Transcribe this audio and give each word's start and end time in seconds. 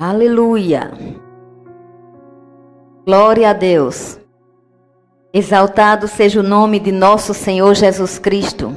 Aleluia. 0.00 0.92
Glória 3.04 3.50
a 3.50 3.52
Deus. 3.52 4.18
Exaltado 5.30 6.08
seja 6.08 6.40
o 6.40 6.42
nome 6.42 6.80
de 6.80 6.90
nosso 6.90 7.34
Senhor 7.34 7.74
Jesus 7.74 8.18
Cristo. 8.18 8.74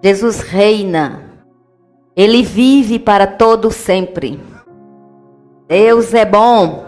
Jesus 0.00 0.42
reina. 0.42 1.24
Ele 2.14 2.44
vive 2.44 3.00
para 3.00 3.26
todo 3.26 3.72
sempre. 3.72 4.38
Deus 5.66 6.14
é 6.14 6.24
bom. 6.24 6.86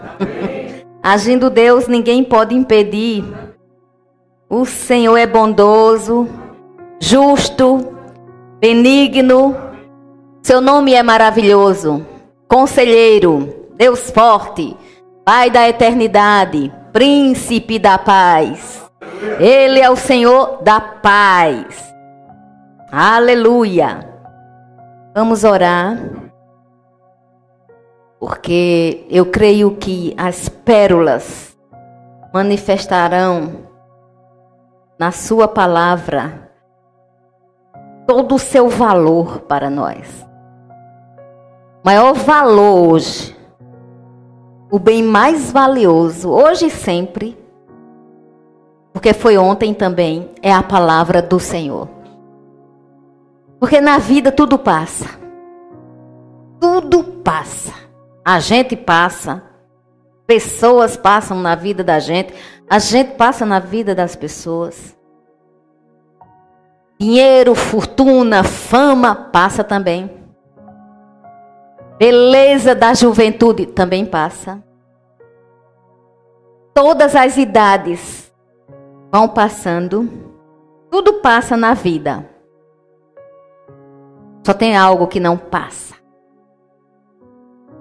Agindo 1.03 1.49
Deus, 1.49 1.89
ninguém 1.89 2.23
pode 2.23 2.55
impedir. 2.55 3.25
O 4.49 4.63
Senhor 4.63 5.17
é 5.17 5.27
bondoso, 5.27 6.29
justo, 7.01 7.97
benigno. 8.61 9.53
Seu 10.41 10.61
nome 10.61 10.93
é 10.93 11.03
maravilhoso. 11.03 12.12
Conselheiro, 12.53 13.71
Deus 13.73 14.11
forte, 14.11 14.77
Pai 15.25 15.49
da 15.49 15.67
eternidade, 15.67 16.71
príncipe 16.91 17.79
da 17.79 17.97
paz. 17.97 18.87
Ele 19.39 19.79
é 19.79 19.89
o 19.89 19.95
Senhor 19.95 20.61
da 20.61 20.79
paz. 20.79 21.91
Aleluia. 22.91 24.07
Vamos 25.15 25.43
orar. 25.43 25.97
Porque 28.19 29.07
eu 29.09 29.25
creio 29.25 29.75
que 29.77 30.13
as 30.15 30.47
pérolas 30.47 31.57
manifestarão 32.31 33.63
na 34.99 35.11
sua 35.11 35.47
palavra 35.47 36.51
todo 38.05 38.35
o 38.35 38.39
seu 38.39 38.69
valor 38.69 39.39
para 39.39 39.71
nós. 39.71 40.32
Maior 41.83 42.13
valor 42.13 42.93
hoje 42.93 43.33
o 44.73 44.79
bem 44.79 45.03
mais 45.03 45.51
valioso, 45.51 46.31
hoje 46.31 46.65
e 46.65 46.71
sempre, 46.71 47.37
porque 48.91 49.13
foi 49.13 49.37
ontem 49.37 49.71
também, 49.71 50.31
é 50.41 50.51
a 50.51 50.63
palavra 50.63 51.21
do 51.21 51.39
Senhor. 51.39 51.87
Porque 53.59 53.79
na 53.79 53.99
vida 53.99 54.31
tudo 54.31 54.57
passa. 54.57 55.07
Tudo 56.59 57.03
passa. 57.03 57.71
A 58.25 58.39
gente 58.39 58.75
passa. 58.75 59.43
Pessoas 60.25 60.97
passam 60.97 61.39
na 61.39 61.53
vida 61.53 61.83
da 61.83 61.99
gente. 61.99 62.33
A 62.67 62.79
gente 62.79 63.11
passa 63.11 63.45
na 63.45 63.59
vida 63.59 63.93
das 63.93 64.15
pessoas. 64.15 64.97
Dinheiro, 66.99 67.53
fortuna, 67.53 68.43
fama 68.43 69.13
passa 69.13 69.63
também. 69.63 70.22
Beleza 72.03 72.75
da 72.75 72.93
juventude 72.93 73.65
também 73.65 74.05
passa. 74.05 74.61
Todas 76.73 77.15
as 77.15 77.37
idades 77.37 78.29
vão 79.09 79.29
passando. 79.29 80.09
Tudo 80.91 81.21
passa 81.21 81.55
na 81.55 81.73
vida. 81.73 82.29
Só 84.45 84.53
tem 84.53 84.75
algo 84.75 85.07
que 85.07 85.17
não 85.17 85.37
passa. 85.37 85.95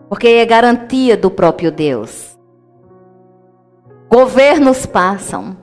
Porque 0.08 0.28
é 0.28 0.46
garantia 0.46 1.16
do 1.16 1.28
próprio 1.28 1.72
Deus. 1.72 2.38
Governos 4.08 4.86
passam. 4.86 5.56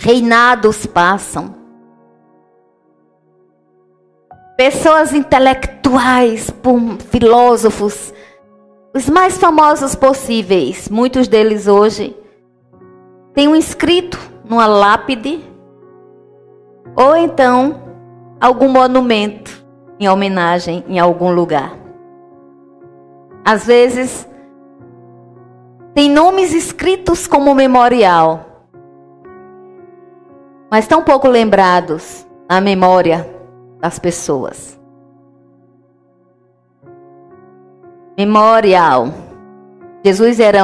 Reinados 0.00 0.84
passam. 0.84 1.54
Pessoas 4.56 5.12
intelectuais, 5.12 6.48
filósofos, 7.10 8.14
os 8.94 9.08
mais 9.10 9.36
famosos 9.36 9.96
possíveis, 9.96 10.88
muitos 10.88 11.26
deles 11.26 11.66
hoje, 11.66 12.16
têm 13.34 13.48
um 13.48 13.56
escrito 13.56 14.16
numa 14.48 14.68
lápide, 14.68 15.44
ou 16.94 17.16
então 17.16 17.82
algum 18.40 18.68
monumento 18.68 19.66
em 19.98 20.08
homenagem 20.08 20.84
em 20.86 21.00
algum 21.00 21.32
lugar. 21.34 21.76
Às 23.44 23.66
vezes, 23.66 24.28
tem 25.92 26.08
nomes 26.08 26.54
escritos 26.54 27.26
como 27.26 27.56
memorial, 27.56 28.68
mas 30.70 30.86
tão 30.86 31.02
pouco 31.02 31.26
lembrados 31.26 32.24
na 32.48 32.60
memória 32.60 33.33
das 33.84 33.98
pessoas. 33.98 34.80
Memorial. 38.16 39.08
Jesus 40.02 40.40
era 40.40 40.62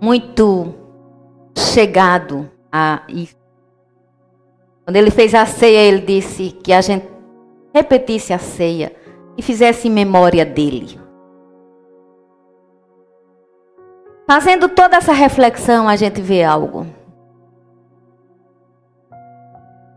muito 0.00 0.74
chegado 1.56 2.50
a 2.72 3.02
isso. 3.08 3.36
Quando 4.84 4.96
ele 4.96 5.12
fez 5.12 5.36
a 5.36 5.46
ceia, 5.46 5.78
ele 5.78 6.00
disse 6.00 6.50
que 6.50 6.72
a 6.72 6.80
gente 6.80 7.06
repetisse 7.72 8.32
a 8.32 8.38
ceia 8.38 8.92
e 9.38 9.42
fizesse 9.42 9.88
memória 9.88 10.44
dele. 10.44 10.98
Fazendo 14.28 14.68
toda 14.68 14.96
essa 14.96 15.12
reflexão, 15.12 15.88
a 15.88 15.94
gente 15.94 16.20
vê 16.20 16.42
algo. 16.42 16.88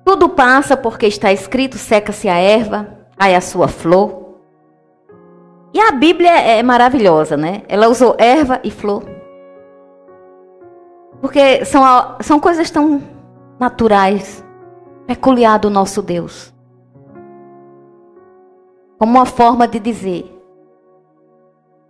Tudo 0.06 0.30
passa 0.30 0.76
porque 0.76 1.08
está 1.08 1.32
escrito: 1.32 1.78
seca-se 1.78 2.28
a 2.28 2.36
erva, 2.36 2.98
cai 3.18 3.36
a 3.36 3.42
sua 3.42 3.68
flor. 3.68 4.24
E 5.74 5.80
a 5.80 5.92
Bíblia 5.92 6.32
é 6.40 6.62
maravilhosa, 6.62 7.36
né? 7.36 7.64
Ela 7.68 7.88
usou 7.88 8.16
erva 8.20 8.60
e 8.64 8.70
flor. 8.70 9.04
Porque 11.20 11.66
são, 11.66 11.84
são 12.20 12.40
coisas 12.40 12.70
tão 12.70 13.02
naturais, 13.60 14.46
peculiar 15.08 15.58
do 15.58 15.70
nosso 15.70 16.02
Deus. 16.02 16.54
Como 19.00 19.14
uma 19.14 19.26
forma 19.26 19.68
de 19.68 19.80
dizer 19.80 20.30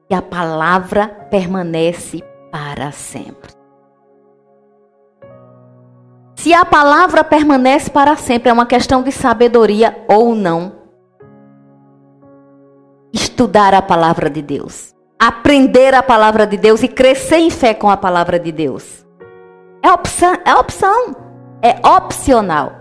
que 0.07 0.15
a 0.15 0.21
palavra 0.21 1.07
permanece 1.29 2.23
para 2.51 2.91
sempre. 2.91 3.62
Se 6.43 6.53
a 6.53 6.65
palavra 6.65 7.23
permanece 7.23 7.89
para 7.89 8.17
sempre, 8.17 8.49
é 8.49 8.53
uma 8.53 8.65
questão 8.65 9.01
de 9.01 9.13
sabedoria 9.13 10.03
ou 10.09 10.35
não. 10.35 10.73
Estudar 13.13 13.73
a 13.73 13.81
palavra 13.81 14.29
de 14.29 14.41
Deus, 14.41 14.93
aprender 15.17 15.93
a 15.93 16.03
palavra 16.03 16.45
de 16.45 16.57
Deus 16.57 16.83
e 16.83 16.89
crescer 16.89 17.37
em 17.37 17.49
fé 17.49 17.73
com 17.73 17.89
a 17.89 17.95
palavra 17.95 18.37
de 18.37 18.51
Deus. 18.51 19.05
É 19.81 19.89
opção, 19.89 20.33
é 20.43 20.53
opção, 20.53 21.15
é 21.61 21.87
opcional. 21.87 22.73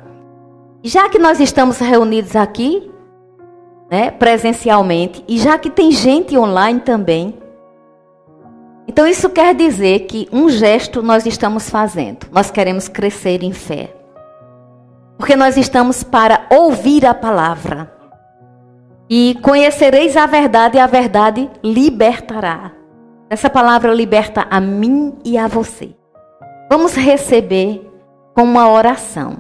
Já 0.83 1.09
que 1.09 1.21
nós 1.21 1.39
estamos 1.39 1.79
reunidos 1.79 2.35
aqui, 2.35 2.91
né, 3.89 4.11
presencialmente, 4.11 5.25
e 5.29 5.39
já 5.39 5.57
que 5.57 5.71
tem 5.71 5.93
gente 5.93 6.37
online 6.37 6.81
também, 6.81 7.39
então 8.87 9.07
isso 9.07 9.31
quer 9.31 9.55
dizer 9.55 10.01
que 10.01 10.29
um 10.33 10.49
gesto 10.49 11.03
nós 11.03 11.25
estamos 11.25 11.71
fazendo. 11.71 12.27
Nós 12.33 12.51
queremos 12.51 12.89
crescer 12.89 13.43
em 13.43 13.53
fé. 13.53 13.95
Porque 15.17 15.37
nós 15.37 15.57
estamos 15.57 16.03
para 16.03 16.47
ouvir 16.51 17.07
a 17.07 17.15
palavra. 17.15 17.93
E 19.09 19.39
conhecereis 19.43 20.17
a 20.17 20.27
verdade 20.27 20.77
e 20.77 20.81
a 20.81 20.87
verdade 20.87 21.49
libertará. 21.63 22.73
Essa 23.31 23.49
palavra 23.49 23.95
liberta 23.95 24.47
a 24.51 24.61
mim 24.61 25.17
e 25.25 25.39
a 25.39 25.47
você. 25.47 25.95
Vamos 26.69 26.95
receber 26.95 27.89
com 28.35 28.43
uma 28.43 28.71
oração. 28.71 29.37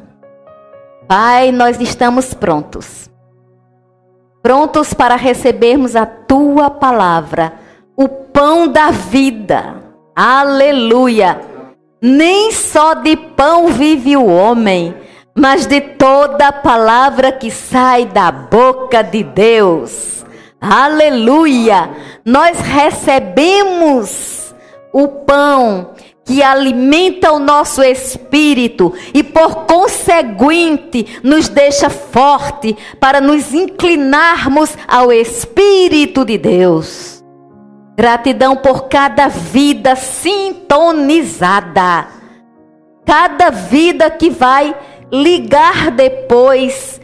Pai, 1.08 1.50
nós 1.50 1.80
estamos 1.80 2.32
prontos. 2.32 3.10
Prontos 4.42 4.94
para 4.94 5.16
recebermos 5.16 5.96
a 5.96 6.06
tua 6.06 6.70
palavra 6.70 7.61
pão 8.32 8.68
da 8.68 8.90
vida. 8.90 9.82
Aleluia! 10.14 11.40
Nem 12.00 12.50
só 12.50 12.94
de 12.94 13.16
pão 13.16 13.68
vive 13.68 14.16
o 14.16 14.26
homem, 14.26 14.94
mas 15.34 15.66
de 15.66 15.80
toda 15.80 16.50
palavra 16.50 17.30
que 17.30 17.50
sai 17.50 18.06
da 18.06 18.32
boca 18.32 19.02
de 19.02 19.22
Deus. 19.22 20.24
Aleluia! 20.60 21.90
Nós 22.24 22.58
recebemos 22.60 24.54
o 24.92 25.08
pão 25.08 25.90
que 26.24 26.42
alimenta 26.42 27.32
o 27.32 27.38
nosso 27.38 27.82
espírito 27.82 28.92
e, 29.12 29.22
por 29.22 29.64
conseguinte, 29.66 31.20
nos 31.22 31.48
deixa 31.48 31.90
forte 31.90 32.76
para 33.00 33.20
nos 33.20 33.52
inclinarmos 33.52 34.76
ao 34.86 35.12
Espírito 35.12 36.24
de 36.24 36.38
Deus. 36.38 37.21
Gratidão 37.96 38.56
por 38.56 38.88
cada 38.88 39.28
vida 39.28 39.96
sintonizada. 39.96 42.06
Cada 43.04 43.50
vida 43.50 44.08
que 44.10 44.30
vai 44.30 44.74
ligar 45.12 45.90
depois 45.90 47.00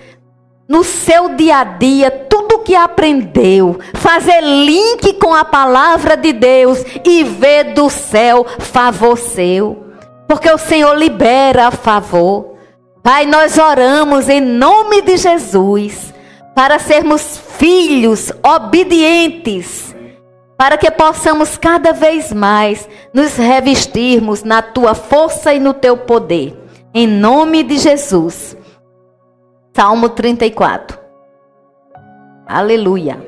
no 0.69 0.85
seu 0.85 1.31
dia 1.31 1.58
a 1.58 1.64
dia, 1.64 2.11
tudo 2.11 2.58
que 2.58 2.75
aprendeu, 2.75 3.79
fazer 3.94 4.43
link 4.43 5.14
com 5.14 5.35
a 5.35 5.44
palavra 5.44 6.17
de 6.17 6.32
Deus 6.32 6.85
e 7.05 7.25
ver 7.25 7.73
do 7.73 7.88
céu 7.88 8.46
favor 8.58 9.17
seu. 9.17 9.88
Porque 10.29 10.50
o 10.50 10.58
Senhor 10.58 10.94
libera 10.94 11.70
favor. 11.70 12.58
Pai, 13.02 13.25
nós 13.25 13.56
oramos 13.56 14.29
em 14.29 14.40
nome 14.40 15.00
de 15.00 15.17
Jesus 15.17 16.12
para 16.55 16.79
sermos 16.79 17.40
filhos 17.56 18.31
obedientes, 18.43 19.88
para 20.58 20.76
que 20.76 20.90
possamos 20.90 21.56
cada 21.56 21.93
vez 21.93 22.32
mais 22.32 22.88
nos 23.14 23.37
revestirmos 23.37 24.43
na 24.43 24.60
tua 24.60 24.93
força 24.93 25.55
e 25.55 25.60
no 25.60 25.72
teu 25.72 25.96
poder. 25.96 26.58
Em 26.93 27.06
nome 27.06 27.62
de 27.62 27.78
Jesus. 27.78 28.56
Salmo 29.72 30.08
34. 30.08 30.99
Aleluia. 32.44 33.25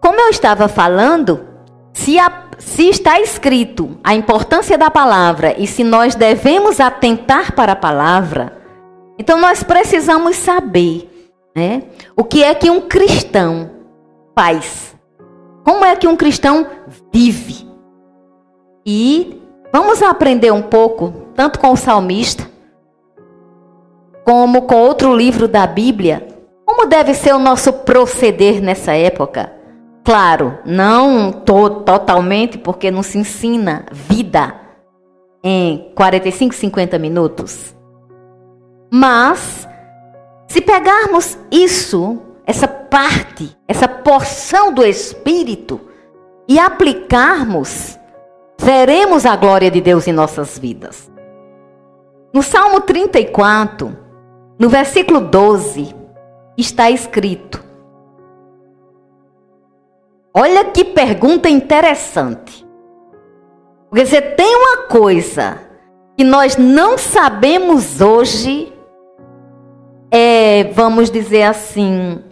Como 0.00 0.20
eu 0.20 0.30
estava 0.30 0.68
falando, 0.68 1.46
se, 1.92 2.18
a, 2.18 2.44
se 2.56 2.88
está 2.88 3.20
escrito 3.20 3.98
a 4.02 4.14
importância 4.14 4.78
da 4.78 4.90
palavra 4.90 5.54
e 5.58 5.66
se 5.66 5.84
nós 5.84 6.14
devemos 6.14 6.80
atentar 6.80 7.52
para 7.52 7.72
a 7.72 7.76
palavra, 7.76 8.56
então 9.18 9.38
nós 9.38 9.62
precisamos 9.62 10.36
saber 10.36 11.15
né, 11.56 11.84
o 12.14 12.22
que 12.22 12.44
é 12.44 12.54
que 12.54 12.68
um 12.68 12.82
cristão 12.82 13.70
faz. 14.38 14.94
Como 15.64 15.84
é 15.84 15.96
que 15.96 16.06
um 16.06 16.14
cristão 16.14 16.66
vive. 17.12 17.66
E 18.84 19.40
vamos 19.72 20.02
aprender 20.02 20.52
um 20.52 20.62
pouco, 20.62 21.12
tanto 21.34 21.58
com 21.58 21.72
o 21.72 21.76
salmista, 21.76 22.48
como 24.24 24.62
com 24.62 24.76
outro 24.76 25.16
livro 25.16 25.48
da 25.48 25.66
Bíblia, 25.66 26.28
como 26.64 26.86
deve 26.86 27.14
ser 27.14 27.34
o 27.34 27.38
nosso 27.38 27.72
proceder 27.72 28.60
nessa 28.60 28.92
época. 28.92 29.52
Claro, 30.04 30.58
não 30.64 31.32
to 31.32 31.70
totalmente, 31.80 32.58
porque 32.58 32.90
não 32.90 33.02
se 33.02 33.18
ensina 33.18 33.86
vida 33.90 34.54
em 35.42 35.90
45, 35.94 36.54
50 36.54 36.98
minutos. 36.98 37.74
Mas, 38.92 39.66
se 40.56 40.62
pegarmos 40.62 41.36
isso, 41.50 42.16
essa 42.46 42.66
parte, 42.66 43.54
essa 43.68 43.86
porção 43.86 44.72
do 44.72 44.82
Espírito, 44.82 45.78
e 46.48 46.58
aplicarmos, 46.58 47.98
veremos 48.58 49.26
a 49.26 49.36
glória 49.36 49.70
de 49.70 49.82
Deus 49.82 50.08
em 50.08 50.12
nossas 50.12 50.58
vidas. 50.58 51.12
No 52.32 52.42
Salmo 52.42 52.80
34, 52.80 53.94
no 54.58 54.70
versículo 54.70 55.20
12, 55.20 55.94
está 56.56 56.90
escrito: 56.90 57.62
Olha 60.32 60.64
que 60.64 60.86
pergunta 60.86 61.50
interessante. 61.50 62.66
Porque 63.90 64.06
você 64.06 64.22
tem 64.22 64.56
uma 64.56 64.84
coisa 64.84 65.60
que 66.16 66.24
nós 66.24 66.56
não 66.56 66.96
sabemos 66.96 68.00
hoje, 68.00 68.72
é, 70.18 70.64
vamos 70.72 71.10
dizer 71.10 71.42
assim, 71.42 72.22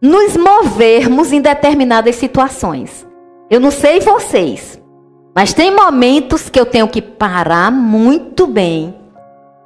nos 0.00 0.38
movermos 0.38 1.32
em 1.34 1.40
determinadas 1.42 2.16
situações. 2.16 3.06
Eu 3.50 3.60
não 3.60 3.70
sei 3.70 4.00
vocês, 4.00 4.80
mas 5.36 5.52
tem 5.52 5.70
momentos 5.70 6.48
que 6.48 6.58
eu 6.58 6.64
tenho 6.64 6.88
que 6.88 7.02
parar 7.02 7.70
muito 7.70 8.46
bem, 8.46 8.94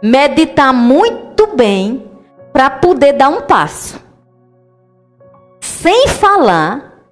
meditar 0.02 0.74
muito 0.74 1.54
bem 1.54 2.10
para 2.52 2.68
poder 2.68 3.12
dar 3.12 3.28
um 3.28 3.42
passo. 3.42 4.02
Sem 5.60 6.08
falar 6.08 7.04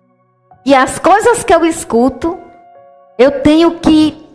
que 0.64 0.74
as 0.74 0.98
coisas 0.98 1.44
que 1.44 1.54
eu 1.54 1.64
escuto, 1.64 2.36
eu 3.16 3.42
tenho 3.42 3.78
que 3.78 4.26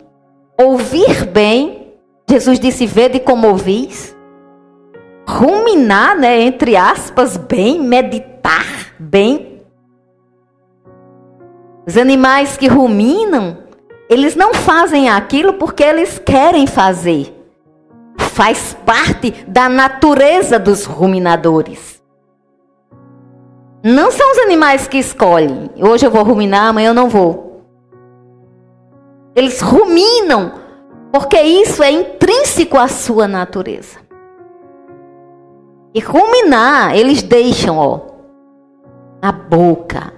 ouvir 0.58 1.26
bem. 1.26 1.92
Jesus 2.26 2.58
disse: 2.58 2.86
Vede 2.86 3.20
como 3.20 3.48
ouvis. 3.48 4.11
Ruminar, 5.28 6.18
né, 6.18 6.40
entre 6.42 6.76
aspas, 6.76 7.36
bem, 7.36 7.80
meditar 7.80 8.94
bem. 8.98 9.62
Os 11.86 11.96
animais 11.96 12.56
que 12.56 12.68
ruminam, 12.68 13.58
eles 14.08 14.36
não 14.36 14.54
fazem 14.54 15.08
aquilo 15.08 15.54
porque 15.54 15.82
eles 15.82 16.18
querem 16.18 16.66
fazer 16.66 17.42
faz 18.32 18.76
parte 18.86 19.30
da 19.46 19.68
natureza 19.68 20.58
dos 20.58 20.84
ruminadores. 20.84 22.02
Não 23.84 24.10
são 24.10 24.30
os 24.32 24.38
animais 24.38 24.86
que 24.86 24.98
escolhem. 24.98 25.70
Hoje 25.76 26.06
eu 26.06 26.10
vou 26.10 26.22
ruminar, 26.22 26.68
amanhã 26.68 26.90
eu 26.90 26.94
não 26.94 27.08
vou. 27.08 27.62
Eles 29.34 29.60
ruminam 29.60 30.52
porque 31.12 31.40
isso 31.40 31.82
é 31.82 31.90
intrínseco 31.90 32.78
à 32.78 32.88
sua 32.88 33.28
natureza. 33.28 33.98
E 35.94 36.00
ruminar, 36.00 36.96
eles 36.96 37.22
deixam, 37.22 37.76
ó, 37.76 38.00
na 39.22 39.30
boca. 39.30 40.12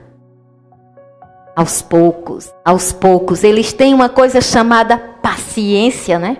Aos 1.56 1.82
poucos, 1.82 2.52
aos 2.64 2.92
poucos, 2.92 3.44
eles 3.44 3.72
têm 3.72 3.94
uma 3.94 4.08
coisa 4.08 4.40
chamada 4.40 4.98
paciência, 4.98 6.18
né? 6.18 6.38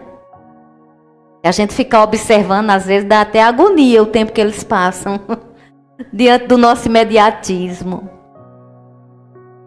A 1.44 1.52
gente 1.52 1.75
ficar 1.75 2.02
observando, 2.02 2.70
às 2.70 2.86
vezes 2.86 3.08
dá 3.08 3.20
até 3.20 3.42
agonia 3.42 4.02
o 4.02 4.06
tempo 4.06 4.32
que 4.32 4.40
eles 4.40 4.64
passam 4.64 5.20
diante 6.12 6.46
do 6.46 6.56
nosso 6.56 6.88
imediatismo. 6.88 8.08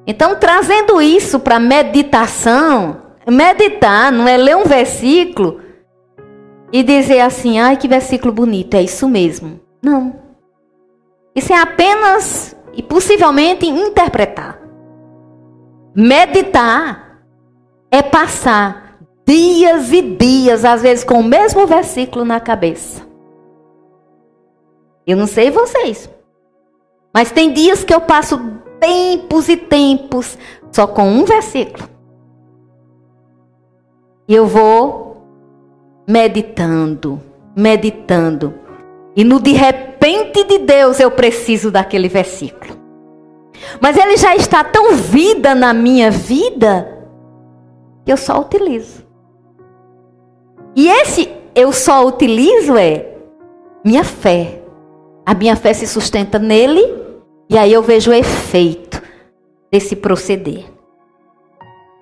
Então, 0.05 0.37
trazendo 0.37 1.01
isso 1.01 1.39
para 1.39 1.59
meditação, 1.59 2.97
meditar 3.27 4.11
não 4.11 4.27
é 4.27 4.37
ler 4.37 4.55
um 4.55 4.63
versículo 4.63 5.66
e 6.71 6.83
dizer 6.83 7.21
assim, 7.21 7.59
ai 7.59 7.77
que 7.77 7.87
versículo 7.87 8.33
bonito, 8.33 8.75
é 8.75 8.81
isso 8.81 9.07
mesmo. 9.07 9.59
Não. 9.81 10.15
Isso 11.35 11.53
é 11.53 11.57
apenas 11.57 12.55
e 12.73 12.83
possivelmente 12.83 13.65
interpretar. 13.65 14.59
Meditar 15.95 17.21
é 17.89 18.01
passar 18.01 18.99
dias 19.25 19.91
e 19.91 20.01
dias, 20.01 20.63
às 20.63 20.81
vezes 20.81 21.03
com 21.03 21.19
o 21.19 21.23
mesmo 21.23 21.65
versículo 21.65 22.23
na 22.23 22.39
cabeça. 22.39 23.05
Eu 25.05 25.15
não 25.15 25.27
sei 25.27 25.49
vocês, 25.49 26.09
mas 27.13 27.31
tem 27.31 27.53
dias 27.53 27.83
que 27.83 27.93
eu 27.93 28.01
passo 28.01 28.39
tempos 28.79 29.47
e 29.49 29.57
tempos 29.57 30.37
só 30.71 30.85
com 30.85 31.09
um 31.09 31.23
versículo. 31.23 31.89
E 34.27 34.35
eu 34.35 34.45
vou 34.45 35.06
meditando, 36.07 37.21
meditando. 37.55 38.53
E 39.15 39.23
no 39.23 39.39
de 39.41 39.51
repente 39.51 40.43
de 40.45 40.59
Deus 40.59 40.99
eu 40.99 41.11
preciso 41.11 41.69
daquele 41.69 42.07
versículo. 42.07 42.77
Mas 43.81 43.97
ele 43.97 44.15
já 44.15 44.35
está 44.35 44.63
tão 44.63 44.95
vida 44.95 45.53
na 45.53 45.73
minha 45.73 46.09
vida 46.09 47.05
que 48.05 48.11
eu 48.11 48.17
só 48.17 48.39
utilizo. 48.39 49.05
E 50.75 50.87
esse 50.87 51.29
eu 51.53 51.73
só 51.73 52.05
utilizo 52.05 52.77
é 52.77 53.13
minha 53.83 54.03
fé. 54.03 54.61
A 55.25 55.33
minha 55.33 55.55
fé 55.55 55.73
se 55.73 55.87
sustenta 55.87 56.39
nele 56.39 56.81
e 57.49 57.57
aí 57.57 57.73
eu 57.73 57.81
vejo 57.81 58.11
o 58.11 58.13
efeito 58.13 59.01
desse 59.71 59.95
proceder. 59.95 60.76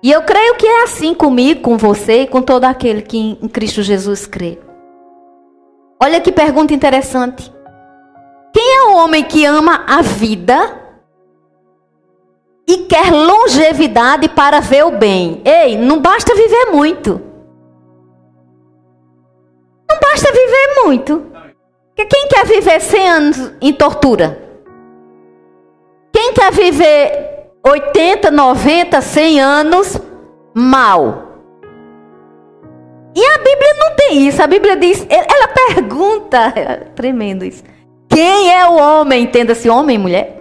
E 0.06 0.12
eu 0.12 0.22
creio 0.22 0.54
que 0.54 0.64
é 0.64 0.84
assim 0.84 1.12
comigo, 1.12 1.62
com 1.62 1.76
você 1.76 2.22
e 2.22 2.26
com 2.28 2.40
todo 2.40 2.62
aquele 2.62 3.02
que 3.02 3.18
em 3.18 3.48
Cristo 3.48 3.82
Jesus 3.82 4.24
crê. 4.24 4.56
Olha 6.00 6.20
que 6.20 6.30
pergunta 6.30 6.72
interessante. 6.72 7.52
Quem 8.52 8.76
é 8.76 8.82
o 8.84 8.98
homem 8.98 9.24
que 9.24 9.44
ama 9.44 9.84
a 9.84 10.02
vida 10.02 10.80
e 12.68 12.84
quer 12.84 13.10
longevidade 13.10 14.28
para 14.28 14.60
ver 14.60 14.84
o 14.84 14.92
bem? 14.92 15.42
Ei, 15.44 15.76
não 15.76 16.00
basta 16.00 16.36
viver 16.36 16.66
muito. 16.66 17.20
Não 19.90 19.98
basta 20.00 20.30
viver 20.30 20.84
muito. 20.84 21.26
Quem 21.96 22.28
quer 22.28 22.46
viver 22.46 22.80
100 22.80 23.08
anos 23.08 23.52
em 23.60 23.72
tortura? 23.72 24.40
Quem 26.12 26.32
quer 26.32 26.52
viver 26.52 27.25
80, 27.68 28.30
90, 28.30 29.00
100 29.00 29.40
anos 29.40 30.00
mal? 30.54 31.26
E 33.12 33.24
a 33.24 33.38
Bíblia 33.38 33.74
não 33.78 33.96
tem 33.96 34.28
isso. 34.28 34.40
A 34.40 34.46
Bíblia 34.46 34.76
diz, 34.76 35.04
ela 35.08 35.48
pergunta, 35.48 36.52
tremendo 36.94 37.44
isso. 37.44 37.64
Quem 38.08 38.54
é 38.54 38.68
o 38.68 38.76
homem, 38.76 39.24
entenda-se 39.24 39.68
homem 39.68 39.96
e 39.96 39.98
mulher, 39.98 40.40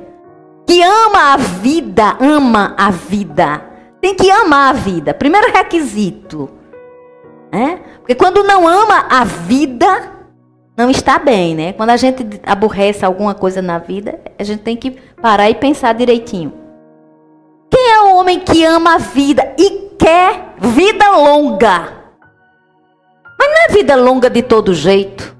que 0.68 0.84
ama 0.84 1.34
a 1.34 1.38
vida, 1.38 2.16
ama 2.20 2.76
a 2.78 2.92
vida. 2.92 3.62
Tem 4.00 4.14
que 4.14 4.30
amar 4.30 4.70
a 4.70 4.74
vida. 4.74 5.14
Primeiro 5.14 5.52
requisito. 5.52 6.50
É? 7.52 7.78
Porque 8.00 8.14
quando 8.14 8.44
não 8.44 8.68
ama 8.68 9.06
a 9.10 9.24
vida, 9.24 10.12
não 10.78 10.92
está 10.92 11.18
bem, 11.18 11.56
né? 11.56 11.74
Quando 11.74 11.90
a 11.90 11.98
gente 11.98 12.24
aborrece 12.46 13.04
alguma 13.04 13.34
coisa 13.34 13.64
na 13.64 13.80
vida, 13.80 14.20
a 14.38 14.44
gente 14.44 14.62
tem 14.62 14.78
que 14.78 14.92
parar 15.22 15.50
e 15.50 15.56
pensar 15.56 15.94
direitinho. 15.94 16.65
Homem 18.16 18.40
que 18.40 18.64
ama 18.64 18.96
a 18.96 18.98
vida 18.98 19.54
e 19.58 19.90
quer 20.00 20.56
vida 20.60 21.12
longa? 21.12 21.94
Mas 23.38 23.50
não 23.50 23.66
é 23.66 23.68
vida 23.70 23.96
longa 23.96 24.30
de 24.30 24.42
todo 24.42 24.74
jeito. 24.74 25.36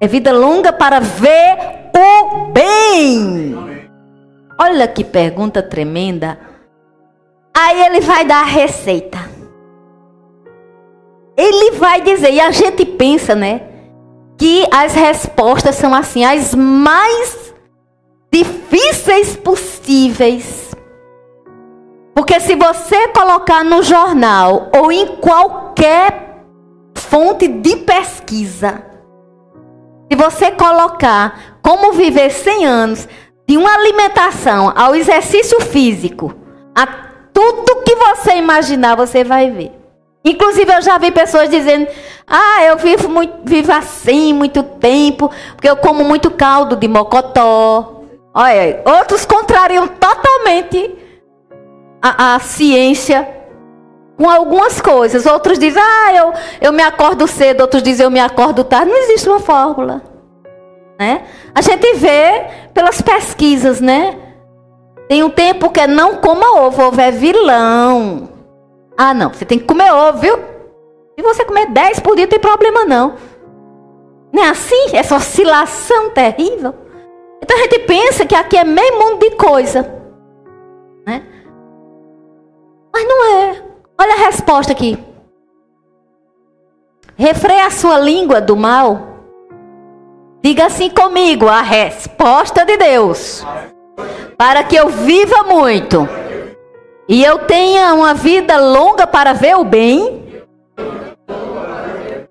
É 0.00 0.06
vida 0.06 0.32
longa 0.32 0.72
para 0.72 1.00
ver 1.00 1.90
o 1.94 2.46
bem. 2.52 3.88
Olha 4.60 4.88
que 4.88 5.04
pergunta 5.04 5.62
tremenda. 5.62 6.38
Aí 7.56 7.82
ele 7.82 8.00
vai 8.00 8.24
dar 8.24 8.42
a 8.42 8.46
receita. 8.46 9.18
Ele 11.36 11.72
vai 11.72 12.00
dizer, 12.00 12.32
e 12.32 12.40
a 12.40 12.50
gente 12.50 12.84
pensa, 12.84 13.34
né? 13.34 13.68
que 14.38 14.64
as 14.70 14.94
respostas 14.94 15.74
são 15.74 15.92
assim 15.92 16.24
as 16.24 16.54
mais 16.54 17.52
difíceis 18.32 19.34
possíveis. 19.34 20.67
Porque 22.18 22.40
se 22.40 22.56
você 22.56 23.06
colocar 23.10 23.62
no 23.62 23.80
jornal 23.80 24.72
ou 24.76 24.90
em 24.90 25.06
qualquer 25.18 26.42
fonte 26.96 27.46
de 27.46 27.76
pesquisa, 27.76 28.82
se 30.10 30.18
você 30.18 30.50
colocar 30.50 31.60
como 31.62 31.92
viver 31.92 32.30
100 32.30 32.66
anos 32.66 33.08
de 33.46 33.56
uma 33.56 33.72
alimentação 33.72 34.72
ao 34.74 34.96
exercício 34.96 35.60
físico, 35.60 36.34
a 36.74 36.88
tudo 37.32 37.84
que 37.84 37.94
você 37.94 38.34
imaginar, 38.34 38.96
você 38.96 39.22
vai 39.22 39.52
ver. 39.52 39.70
Inclusive, 40.24 40.74
eu 40.74 40.82
já 40.82 40.98
vi 40.98 41.12
pessoas 41.12 41.48
dizendo: 41.48 41.86
Ah, 42.26 42.64
eu 42.64 42.76
vivo, 42.78 43.08
muito, 43.08 43.32
vivo 43.44 43.70
assim 43.70 44.32
muito 44.32 44.64
tempo, 44.64 45.30
porque 45.52 45.70
eu 45.70 45.76
como 45.76 46.02
muito 46.02 46.32
caldo 46.32 46.74
de 46.74 46.88
mocotó. 46.88 48.02
Olha, 48.34 48.82
outros 48.84 49.24
contrariam 49.24 49.86
totalmente 49.86 51.06
a, 52.02 52.34
a 52.34 52.38
ciência 52.40 53.28
com 54.16 54.28
algumas 54.28 54.80
coisas. 54.80 55.26
Outros 55.26 55.58
dizem: 55.58 55.82
Ah, 55.82 56.14
eu, 56.14 56.32
eu 56.60 56.72
me 56.72 56.82
acordo 56.82 57.26
cedo. 57.26 57.62
Outros 57.62 57.82
dizem: 57.82 58.04
Eu 58.04 58.10
me 58.10 58.20
acordo 58.20 58.64
tarde. 58.64 58.90
Não 58.90 58.98
existe 58.98 59.28
uma 59.28 59.40
fórmula. 59.40 60.02
Né? 60.98 61.22
A 61.54 61.60
gente 61.60 61.94
vê 61.94 62.44
pelas 62.74 63.00
pesquisas, 63.00 63.80
né? 63.80 64.16
Tem 65.08 65.22
um 65.22 65.30
tempo 65.30 65.70
que 65.70 65.80
é 65.80 65.86
não 65.86 66.16
coma 66.16 66.60
ovo, 66.60 66.82
ovo 66.82 67.00
é 67.00 67.10
vilão. 67.10 68.28
Ah, 68.96 69.14
não, 69.14 69.32
você 69.32 69.44
tem 69.44 69.58
que 69.58 69.64
comer 69.64 69.92
ovo, 69.92 70.18
viu? 70.18 70.36
Se 71.16 71.22
você 71.22 71.44
comer 71.44 71.66
10 71.70 72.00
por 72.00 72.14
dia, 72.14 72.26
não 72.26 72.30
tem 72.30 72.38
problema 72.38 72.84
não. 72.84 73.14
Não 74.32 74.42
é 74.42 74.48
assim? 74.50 74.88
Essa 74.92 75.16
oscilação 75.16 76.10
terrível. 76.10 76.74
Então 77.42 77.56
a 77.56 77.62
gente 77.62 77.78
pensa 77.80 78.26
que 78.26 78.34
aqui 78.34 78.56
é 78.56 78.64
meio 78.64 78.98
mundo 78.98 79.20
de 79.20 79.30
coisa. 79.36 79.97
Mas 82.98 83.06
não 83.06 83.24
é. 83.26 83.62
Olha 83.96 84.14
a 84.14 84.26
resposta 84.26 84.72
aqui. 84.72 84.98
Refreia 87.16 87.66
a 87.66 87.70
sua 87.70 87.96
língua 87.96 88.40
do 88.40 88.56
mal. 88.56 89.20
Diga 90.42 90.66
assim 90.66 90.90
comigo, 90.90 91.46
a 91.46 91.62
resposta 91.62 92.64
de 92.64 92.76
Deus. 92.76 93.46
Para 94.36 94.64
que 94.64 94.74
eu 94.74 94.88
viva 94.88 95.44
muito 95.44 96.08
e 97.08 97.24
eu 97.24 97.38
tenha 97.46 97.94
uma 97.94 98.14
vida 98.14 98.58
longa 98.58 99.06
para 99.06 99.32
ver 99.32 99.56
o 99.56 99.64
bem, 99.64 100.42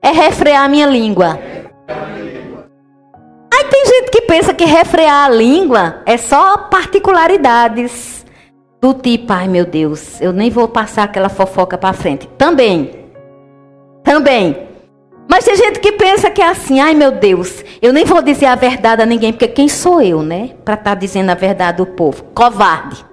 é 0.02 0.12
refrear 0.12 0.66
a 0.66 0.68
minha 0.68 0.86
língua. 0.86 1.40
Aí 3.54 3.64
tem 3.70 3.86
gente 3.86 4.12
que 4.12 4.22
pensa 4.24 4.54
que 4.54 4.66
refrear 4.66 5.28
a 5.28 5.30
língua 5.30 6.02
é 6.06 6.18
só 6.18 6.58
particularidades 6.58 8.18
do 8.80 8.94
tipo, 8.94 9.34
ai 9.34 9.48
meu 9.48 9.66
Deus, 9.66 10.22
eu 10.22 10.32
nem 10.32 10.50
vou 10.50 10.68
passar 10.68 11.04
aquela 11.04 11.30
fofoca 11.30 11.78
para 11.78 11.94
frente. 11.94 12.28
Também. 12.38 13.06
Também. 14.04 14.68
Mas 15.30 15.44
tem 15.44 15.56
gente 15.56 15.80
que 15.80 15.92
pensa 15.92 16.30
que 16.30 16.42
é 16.42 16.48
assim, 16.48 16.80
ai 16.80 16.94
meu 16.94 17.12
Deus, 17.12 17.64
eu 17.82 17.92
nem 17.92 18.06
vou 18.06 18.22
dizer 18.22 18.46
a 18.46 18.56
verdade 18.56 19.02
a 19.02 19.06
ninguém, 19.06 19.34
porque 19.34 19.48
quem 19.48 19.68
sou 19.68 20.02
eu, 20.02 20.22
né? 20.22 20.52
Para 20.64 20.76
estar 20.76 20.92
tá 20.92 20.96
dizendo 20.96 21.30
a 21.30 21.36
verdade 21.36 21.82
ao 21.82 21.88
povo. 21.88 22.24
Covarde. 22.34 23.06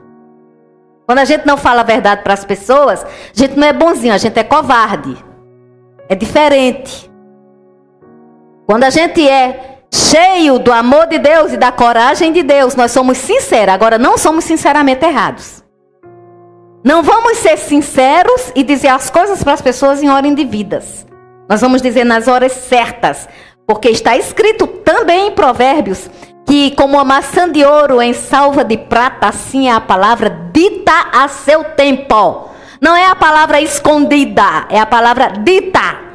Quando 1.06 1.18
a 1.18 1.24
gente 1.24 1.44
não 1.44 1.56
fala 1.56 1.80
a 1.80 1.84
verdade 1.84 2.22
para 2.22 2.32
as 2.32 2.44
pessoas, 2.44 3.04
a 3.04 3.08
gente 3.34 3.56
não 3.56 3.66
é 3.66 3.72
bonzinho, 3.72 4.14
a 4.14 4.18
gente 4.18 4.38
é 4.38 4.44
covarde. 4.44 5.16
É 6.08 6.14
diferente. 6.14 7.10
Quando 8.66 8.84
a 8.84 8.90
gente 8.90 9.26
é 9.28 9.73
cheio 9.94 10.58
do 10.58 10.72
amor 10.72 11.06
de 11.06 11.18
Deus 11.18 11.52
e 11.52 11.56
da 11.56 11.70
coragem 11.70 12.32
de 12.32 12.42
Deus, 12.42 12.74
nós 12.74 12.90
somos 12.90 13.16
sinceros. 13.16 13.72
Agora, 13.72 13.96
não 13.96 14.18
somos 14.18 14.44
sinceramente 14.44 15.04
errados. 15.04 15.62
Não 16.82 17.02
vamos 17.02 17.38
ser 17.38 17.56
sinceros 17.56 18.52
e 18.56 18.64
dizer 18.64 18.88
as 18.88 19.08
coisas 19.08 19.42
para 19.42 19.52
as 19.52 19.62
pessoas 19.62 20.02
em 20.02 20.10
hora 20.10 20.26
indevidas. 20.26 21.06
Nós 21.48 21.60
vamos 21.60 21.80
dizer 21.80 22.04
nas 22.04 22.26
horas 22.26 22.52
certas. 22.52 23.28
Porque 23.66 23.88
está 23.88 24.16
escrito 24.16 24.66
também 24.66 25.28
em 25.28 25.32
Provérbios 25.32 26.10
que 26.46 26.72
como 26.72 26.98
a 26.98 27.04
maçã 27.04 27.50
de 27.50 27.64
ouro 27.64 28.02
em 28.02 28.12
salva 28.12 28.62
de 28.64 28.76
prata, 28.76 29.28
assim 29.28 29.68
é 29.68 29.72
a 29.72 29.80
palavra 29.80 30.28
dita 30.52 30.92
a 31.12 31.28
seu 31.28 31.64
tempo. 31.64 32.50
Não 32.80 32.94
é 32.94 33.06
a 33.06 33.16
palavra 33.16 33.62
escondida, 33.62 34.66
é 34.68 34.78
a 34.78 34.84
palavra 34.84 35.28
dita. 35.28 36.13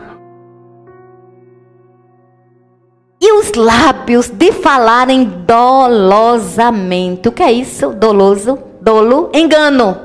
E 3.21 3.33
os 3.33 3.51
lábios 3.53 4.29
de 4.29 4.51
falarem 4.53 5.25
dolosamente. 5.45 7.27
O 7.27 7.31
que 7.31 7.43
é 7.43 7.51
isso? 7.51 7.89
Doloso, 7.89 8.57
dolo, 8.79 9.29
engano. 9.33 9.97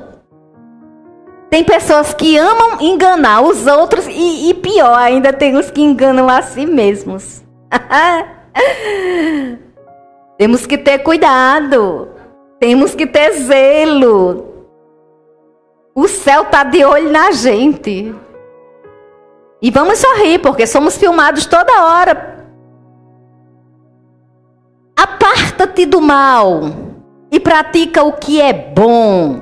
Tem 1.49 1.63
pessoas 1.63 2.13
que 2.13 2.37
amam 2.37 2.81
enganar 2.81 3.43
os 3.43 3.69
outros 3.69 4.09
e, 4.09 4.51
e 4.51 4.55
pior, 4.55 4.99
ainda 4.99 5.33
tem 5.33 5.57
os 5.57 5.71
que 5.71 5.81
enganam 5.81 6.29
a 6.29 6.43
si 6.43 6.67
mesmos. 6.67 7.45
Temos 10.37 10.67
que 10.67 10.77
ter 10.77 10.99
cuidado. 10.99 12.09
Temos 12.59 12.97
que 12.97 13.07
ter 13.07 13.33
zelo. 13.35 14.53
O 15.95 16.09
céu 16.09 16.43
está 16.43 16.65
de 16.65 16.85
olho 16.85 17.13
na 17.13 17.31
gente. 17.31 18.13
E 19.63 19.71
vamos 19.71 19.99
sorrir, 19.99 20.41
porque 20.41 20.67
somos 20.67 20.97
filmados 20.99 21.47
toda 21.47 21.85
hora. 21.85 22.34
Aparta-te 25.65 25.87
do 25.87 25.99
mal 25.99 26.61
e 27.33 27.41
pratica 27.41 28.03
o 28.03 28.13
que 28.13 28.39
é 28.39 28.53
bom. 28.53 29.41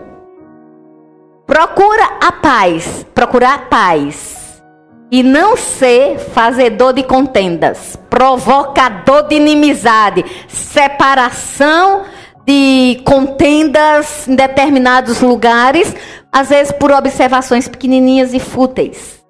Procura 1.45 2.19
a 2.21 2.31
paz, 2.31 3.05
procurar 3.13 3.69
paz 3.69 4.63
e 5.11 5.21
não 5.25 5.57
ser 5.57 6.19
fazedor 6.19 6.93
de 6.93 7.03
contendas, 7.03 7.99
provocador 8.09 9.27
de 9.27 9.35
inimizade, 9.35 10.25
separação 10.47 12.05
de 12.47 13.03
contendas 13.05 14.29
em 14.29 14.37
determinados 14.37 15.21
lugares, 15.21 15.93
às 16.31 16.51
vezes 16.51 16.73
por 16.73 16.93
observações 16.93 17.67
pequenininhas 17.67 18.33
e 18.33 18.39
fúteis. 18.39 19.21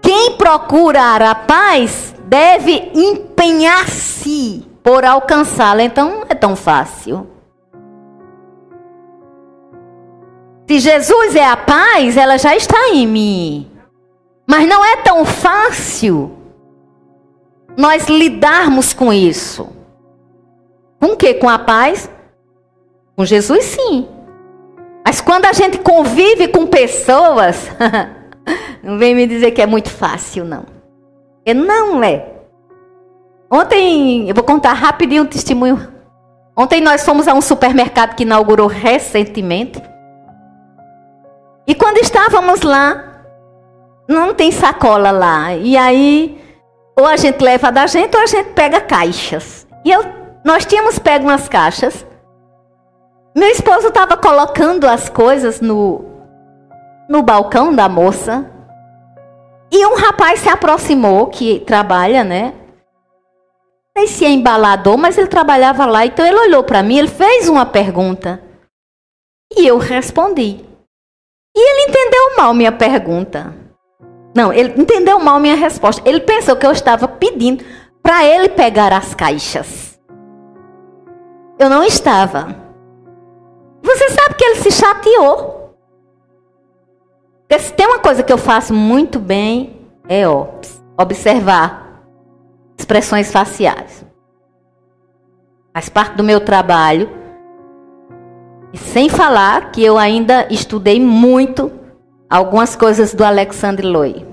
Quem 0.00 0.38
procurar 0.38 1.20
a 1.20 1.34
paz 1.34 2.14
deve 2.32 2.90
empenhar-se 2.94 4.66
por 4.82 5.04
alcançá-la. 5.04 5.82
Então 5.82 6.10
não 6.10 6.22
é 6.30 6.34
tão 6.34 6.56
fácil. 6.56 7.26
Se 10.66 10.78
Jesus 10.78 11.36
é 11.36 11.44
a 11.44 11.58
paz, 11.58 12.16
ela 12.16 12.38
já 12.38 12.56
está 12.56 12.88
em 12.88 13.06
mim. 13.06 13.70
Mas 14.46 14.66
não 14.66 14.82
é 14.82 14.96
tão 14.96 15.26
fácil 15.26 16.38
nós 17.76 18.08
lidarmos 18.08 18.94
com 18.94 19.12
isso. 19.12 19.68
Com 20.98 21.08
o 21.08 21.16
que? 21.16 21.34
Com 21.34 21.50
a 21.50 21.58
paz? 21.58 22.08
Com 23.14 23.26
Jesus, 23.26 23.62
sim. 23.62 24.08
Mas 25.04 25.20
quando 25.20 25.44
a 25.44 25.52
gente 25.52 25.78
convive 25.80 26.48
com 26.48 26.66
pessoas, 26.66 27.68
não 28.82 28.96
vem 28.96 29.14
me 29.14 29.26
dizer 29.26 29.50
que 29.50 29.60
é 29.60 29.66
muito 29.66 29.90
fácil, 29.90 30.46
não. 30.46 30.81
E 31.44 31.52
não 31.54 32.02
é. 32.02 32.26
Ontem, 33.50 34.28
eu 34.28 34.34
vou 34.34 34.44
contar 34.44 34.72
rapidinho 34.72 35.24
um 35.24 35.26
testemunho. 35.26 35.92
Ontem 36.56 36.80
nós 36.80 37.04
fomos 37.04 37.26
a 37.26 37.34
um 37.34 37.40
supermercado 37.40 38.14
que 38.14 38.22
inaugurou 38.22 38.66
recentemente. 38.66 39.82
E 41.66 41.74
quando 41.74 41.98
estávamos 41.98 42.62
lá, 42.62 43.24
não 44.08 44.34
tem 44.34 44.50
sacola 44.50 45.10
lá. 45.10 45.54
E 45.54 45.76
aí, 45.76 46.40
ou 46.98 47.06
a 47.06 47.16
gente 47.16 47.42
leva 47.42 47.72
da 47.72 47.86
gente 47.86 48.16
ou 48.16 48.22
a 48.22 48.26
gente 48.26 48.50
pega 48.50 48.80
caixas. 48.80 49.66
E 49.84 49.90
eu, 49.90 50.04
nós 50.44 50.66
tínhamos 50.66 50.98
pego 50.98 51.24
umas 51.24 51.48
caixas. 51.48 52.06
Meu 53.34 53.48
esposo 53.48 53.88
estava 53.88 54.16
colocando 54.16 54.86
as 54.86 55.08
coisas 55.08 55.60
no, 55.60 56.04
no 57.08 57.22
balcão 57.22 57.74
da 57.74 57.88
moça. 57.88 58.50
E 59.72 59.86
um 59.86 59.94
rapaz 59.94 60.40
se 60.40 60.50
aproximou, 60.50 61.28
que 61.28 61.60
trabalha, 61.60 62.22
né? 62.22 62.52
Não 63.96 64.02
sei 64.02 64.06
se 64.06 64.24
é 64.26 64.28
embalador, 64.28 64.98
mas 64.98 65.16
ele 65.16 65.28
trabalhava 65.28 65.86
lá. 65.86 66.04
Então 66.04 66.26
ele 66.26 66.36
olhou 66.36 66.62
para 66.62 66.82
mim, 66.82 66.98
ele 66.98 67.08
fez 67.08 67.48
uma 67.48 67.64
pergunta. 67.64 68.42
E 69.56 69.66
eu 69.66 69.78
respondi. 69.78 70.60
E 71.56 71.58
ele 71.58 71.90
entendeu 71.90 72.36
mal 72.36 72.52
minha 72.52 72.72
pergunta. 72.72 73.54
Não, 74.34 74.52
ele 74.52 74.78
entendeu 74.78 75.18
mal 75.18 75.40
minha 75.40 75.56
resposta. 75.56 76.02
Ele 76.06 76.20
pensou 76.20 76.54
que 76.54 76.66
eu 76.66 76.72
estava 76.72 77.08
pedindo 77.08 77.64
para 78.02 78.26
ele 78.26 78.50
pegar 78.50 78.92
as 78.92 79.14
caixas. 79.14 79.98
Eu 81.58 81.70
não 81.70 81.82
estava. 81.82 82.56
Você 83.82 84.08
sabe 84.10 84.34
que 84.34 84.44
ele 84.44 84.56
se 84.56 84.70
chateou. 84.70 85.61
Porque 87.52 87.64
se 87.64 87.74
tem 87.74 87.86
uma 87.86 87.98
coisa 87.98 88.22
que 88.22 88.32
eu 88.32 88.38
faço 88.38 88.72
muito 88.72 89.18
bem, 89.18 89.78
é 90.08 90.22
observar 90.96 92.02
expressões 92.78 93.30
faciais. 93.30 94.02
Faz 95.74 95.90
parte 95.90 96.16
do 96.16 96.24
meu 96.24 96.40
trabalho. 96.40 97.10
E 98.72 98.78
sem 98.78 99.10
falar 99.10 99.70
que 99.70 99.84
eu 99.84 99.98
ainda 99.98 100.46
estudei 100.50 100.98
muito 100.98 101.70
algumas 102.30 102.74
coisas 102.74 103.12
do 103.12 103.22
Alexandre 103.22 103.86
Loy. 103.86 104.26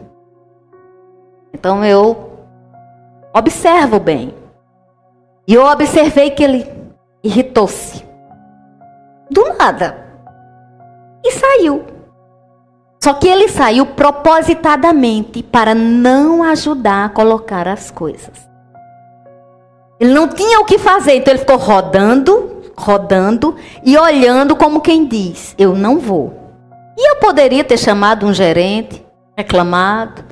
Então 1.53 1.83
eu 1.83 2.39
observo 3.35 3.99
bem. 3.99 4.33
E 5.45 5.55
eu 5.55 5.65
observei 5.65 6.29
que 6.31 6.41
ele 6.41 6.65
irritou-se. 7.21 8.01
Do 9.29 9.43
nada. 9.57 10.07
E 11.21 11.33
saiu. 11.33 11.98
Só 13.01 13.13
que 13.13 13.27
ele 13.27 13.47
saiu 13.47 13.85
propositadamente 13.85 15.41
para 15.41 15.73
não 15.73 16.43
ajudar 16.43 17.05
a 17.05 17.09
colocar 17.09 17.67
as 17.67 17.89
coisas. 17.89 18.49
Ele 19.99 20.13
não 20.13 20.27
tinha 20.27 20.59
o 20.59 20.65
que 20.65 20.77
fazer, 20.77 21.15
então 21.15 21.33
ele 21.33 21.39
ficou 21.39 21.57
rodando, 21.57 22.61
rodando 22.77 23.55
e 23.85 23.97
olhando 23.97 24.55
como 24.55 24.81
quem 24.81 25.05
diz: 25.05 25.55
Eu 25.57 25.75
não 25.75 25.97
vou. 25.97 26.33
E 26.97 27.11
eu 27.11 27.15
poderia 27.17 27.63
ter 27.63 27.77
chamado 27.77 28.25
um 28.25 28.33
gerente, 28.33 29.05
reclamado. 29.37 30.23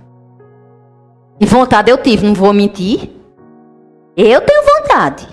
E 1.40 1.46
vontade 1.46 1.90
eu 1.90 1.98
tive, 1.98 2.26
não 2.26 2.34
vou 2.34 2.52
mentir. 2.52 3.12
Eu 4.16 4.42
tenho 4.42 4.64
vontade. 4.64 5.28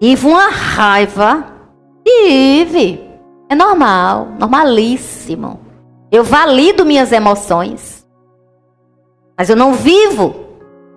Tive 0.00 0.26
uma 0.26 0.50
raiva. 0.50 1.44
Tive. 2.04 3.08
É 3.48 3.54
normal, 3.54 4.28
normalíssimo. 4.38 5.69
Eu 6.10 6.24
valido 6.24 6.84
minhas 6.84 7.12
emoções. 7.12 8.06
Mas 9.36 9.48
eu 9.48 9.56
não 9.56 9.74
vivo 9.74 10.34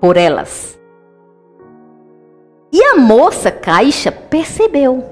por 0.01 0.17
elas. 0.17 0.77
E 2.71 2.81
a 2.83 2.95
moça 2.95 3.51
caixa 3.51 4.11
percebeu. 4.11 5.05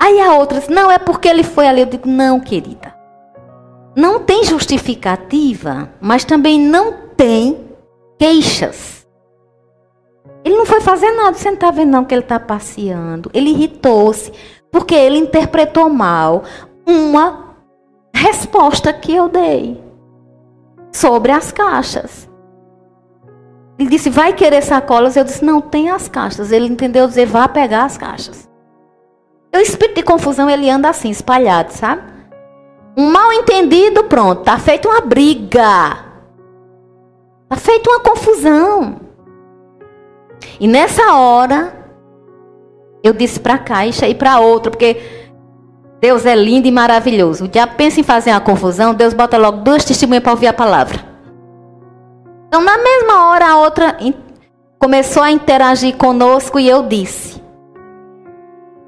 Aí 0.00 0.20
a 0.20 0.34
outra 0.34 0.58
disse, 0.58 0.72
não, 0.72 0.90
é 0.90 0.98
porque 0.98 1.28
ele 1.28 1.44
foi 1.44 1.66
ali. 1.66 1.80
Eu 1.80 1.86
digo, 1.86 2.08
não, 2.08 2.40
querida. 2.40 2.94
Não 3.96 4.18
tem 4.18 4.42
justificativa, 4.42 5.88
mas 6.00 6.24
também 6.24 6.60
não 6.60 6.92
tem 7.16 7.70
queixas. 8.18 9.06
Ele 10.44 10.56
não 10.56 10.66
foi 10.66 10.80
fazer 10.80 11.10
nada, 11.12 11.34
você 11.38 11.48
não 11.48 11.54
está 11.54 11.70
vendo 11.70 11.90
não 11.90 12.04
que 12.04 12.12
ele 12.12 12.22
está 12.22 12.40
passeando. 12.40 13.30
Ele 13.32 13.50
irritou-se, 13.50 14.32
porque 14.70 14.94
ele 14.94 15.16
interpretou 15.16 15.88
mal 15.88 16.42
uma 16.86 17.43
resposta 18.14 18.92
que 18.92 19.14
eu 19.14 19.28
dei 19.28 19.82
sobre 20.92 21.32
as 21.32 21.50
caixas. 21.50 22.28
Ele 23.78 23.88
disse, 23.88 24.08
vai 24.08 24.32
querer 24.32 24.62
sacolas? 24.62 25.16
Eu 25.16 25.24
disse, 25.24 25.44
não, 25.44 25.60
tem 25.60 25.90
as 25.90 26.08
caixas. 26.08 26.52
Ele 26.52 26.66
entendeu 26.66 27.06
dizer, 27.08 27.26
vá 27.26 27.48
pegar 27.48 27.84
as 27.84 27.98
caixas. 27.98 28.48
O 29.52 29.58
espírito 29.58 29.96
de 29.96 30.02
confusão, 30.02 30.48
ele 30.48 30.70
anda 30.70 30.88
assim, 30.88 31.10
espalhado, 31.10 31.72
sabe? 31.72 32.02
Um 32.96 33.10
mal 33.10 33.32
entendido, 33.32 34.04
pronto, 34.04 34.42
tá 34.42 34.58
feito 34.58 34.88
uma 34.88 35.00
briga. 35.00 36.04
Tá 37.48 37.56
feito 37.56 37.90
uma 37.90 38.00
confusão. 38.00 39.00
E 40.60 40.68
nessa 40.68 41.14
hora, 41.14 41.72
eu 43.02 43.12
disse 43.12 43.40
para 43.40 43.54
a 43.54 43.58
caixa 43.58 44.06
e 44.08 44.14
para 44.14 44.38
outra, 44.38 44.70
porque 44.70 45.23
Deus 46.04 46.26
é 46.26 46.36
lindo 46.36 46.68
e 46.68 46.70
maravilhoso. 46.70 47.46
O 47.46 47.48
diabo 47.48 47.76
pensa 47.76 47.98
em 47.98 48.02
fazer 48.02 48.30
uma 48.30 48.38
confusão, 48.38 48.92
Deus 48.92 49.14
bota 49.14 49.38
logo 49.38 49.62
duas 49.62 49.86
testemunhas 49.86 50.22
para 50.22 50.32
ouvir 50.32 50.48
a 50.48 50.52
palavra. 50.52 51.00
Então, 52.46 52.62
na 52.62 52.76
mesma 52.76 53.30
hora, 53.30 53.48
a 53.48 53.56
outra 53.56 53.96
começou 54.78 55.22
a 55.22 55.30
interagir 55.30 55.96
conosco 55.96 56.60
e 56.60 56.68
eu 56.68 56.82
disse: 56.82 57.42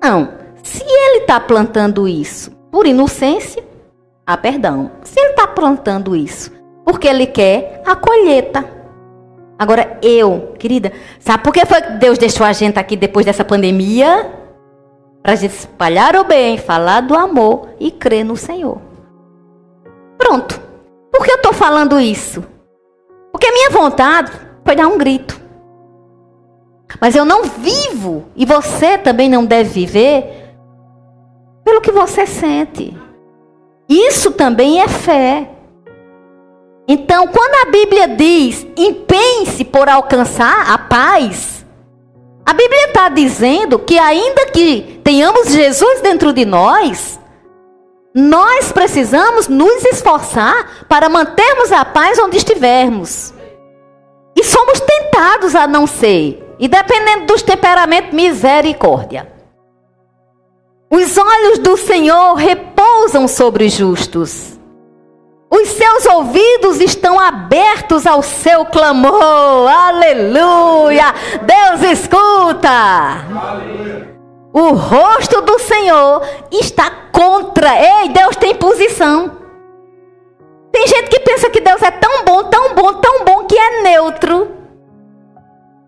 Não, 0.02 0.28
se 0.62 0.84
ele 0.84 1.20
está 1.20 1.40
plantando 1.40 2.06
isso 2.06 2.50
por 2.70 2.86
inocência, 2.86 3.64
ah, 4.26 4.36
perdão. 4.36 4.90
Se 5.02 5.18
ele 5.18 5.30
está 5.30 5.46
plantando 5.46 6.14
isso 6.14 6.52
porque 6.84 7.08
ele 7.08 7.24
quer 7.24 7.82
a 7.86 7.96
colheita. 7.96 8.62
Agora, 9.58 9.98
eu, 10.02 10.52
querida, 10.58 10.92
sabe 11.18 11.42
por 11.42 11.54
que 11.54 11.64
foi 11.64 11.80
que 11.80 11.92
Deus 11.92 12.18
deixou 12.18 12.44
a 12.44 12.52
gente 12.52 12.78
aqui 12.78 12.94
depois 12.94 13.24
dessa 13.24 13.42
pandemia? 13.42 14.45
Para 15.26 15.32
a 15.32 15.36
gente 15.36 15.56
espalhar 15.56 16.14
o 16.14 16.22
bem, 16.22 16.56
falar 16.56 17.00
do 17.00 17.12
amor 17.12 17.70
e 17.80 17.90
crer 17.90 18.24
no 18.24 18.36
Senhor. 18.36 18.80
Pronto. 20.16 20.60
Por 21.10 21.24
que 21.24 21.32
eu 21.32 21.34
estou 21.34 21.52
falando 21.52 21.98
isso? 21.98 22.44
Porque 23.32 23.50
minha 23.50 23.70
vontade 23.70 24.30
foi 24.64 24.76
dar 24.76 24.86
um 24.86 24.96
grito. 24.96 25.40
Mas 27.00 27.16
eu 27.16 27.24
não 27.24 27.42
vivo, 27.42 28.26
e 28.36 28.46
você 28.46 28.96
também 28.96 29.28
não 29.28 29.44
deve 29.44 29.70
viver, 29.70 30.54
pelo 31.64 31.80
que 31.80 31.90
você 31.90 32.24
sente. 32.24 32.96
Isso 33.88 34.30
também 34.30 34.80
é 34.80 34.86
fé. 34.86 35.50
Então, 36.86 37.26
quando 37.26 37.66
a 37.66 37.72
Bíblia 37.72 38.06
diz 38.06 38.64
empenhe-se 38.76 39.64
por 39.64 39.88
alcançar 39.88 40.70
a 40.70 40.78
paz, 40.78 41.66
a 42.46 42.52
Bíblia 42.52 42.86
está 42.86 43.08
dizendo 43.08 43.80
que, 43.80 43.98
ainda 43.98 44.46
que 44.52 44.95
tenhamos 45.06 45.52
Jesus 45.52 46.00
dentro 46.00 46.32
de 46.32 46.44
nós, 46.44 47.20
nós 48.12 48.72
precisamos 48.72 49.46
nos 49.46 49.84
esforçar 49.84 50.84
para 50.88 51.08
mantermos 51.08 51.70
a 51.70 51.84
paz 51.84 52.18
onde 52.18 52.36
estivermos. 52.36 53.32
E 54.34 54.42
somos 54.42 54.80
tentados 54.80 55.54
a 55.54 55.64
não 55.68 55.86
ser, 55.86 56.44
e 56.58 56.66
dependendo 56.66 57.26
dos 57.26 57.40
temperamentos, 57.40 58.12
misericórdia. 58.12 59.32
Os 60.90 61.16
olhos 61.16 61.60
do 61.60 61.76
Senhor 61.76 62.34
repousam 62.34 63.28
sobre 63.28 63.66
os 63.66 63.74
justos. 63.74 64.58
Os 65.48 65.68
seus 65.68 66.04
ouvidos 66.06 66.80
estão 66.80 67.20
abertos 67.20 68.08
ao 68.08 68.24
seu 68.24 68.64
clamor. 68.64 69.68
Aleluia! 69.68 71.14
Deus 71.46 71.92
escuta. 71.92 72.68
Aleluia. 72.68 74.15
O 74.58 74.72
rosto 74.72 75.42
do 75.42 75.58
Senhor 75.58 76.22
está 76.50 76.90
contra. 77.12 77.68
Ei, 77.78 78.08
Deus 78.08 78.36
tem 78.36 78.54
posição. 78.54 79.32
Tem 80.72 80.86
gente 80.86 81.10
que 81.10 81.20
pensa 81.20 81.50
que 81.50 81.60
Deus 81.60 81.82
é 81.82 81.90
tão 81.90 82.24
bom, 82.24 82.44
tão 82.44 82.74
bom, 82.74 82.94
tão 82.94 83.22
bom 83.22 83.44
que 83.44 83.54
é 83.54 83.82
neutro. 83.82 84.50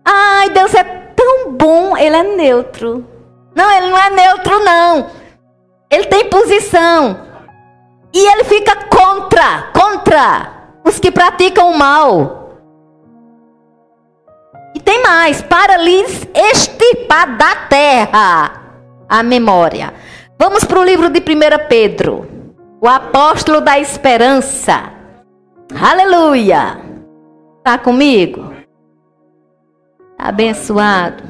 Ai, 0.05 0.51
Deus 0.51 0.75
é 0.75 0.83
tão 0.83 1.51
bom, 1.53 1.97
ele 1.97 2.15
é 2.15 2.21
neutro. 2.21 3.03
Não, 3.55 3.71
ele 3.71 3.87
não 3.87 3.97
é 3.97 4.09
neutro, 4.11 4.63
não. 4.63 5.09
Ele 5.89 6.05
tem 6.05 6.29
posição. 6.29 7.21
E 8.13 8.19
ele 8.19 8.43
fica 8.43 8.75
contra, 8.85 9.71
contra 9.73 10.77
os 10.85 10.99
que 10.99 11.09
praticam 11.09 11.71
o 11.71 11.77
mal. 11.77 12.51
E 14.75 14.79
tem 14.79 15.01
mais, 15.01 15.41
para 15.41 15.77
lhes 15.77 16.27
extirpar 16.35 17.35
da 17.35 17.55
terra 17.67 18.58
a 19.09 19.23
memória. 19.23 19.93
Vamos 20.37 20.63
para 20.63 20.79
o 20.79 20.83
livro 20.83 21.09
de 21.09 21.19
1 21.19 21.67
Pedro, 21.67 22.27
o 22.79 22.87
apóstolo 22.87 23.59
da 23.59 23.79
esperança. 23.79 24.93
Aleluia! 25.81 26.79
Está 27.57 27.77
comigo? 27.77 28.53
Abençoado. 30.17 31.23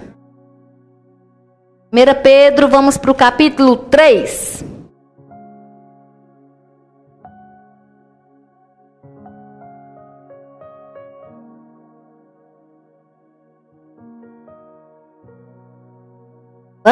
1 1.92 2.22
Pedro, 2.22 2.68
vamos 2.68 2.98
para 2.98 3.12
o 3.12 3.16
capítulo 3.16 3.78
3. 3.78 4.69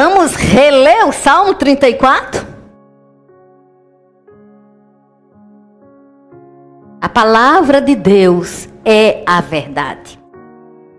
Vamos 0.00 0.36
reler 0.36 1.08
o 1.08 1.12
Salmo 1.12 1.54
34? 1.54 2.46
A 7.00 7.08
palavra 7.08 7.80
de 7.80 7.96
Deus 7.96 8.68
é 8.84 9.24
a 9.26 9.40
verdade. 9.40 10.16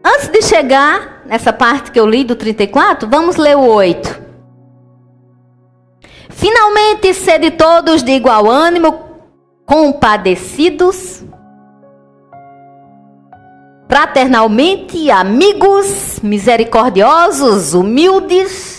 Antes 0.06 0.28
de 0.28 0.42
chegar 0.42 1.24
nessa 1.26 1.54
parte 1.54 1.94
que 1.94 2.00
eu 2.00 2.06
li 2.06 2.26
do 2.26 2.36
34, 2.36 3.08
vamos 3.08 3.38
ler 3.38 3.56
o 3.56 3.66
8. 3.68 4.22
Finalmente, 6.32 7.14
sede 7.14 7.52
todos 7.52 8.04
de 8.04 8.12
igual 8.12 8.52
ânimo, 8.52 9.00
compadecidos, 9.66 11.24
fraternalmente, 13.88 15.10
amigos, 15.10 16.20
misericordiosos, 16.22 17.74
humildes, 17.74 18.79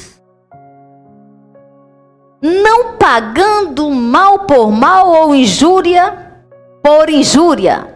não 2.42 2.96
pagando 2.96 3.90
mal 3.90 4.40
por 4.40 4.70
mal 4.70 5.09
ou 5.09 5.35
injúria 5.35 6.31
por 6.83 7.11
injúria. 7.11 7.94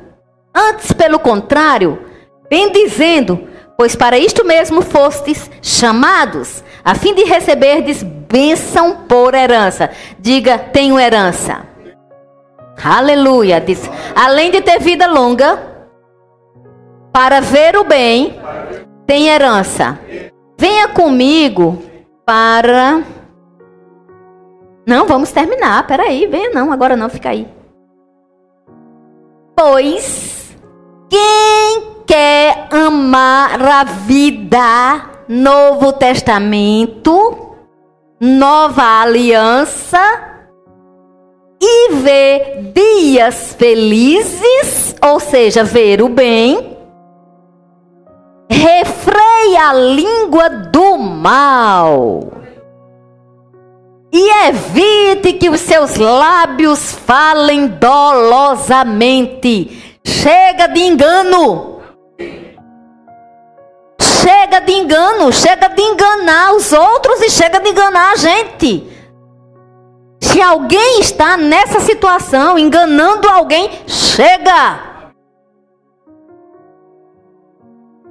Antes, 0.54 0.92
pelo 0.92 1.18
contrário, 1.18 2.04
bendizendo, 2.48 3.48
pois 3.76 3.96
para 3.96 4.18
isto 4.18 4.44
mesmo 4.44 4.82
fostes 4.82 5.50
chamados, 5.62 6.62
a 6.84 6.94
fim 6.94 7.14
de 7.14 7.24
receberdes 7.24 8.02
bênção 8.02 9.04
por 9.08 9.34
herança. 9.34 9.90
Diga, 10.18 10.58
tenho 10.58 10.98
herança. 10.98 11.66
Aleluia. 12.82 13.60
Diz, 13.60 13.90
além 14.14 14.50
de 14.50 14.60
ter 14.60 14.78
vida 14.80 15.06
longa, 15.06 15.58
para 17.12 17.40
ver 17.40 17.76
o 17.76 17.84
bem, 17.84 18.38
tem 19.06 19.28
herança. 19.28 19.98
Venha 20.58 20.88
comigo 20.88 21.82
para. 22.26 23.02
Não, 24.86 25.06
vamos 25.06 25.32
terminar. 25.32 25.86
Peraí, 25.86 26.26
venha 26.26 26.50
não, 26.50 26.72
agora 26.72 26.96
não, 26.96 27.08
fica 27.08 27.30
aí. 27.30 27.48
Pois 29.56 30.54
quem 31.08 31.94
quer 32.06 32.66
amar 32.70 33.62
a 33.62 33.84
vida, 33.84 35.10
Novo 35.28 35.92
Testamento, 35.92 37.56
Nova 38.20 39.02
Aliança, 39.02 40.00
e 41.62 41.94
ver 41.94 42.72
dias 42.74 43.54
felizes, 43.58 44.94
ou 45.02 45.18
seja, 45.18 45.64
ver 45.64 46.02
o 46.02 46.08
bem, 46.08 46.76
refreia 48.50 49.68
a 49.68 49.72
língua 49.72 50.50
do 50.50 50.98
mal. 50.98 52.43
E 54.16 54.30
evite 54.46 55.32
que 55.32 55.50
os 55.50 55.60
seus 55.60 55.96
lábios 55.96 56.92
falem 56.92 57.66
dolosamente. 57.66 59.18
Chega 60.04 60.68
de 60.68 60.82
engano. 60.82 61.80
Chega 64.00 64.60
de 64.60 64.72
engano, 64.72 65.32
chega 65.32 65.66
de 65.68 65.82
enganar 65.82 66.54
os 66.54 66.72
outros 66.72 67.20
e 67.22 67.30
chega 67.30 67.58
de 67.58 67.70
enganar 67.70 68.12
a 68.12 68.16
gente. 68.16 68.88
Se 70.20 70.40
alguém 70.40 71.00
está 71.00 71.36
nessa 71.36 71.80
situação, 71.80 72.56
enganando 72.56 73.28
alguém, 73.28 73.68
chega. 73.88 74.78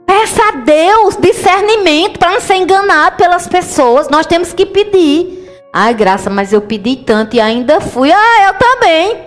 Peça 0.06 0.50
a 0.50 0.52
Deus 0.52 1.16
discernimento 1.16 2.20
para 2.20 2.34
não 2.34 2.42
ser 2.42 2.56
enganado 2.56 3.16
pelas 3.16 3.48
pessoas. 3.48 4.10
Nós 4.10 4.26
temos 4.26 4.52
que 4.52 4.66
pedir. 4.66 5.43
Ai, 5.76 5.96
graça, 5.96 6.30
mas 6.30 6.54
eu 6.54 6.62
pedi 6.62 6.98
tanto 6.98 7.36
e 7.36 7.42
ainda 7.42 7.82
fui. 7.82 8.12
Ah, 8.12 8.48
eu 8.48 8.54
também. 8.54 9.26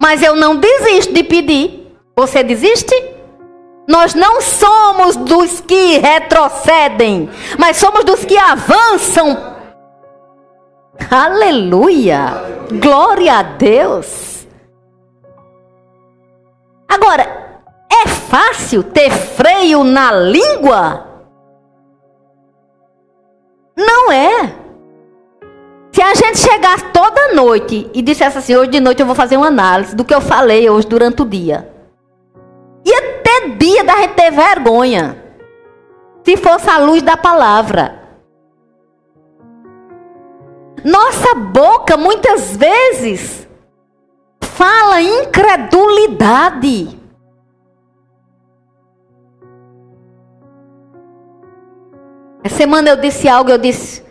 Mas 0.00 0.22
eu 0.22 0.36
não 0.36 0.54
desisto 0.54 1.12
de 1.12 1.24
pedir. 1.24 1.92
Você 2.16 2.44
desiste? 2.44 2.94
Nós 3.88 4.14
não 4.14 4.40
somos 4.40 5.16
dos 5.16 5.60
que 5.60 5.98
retrocedem, 5.98 7.28
mas 7.58 7.76
somos 7.76 8.04
dos 8.04 8.24
que 8.24 8.38
avançam. 8.38 9.56
Aleluia! 11.10 12.42
Glória 12.80 13.34
a 13.34 13.42
Deus! 13.42 14.46
Agora, 16.88 17.60
é 17.92 18.08
fácil 18.08 18.82
ter 18.82 19.10
freio 19.10 19.84
na 19.84 20.12
língua? 20.12 21.06
Não 23.76 24.10
é. 24.10 24.65
Se 25.96 26.02
a 26.02 26.14
gente 26.14 26.36
chegasse 26.36 26.84
toda 26.92 27.32
noite 27.32 27.90
e 27.94 28.02
dissesse 28.02 28.36
assim, 28.36 28.54
hoje 28.54 28.70
de 28.70 28.80
noite 28.80 29.00
eu 29.00 29.06
vou 29.06 29.14
fazer 29.14 29.38
uma 29.38 29.46
análise 29.46 29.96
do 29.96 30.04
que 30.04 30.14
eu 30.14 30.20
falei 30.20 30.68
hoje 30.68 30.86
durante 30.86 31.22
o 31.22 31.24
dia. 31.24 31.72
Ia 32.84 33.22
ter 33.22 33.56
dia 33.56 33.82
da 33.82 33.96
gente 33.96 34.12
ter 34.12 34.30
vergonha. 34.30 35.16
Se 36.22 36.36
fosse 36.36 36.68
a 36.68 36.76
luz 36.76 37.00
da 37.00 37.16
palavra. 37.16 37.98
Nossa 40.84 41.34
boca 41.34 41.96
muitas 41.96 42.54
vezes 42.54 43.48
fala 44.42 45.00
incredulidade. 45.00 47.00
Essa 52.44 52.56
semana 52.56 52.90
eu 52.90 52.98
disse 52.98 53.26
algo, 53.26 53.50
eu 53.50 53.56
disse, 53.56 54.04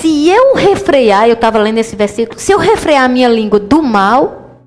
se 0.00 0.28
eu 0.28 0.54
refrear, 0.54 1.28
eu 1.28 1.34
estava 1.34 1.58
lendo 1.58 1.78
esse 1.78 1.94
versículo, 1.94 2.40
se 2.40 2.52
eu 2.52 2.58
refrear 2.58 3.04
a 3.04 3.08
minha 3.08 3.28
língua 3.28 3.60
do 3.60 3.82
mal, 3.82 4.58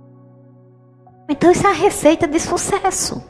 então 1.27 1.51
isso 1.51 1.65
é 1.65 1.71
a 1.71 1.73
receita 1.73 2.27
de 2.27 2.39
sucesso. 2.39 3.23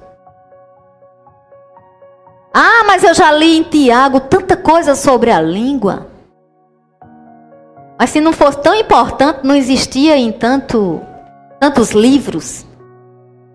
Ah, 2.54 2.84
mas 2.86 3.04
eu 3.04 3.14
já 3.14 3.32
li 3.32 3.58
em 3.58 3.64
Tiago 3.64 4.20
tanta 4.20 4.58
coisa 4.58 4.96
sobre 4.96 5.32
a 5.32 5.42
língua. 5.42 6.08
Mas 7.98 8.10
se 8.10 8.20
não 8.20 8.34
fosse 8.34 8.62
tão 8.62 8.76
importante, 8.76 9.40
não 9.44 9.56
existia 9.56 10.18
em 10.18 10.32
tanto, 10.32 11.02
tantos 11.60 11.92
livros. 11.92 12.66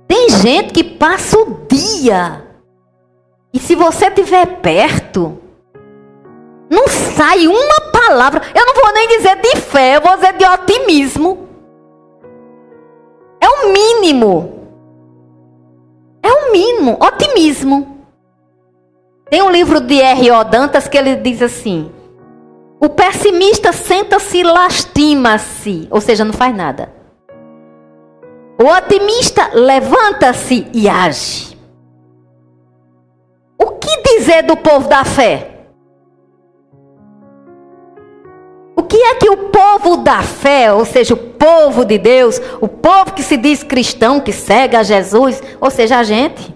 Tem 0.06 0.30
gente 0.30 0.72
que 0.72 0.82
passa 0.82 1.38
o 1.38 1.66
dia. 1.68 2.44
E 3.52 3.58
se 3.58 3.74
você 3.74 4.06
estiver 4.06 4.46
perto, 4.60 5.38
não 6.70 6.88
sai 6.88 7.46
uma 7.46 7.87
palavra. 8.08 8.42
Eu 8.54 8.64
não 8.64 8.74
vou 8.74 8.92
nem 8.92 9.08
dizer 9.08 9.36
de 9.36 9.56
fé, 9.60 9.96
eu 9.96 10.00
vou 10.00 10.16
dizer 10.16 10.32
de 10.32 10.44
otimismo. 10.44 11.46
É 13.40 13.48
o 13.48 13.72
mínimo. 13.72 14.68
É 16.22 16.28
o 16.28 16.52
mínimo. 16.52 16.98
Otimismo. 17.00 18.06
Tem 19.30 19.42
um 19.42 19.50
livro 19.50 19.80
de 19.80 20.00
R.O. 20.00 20.44
Dantas 20.44 20.88
que 20.88 20.96
ele 20.96 21.16
diz 21.16 21.42
assim: 21.42 21.92
O 22.80 22.88
pessimista 22.88 23.72
senta-se 23.72 24.38
e 24.38 24.42
lastima-se, 24.42 25.86
ou 25.90 26.00
seja, 26.00 26.24
não 26.24 26.32
faz 26.32 26.56
nada. 26.56 26.92
O 28.60 28.64
otimista 28.64 29.50
levanta-se 29.52 30.66
e 30.72 30.88
age. 30.88 31.56
O 33.56 33.72
que 33.72 34.02
dizer 34.02 34.42
do 34.42 34.56
povo 34.56 34.88
da 34.88 35.04
fé? 35.04 35.57
Que 38.88 38.96
é 38.96 39.14
que 39.16 39.28
o 39.28 39.36
povo 39.48 39.98
da 39.98 40.22
fé, 40.22 40.72
ou 40.72 40.84
seja, 40.84 41.14
o 41.14 41.16
povo 41.16 41.84
de 41.84 41.98
Deus, 41.98 42.40
o 42.60 42.66
povo 42.66 43.12
que 43.12 43.22
se 43.22 43.36
diz 43.36 43.62
cristão, 43.62 44.18
que 44.18 44.32
segue 44.32 44.74
a 44.74 44.82
Jesus, 44.82 45.42
ou 45.60 45.70
seja, 45.70 45.98
a 45.98 46.02
gente? 46.02 46.54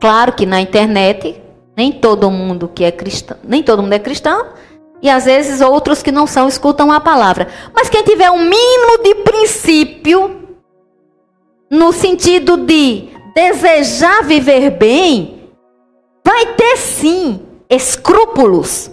Claro 0.00 0.32
que 0.32 0.46
na 0.46 0.60
internet, 0.60 1.42
nem 1.76 1.92
todo 1.92 2.30
mundo 2.30 2.70
que 2.72 2.84
é 2.84 2.92
cristão, 2.92 3.36
nem 3.42 3.62
todo 3.62 3.82
mundo 3.82 3.92
é 3.92 3.98
cristão, 3.98 4.46
e 5.02 5.10
às 5.10 5.24
vezes 5.24 5.60
outros 5.60 6.02
que 6.02 6.12
não 6.12 6.26
são 6.26 6.48
escutam 6.48 6.92
a 6.92 7.00
palavra. 7.00 7.48
Mas 7.74 7.90
quem 7.90 8.02
tiver 8.02 8.30
um 8.30 8.38
mínimo 8.38 9.02
de 9.02 9.14
princípio, 9.16 10.48
no 11.68 11.92
sentido 11.92 12.56
de 12.56 13.08
desejar 13.34 14.22
viver 14.22 14.70
bem, 14.70 15.50
vai 16.24 16.54
ter 16.54 16.76
sim 16.76 17.40
escrúpulos 17.68 18.90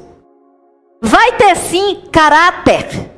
vai 1.03 1.33
ter 1.33 1.55
sim 1.57 2.01
caráter. 2.09 3.11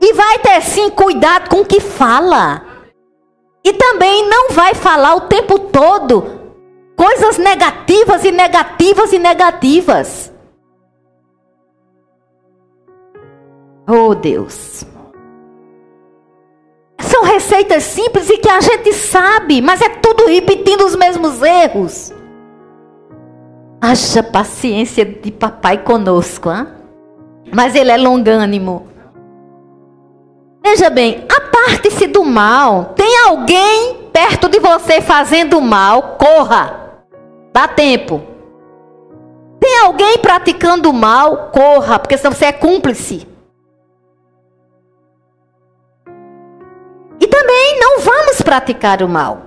E 0.00 0.12
vai 0.14 0.38
ter 0.38 0.62
sim 0.62 0.88
cuidado 0.88 1.50
com 1.50 1.60
o 1.60 1.66
que 1.66 1.80
fala. 1.80 2.62
E 3.62 3.74
também 3.74 4.26
não 4.26 4.50
vai 4.50 4.74
falar 4.74 5.14
o 5.16 5.22
tempo 5.22 5.58
todo 5.58 6.38
coisas 6.96 7.36
negativas 7.36 8.24
e 8.24 8.32
negativas 8.32 9.12
e 9.12 9.18
negativas. 9.18 10.32
Oh 13.86 14.14
Deus. 14.14 14.84
São 17.00 17.22
receitas 17.22 17.84
simples 17.84 18.28
e 18.30 18.38
que 18.38 18.48
a 18.48 18.60
gente 18.60 18.92
sabe, 18.92 19.60
mas 19.60 19.80
é 19.80 19.88
tudo 19.88 20.26
repetindo 20.26 20.84
os 20.84 20.96
mesmos 20.96 21.42
erros. 21.42 22.12
Haja 23.80 24.22
paciência 24.22 25.04
de 25.04 25.30
papai 25.30 25.78
conosco, 25.78 26.50
hein? 26.50 26.77
Mas 27.52 27.74
ele 27.74 27.90
é 27.90 27.96
longânimo. 27.96 28.86
Veja 30.62 30.90
bem, 30.90 31.26
aparte-se 31.34 32.06
do 32.06 32.24
mal. 32.24 32.92
Tem 32.96 33.26
alguém 33.26 34.10
perto 34.12 34.48
de 34.48 34.58
você 34.58 35.00
fazendo 35.00 35.60
mal, 35.60 36.16
corra. 36.18 37.02
Dá 37.52 37.66
tempo. 37.66 38.22
Tem 39.60 39.78
alguém 39.80 40.18
praticando 40.18 40.92
mal, 40.92 41.50
corra, 41.52 41.98
porque 41.98 42.16
senão 42.16 42.32
você 42.32 42.46
é 42.46 42.52
cúmplice. 42.52 43.26
E 47.20 47.26
também 47.26 47.80
não 47.80 48.00
vamos 48.00 48.40
praticar 48.42 49.02
o 49.02 49.08
mal. 49.08 49.42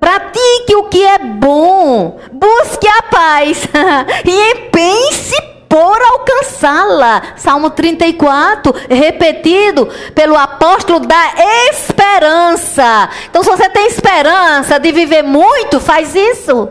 Pratique 0.00 0.74
o 0.76 0.88
que 0.88 1.02
é 1.02 1.18
bom, 1.18 2.18
busque 2.32 2.86
a 2.86 3.02
paz 3.04 3.66
e 4.24 4.50
empenhe-se 4.52 5.53
por 5.74 6.00
alcançá-la. 6.00 7.34
Salmo 7.34 7.68
34, 7.68 8.72
repetido 8.88 9.88
pelo 10.14 10.36
apóstolo 10.36 11.00
da 11.00 11.34
esperança. 11.68 13.10
Então, 13.28 13.42
se 13.42 13.50
você 13.50 13.68
tem 13.68 13.88
esperança 13.88 14.78
de 14.78 14.92
viver 14.92 15.24
muito, 15.24 15.80
faz 15.80 16.14
isso. 16.14 16.68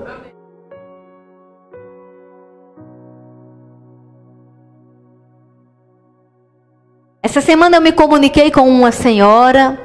Essa 7.21 7.41
semana 7.41 7.75
eu 7.75 7.81
me 7.81 7.91
comuniquei 7.91 8.51
com 8.51 8.69
uma 8.69 8.93
senhora 8.93 9.77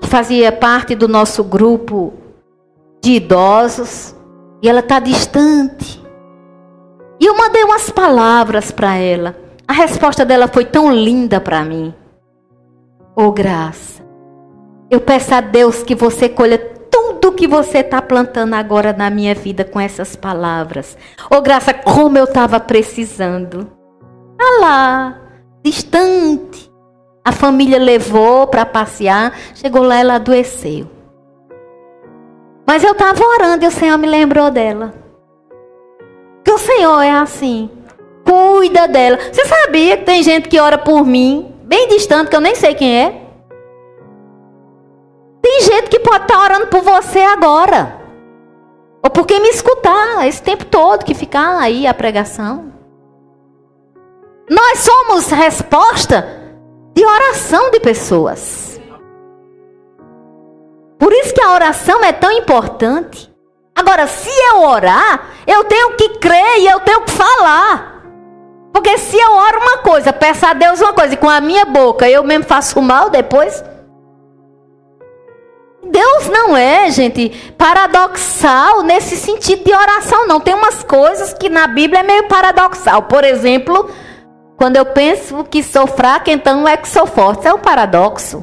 que 0.00 0.08
fazia 0.08 0.50
parte 0.50 0.96
do 0.96 1.06
nosso 1.06 1.44
grupo 1.44 2.12
de 3.00 3.12
idosos 3.12 4.16
e 4.60 4.68
ela 4.68 4.80
está 4.80 4.98
distante. 4.98 6.05
E 7.18 7.26
eu 7.26 7.36
mandei 7.36 7.64
umas 7.64 7.90
palavras 7.90 8.70
para 8.70 8.96
ela. 8.96 9.36
A 9.66 9.72
resposta 9.72 10.24
dela 10.24 10.48
foi 10.48 10.64
tão 10.64 10.92
linda 10.92 11.40
para 11.40 11.64
mim. 11.64 11.94
Oh, 13.16 13.32
graça. 13.32 14.02
Eu 14.90 15.00
peço 15.00 15.34
a 15.34 15.40
Deus 15.40 15.82
que 15.82 15.94
você 15.94 16.28
colha 16.28 16.58
tudo 16.90 17.32
que 17.32 17.48
você 17.48 17.78
está 17.78 18.00
plantando 18.00 18.54
agora 18.54 18.92
na 18.92 19.10
minha 19.10 19.34
vida 19.34 19.64
com 19.64 19.80
essas 19.80 20.14
palavras. 20.14 20.96
Oh, 21.30 21.40
graça, 21.40 21.72
como 21.74 22.18
eu 22.18 22.24
estava 22.24 22.60
precisando. 22.60 23.70
Ah 24.38 24.60
lá, 24.60 25.20
distante. 25.64 26.70
A 27.24 27.32
família 27.32 27.78
levou 27.78 28.46
para 28.46 28.64
passear, 28.64 29.32
chegou 29.54 29.82
lá, 29.82 29.96
ela 29.96 30.14
adoeceu. 30.14 30.88
Mas 32.66 32.84
eu 32.84 32.92
estava 32.92 33.24
orando 33.24 33.64
e 33.64 33.68
o 33.68 33.72
Senhor 33.72 33.96
me 33.98 34.06
lembrou 34.06 34.50
dela. 34.50 35.05
O 36.56 36.58
Senhor 36.58 37.02
é 37.02 37.10
assim. 37.10 37.68
Cuida 38.24 38.88
dela. 38.88 39.18
Você 39.30 39.44
sabia 39.44 39.98
que 39.98 40.04
tem 40.04 40.22
gente 40.22 40.48
que 40.48 40.58
ora 40.58 40.78
por 40.78 41.04
mim, 41.04 41.54
bem 41.64 41.86
distante, 41.86 42.30
que 42.30 42.36
eu 42.36 42.40
nem 42.40 42.54
sei 42.54 42.74
quem 42.74 42.98
é? 42.98 43.26
Tem 45.42 45.60
gente 45.60 45.90
que 45.90 46.00
pode 46.00 46.22
estar 46.24 46.38
tá 46.38 46.42
orando 46.42 46.66
por 46.68 46.80
você 46.80 47.20
agora. 47.20 48.00
Ou 49.04 49.10
por 49.10 49.26
quem 49.26 49.38
me 49.38 49.50
escutar 49.50 50.26
esse 50.26 50.42
tempo 50.42 50.64
todo 50.64 51.04
que 51.04 51.12
ficar 51.12 51.58
aí 51.60 51.86
a 51.86 51.92
pregação. 51.92 52.72
Nós 54.48 54.78
somos 54.78 55.30
resposta 55.30 56.26
de 56.94 57.04
oração 57.04 57.70
de 57.70 57.80
pessoas. 57.80 58.80
Por 60.98 61.12
isso 61.12 61.34
que 61.34 61.42
a 61.42 61.52
oração 61.52 62.02
é 62.02 62.14
tão 62.14 62.32
importante. 62.32 63.35
Agora, 63.76 64.06
se 64.06 64.30
eu 64.30 64.62
orar, 64.62 65.28
eu 65.46 65.64
tenho 65.64 65.92
que 65.96 66.08
crer 66.18 66.60
e 66.60 66.66
eu 66.66 66.80
tenho 66.80 67.02
que 67.02 67.10
falar. 67.10 68.02
Porque 68.72 68.96
se 68.96 69.16
eu 69.16 69.32
oro 69.32 69.60
uma 69.60 69.78
coisa, 69.78 70.12
peço 70.12 70.46
a 70.46 70.54
Deus 70.54 70.80
uma 70.80 70.94
coisa, 70.94 71.12
e 71.12 71.18
com 71.18 71.28
a 71.28 71.40
minha 71.42 71.66
boca 71.66 72.08
eu 72.08 72.24
mesmo 72.24 72.44
faço 72.44 72.80
mal 72.80 73.10
depois. 73.10 73.62
Deus 75.84 76.28
não 76.28 76.56
é, 76.56 76.90
gente, 76.90 77.28
paradoxal 77.56 78.82
nesse 78.82 79.16
sentido 79.16 79.64
de 79.64 79.72
oração, 79.72 80.26
não. 80.26 80.40
Tem 80.40 80.54
umas 80.54 80.82
coisas 80.82 81.32
que 81.32 81.48
na 81.48 81.66
Bíblia 81.66 82.00
é 82.00 82.02
meio 82.02 82.28
paradoxal. 82.28 83.02
Por 83.02 83.24
exemplo, 83.24 83.90
quando 84.56 84.76
eu 84.76 84.86
penso 84.86 85.44
que 85.44 85.62
sou 85.62 85.86
fraca, 85.86 86.30
então 86.30 86.66
é 86.66 86.76
que 86.76 86.88
sou 86.88 87.06
forte. 87.06 87.40
Isso 87.40 87.48
é 87.48 87.54
um 87.54 87.58
paradoxo. 87.58 88.42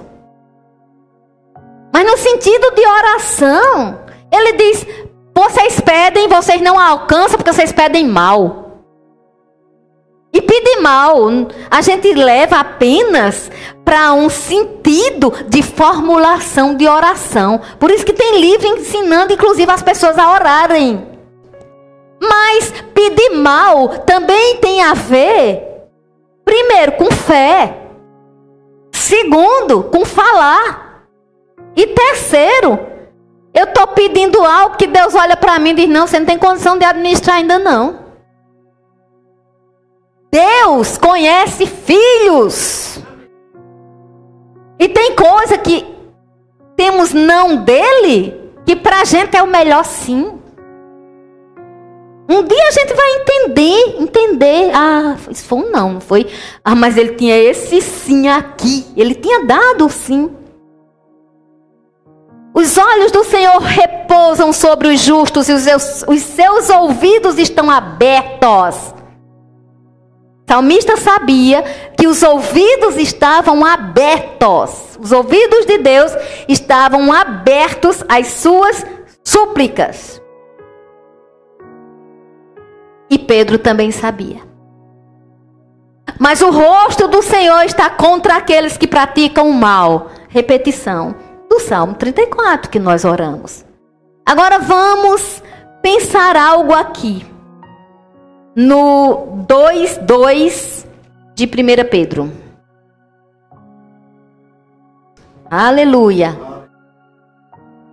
Mas 1.92 2.06
no 2.06 2.18
sentido 2.18 2.72
de 2.76 2.88
oração, 2.88 4.00
ele 4.32 4.54
diz: 4.54 4.88
vocês 5.36 5.80
pedem, 5.80 6.28
vocês 6.28 6.62
não 6.62 6.80
alcançam 6.80 7.38
porque 7.38 7.54
vocês 7.54 7.72
pedem 7.72 8.08
mal. 8.08 8.62
E 10.34 10.42
pedir 10.42 10.82
mal, 10.82 11.18
a 11.70 11.82
gente 11.82 12.12
leva 12.14 12.58
apenas 12.58 13.52
para 13.86 14.14
um 14.14 14.30
sentido 14.30 15.32
de 15.48 15.62
formulação 15.62 16.76
de 16.76 16.88
oração. 16.88 17.62
Por 17.80 17.92
isso 17.92 18.06
que 18.06 18.14
tem 18.14 18.40
livro 18.40 18.68
ensinando, 18.68 19.34
inclusive, 19.34 19.72
as 19.72 19.84
pessoas 19.84 20.18
a 20.18 20.32
orarem. 20.32 21.08
Mas 22.20 22.74
pedir 22.94 23.32
mal 23.36 23.90
também 24.00 24.58
tem 24.58 24.82
a 24.82 24.94
ver 24.94 25.74
Primeiro, 26.46 26.92
com 26.94 27.10
fé. 27.10 27.78
Segundo, 28.92 29.84
com 29.84 30.06
falar. 30.06 31.06
E 31.76 31.88
terceiro, 31.88 32.80
eu 33.54 33.66
estou 33.66 33.88
pedindo 33.88 34.44
algo 34.44 34.78
que 34.78 34.88
Deus 34.88 35.14
olha 35.14 35.38
para 35.38 35.60
mim 35.60 35.72
e 35.72 35.74
diz: 35.74 35.90
não, 35.90 36.08
você 36.08 36.20
não 36.20 36.26
tem 36.26 36.38
condição 36.38 36.78
de 36.78 36.86
administrar 36.86 37.38
ainda 37.38 37.60
não. 37.60 38.00
Deus 40.32 40.98
conhece 40.98 41.68
filhos. 41.68 43.00
E 44.80 44.90
tem 44.90 45.16
coisa 45.16 45.58
que 45.58 45.86
temos 46.76 47.14
não 47.14 47.58
dele, 47.58 48.52
que 48.66 48.76
para 48.76 49.02
a 49.02 49.06
gente 49.06 49.38
é 49.38 49.44
o 49.44 49.48
melhor 49.48 49.86
sim. 49.86 50.40
Um 52.28 52.42
dia 52.42 52.68
a 52.68 52.72
gente 52.72 52.94
vai 52.94 53.12
entender, 53.18 54.02
entender. 54.02 54.72
Ah, 54.74 55.16
isso 55.30 55.46
foi 55.46 55.60
um 55.60 55.70
não, 55.70 55.94
não 55.94 56.02
foi? 56.02 56.26
Ah, 56.64 56.74
mas 56.74 56.98
ele 56.98 57.14
tinha 57.14 57.38
esse 57.38 57.80
sim 57.82 58.28
aqui. 58.28 58.86
Ele 58.98 59.14
tinha 59.14 59.46
dado 59.46 59.88
sim. 59.90 60.32
Os 62.54 62.78
olhos 62.78 63.12
do 63.12 63.24
Senhor 63.24 63.58
repousam 63.60 64.54
sobre 64.54 64.88
os 64.90 65.02
justos 65.02 65.50
e 65.50 65.54
os 65.54 65.64
seus, 65.64 66.04
os 66.08 66.22
seus 66.22 66.70
ouvidos 66.70 67.40
estão 67.40 67.70
abertos. 67.70 68.94
O 70.48 70.54
salmista 70.54 70.96
sabia 70.98 71.64
que 71.98 72.06
os 72.06 72.22
ouvidos 72.22 72.96
estavam 72.98 73.66
abertos. 73.66 75.00
Os 75.02 75.12
ouvidos 75.12 75.66
de 75.66 75.80
Deus 75.80 76.12
estavam 76.48 77.12
abertos 77.12 78.04
às 78.08 78.28
suas 78.28 78.86
súplicas. 79.24 80.22
E 83.10 83.18
Pedro 83.18 83.58
também 83.58 83.90
sabia. 83.90 84.42
Mas 86.20 86.42
o 86.44 86.52
rosto 86.52 87.08
do 87.08 87.24
Senhor 87.24 87.64
está 87.64 87.90
contra 87.90 88.36
aqueles 88.36 88.78
que 88.78 88.86
praticam 88.86 89.50
o 89.50 89.54
mal. 89.54 90.12
Repetição 90.30 91.16
do 91.54 91.60
Salmo 91.60 91.94
34 91.94 92.72
que 92.72 92.80
nós 92.80 93.06
oramos. 93.06 93.64
Agora 94.26 94.58
vamos 94.58 95.44
pensar 95.84 96.36
algo 96.36 96.74
aqui. 96.74 97.24
No 98.56 99.46
2:2 99.48 100.88
de 101.36 101.46
1 101.46 101.90
Pedro. 101.90 102.32
Aleluia. 105.50 106.36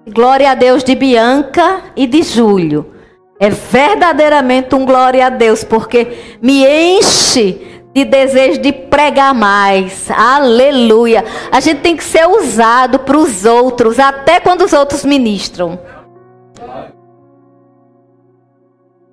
Glória 0.09 0.53
a 0.53 0.55
Deus 0.55 0.83
de 0.83 0.95
Bianca 0.95 1.83
e 1.95 2.07
de 2.07 2.23
Júlio. 2.23 2.95
É 3.39 3.51
verdadeiramente 3.51 4.75
um 4.75 4.87
glória 4.87 5.27
a 5.27 5.31
Deus, 5.31 5.63
porque 5.63 6.39
me 6.41 6.65
enche 6.65 7.70
de 7.95 8.05
desejo 8.05 8.61
de 8.61 8.73
pregar 8.73 9.35
mais. 9.35 10.11
Aleluia. 10.11 11.25
A 11.51 11.61
gente 11.61 11.81
tem 11.81 11.97
que 11.97 12.05
ser 12.05 12.27
usado 12.27 13.01
para 13.01 13.17
os 13.17 13.45
outros, 13.45 13.99
até 13.99 14.41
quando 14.41 14.63
os 14.63 14.73
outros 14.73 15.05
ministram. 15.05 15.79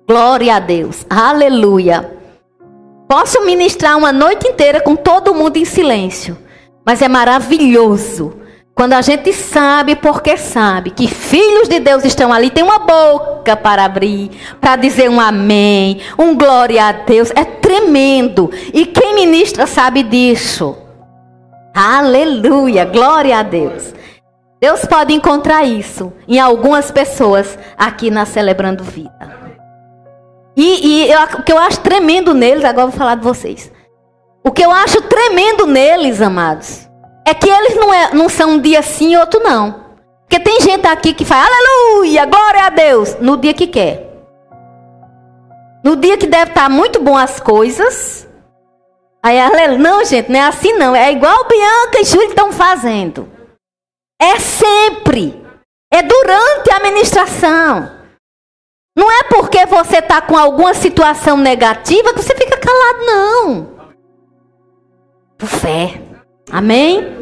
Glória 0.06 0.56
a 0.56 0.58
Deus. 0.58 1.04
Aleluia. 1.10 2.16
Posso 3.08 3.44
ministrar 3.44 3.96
uma 3.96 4.12
noite 4.12 4.46
inteira 4.46 4.80
com 4.80 4.94
todo 4.94 5.34
mundo 5.34 5.56
em 5.56 5.64
silêncio, 5.64 6.38
mas 6.84 7.02
é 7.02 7.08
maravilhoso 7.08 8.34
quando 8.78 8.92
a 8.92 9.02
gente 9.02 9.32
sabe, 9.32 9.96
porque 9.96 10.36
sabe, 10.36 10.92
que 10.92 11.08
filhos 11.08 11.68
de 11.68 11.80
Deus 11.80 12.04
estão 12.04 12.32
ali, 12.32 12.48
tem 12.48 12.62
uma 12.62 12.78
boca 12.78 13.56
para 13.56 13.84
abrir, 13.84 14.30
para 14.60 14.76
dizer 14.76 15.10
um 15.10 15.20
amém, 15.20 16.00
um 16.16 16.38
glória 16.38 16.84
a 16.84 16.92
Deus, 16.92 17.32
é 17.34 17.44
tremendo. 17.44 18.48
E 18.72 18.86
quem 18.86 19.16
ministra 19.16 19.66
sabe 19.66 20.04
disso. 20.04 20.76
Aleluia, 21.74 22.84
glória 22.84 23.40
a 23.40 23.42
Deus. 23.42 23.92
Deus 24.60 24.84
pode 24.84 25.12
encontrar 25.12 25.64
isso 25.64 26.12
em 26.28 26.38
algumas 26.38 26.92
pessoas 26.92 27.58
aqui 27.76 28.12
na 28.12 28.24
Celebrando 28.24 28.84
Vida. 28.84 29.10
E, 30.56 30.86
e 30.86 31.10
eu, 31.10 31.20
o 31.40 31.42
que 31.42 31.50
eu 31.50 31.58
acho 31.58 31.80
tremendo 31.80 32.32
neles, 32.32 32.64
agora 32.64 32.86
vou 32.86 32.96
falar 32.96 33.16
de 33.16 33.24
vocês. 33.24 33.72
O 34.44 34.52
que 34.52 34.64
eu 34.64 34.70
acho 34.70 35.02
tremendo 35.02 35.66
neles, 35.66 36.22
amados, 36.22 36.87
é 37.28 37.34
que 37.34 37.46
eles 37.46 37.76
não, 37.76 37.92
é, 37.92 38.14
não 38.14 38.26
são 38.26 38.52
um 38.52 38.58
dia 38.58 38.80
sim 38.80 39.12
e 39.12 39.16
outro 39.18 39.38
não. 39.40 39.84
Porque 40.22 40.40
tem 40.40 40.62
gente 40.62 40.86
aqui 40.86 41.12
que 41.12 41.26
faz 41.26 41.46
aleluia, 41.46 42.24
glória 42.24 42.62
a 42.64 42.70
Deus, 42.70 43.16
no 43.20 43.36
dia 43.36 43.52
que 43.52 43.66
quer. 43.66 44.08
No 45.84 45.94
dia 45.94 46.16
que 46.16 46.26
deve 46.26 46.52
estar 46.52 46.70
muito 46.70 47.00
bom 47.02 47.16
as 47.18 47.38
coisas. 47.38 48.26
Aí, 49.22 49.38
aleluia. 49.38 49.78
Não, 49.78 50.04
gente, 50.06 50.30
não 50.30 50.40
é 50.40 50.42
assim 50.42 50.72
não. 50.74 50.96
É 50.96 51.12
igual 51.12 51.46
Bianca 51.46 52.00
e 52.00 52.04
Júlio 52.04 52.30
estão 52.30 52.50
fazendo. 52.50 53.28
É 54.20 54.38
sempre. 54.38 55.44
É 55.92 56.02
durante 56.02 56.72
a 56.72 56.80
ministração. 56.80 57.90
Não 58.96 59.10
é 59.10 59.24
porque 59.24 59.66
você 59.66 59.98
está 59.98 60.22
com 60.22 60.36
alguma 60.36 60.72
situação 60.72 61.36
negativa 61.36 62.14
que 62.14 62.22
você 62.22 62.34
fica 62.34 62.56
calado, 62.56 63.06
não. 63.06 63.78
Por 65.36 65.46
fé. 65.46 66.07
Amém? 66.50 67.16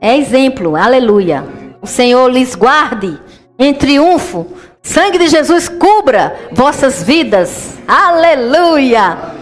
É 0.00 0.16
exemplo. 0.16 0.76
Aleluia. 0.76 1.44
O 1.80 1.86
Senhor 1.86 2.28
lhes 2.30 2.54
guarde 2.54 3.18
em 3.58 3.72
triunfo. 3.74 4.46
Sangue 4.82 5.18
de 5.18 5.28
Jesus 5.28 5.68
cubra 5.68 6.36
vossas 6.52 7.02
vidas. 7.02 7.76
Aleluia. 7.86 9.34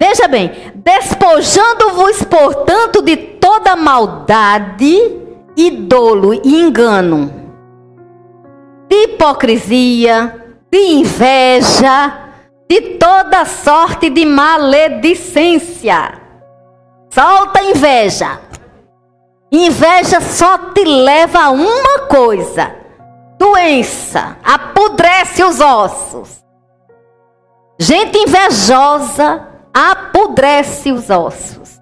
Veja 0.00 0.26
bem, 0.26 0.50
despojando-vos, 0.74 2.22
portanto, 2.24 3.02
de 3.02 3.16
toda 3.16 3.76
maldade 3.76 5.22
e 5.56 5.70
dolo 5.70 6.34
e 6.34 6.60
engano, 6.60 7.32
de 8.88 8.96
hipocrisia, 9.04 10.44
de 10.70 10.78
inveja, 10.78 12.32
de 12.68 12.80
toda 12.98 13.44
sorte 13.44 14.10
de 14.10 14.24
maledicência. 14.24 16.21
Solta 17.12 17.62
inveja. 17.62 18.40
Inveja 19.50 20.18
só 20.22 20.56
te 20.72 20.82
leva 20.82 21.40
a 21.40 21.50
uma 21.50 22.06
coisa: 22.08 22.74
doença, 23.38 24.38
apodrece 24.42 25.44
os 25.44 25.60
ossos. 25.60 26.42
Gente 27.78 28.16
invejosa 28.16 29.46
apodrece 29.74 30.90
os 30.90 31.10
ossos. 31.10 31.80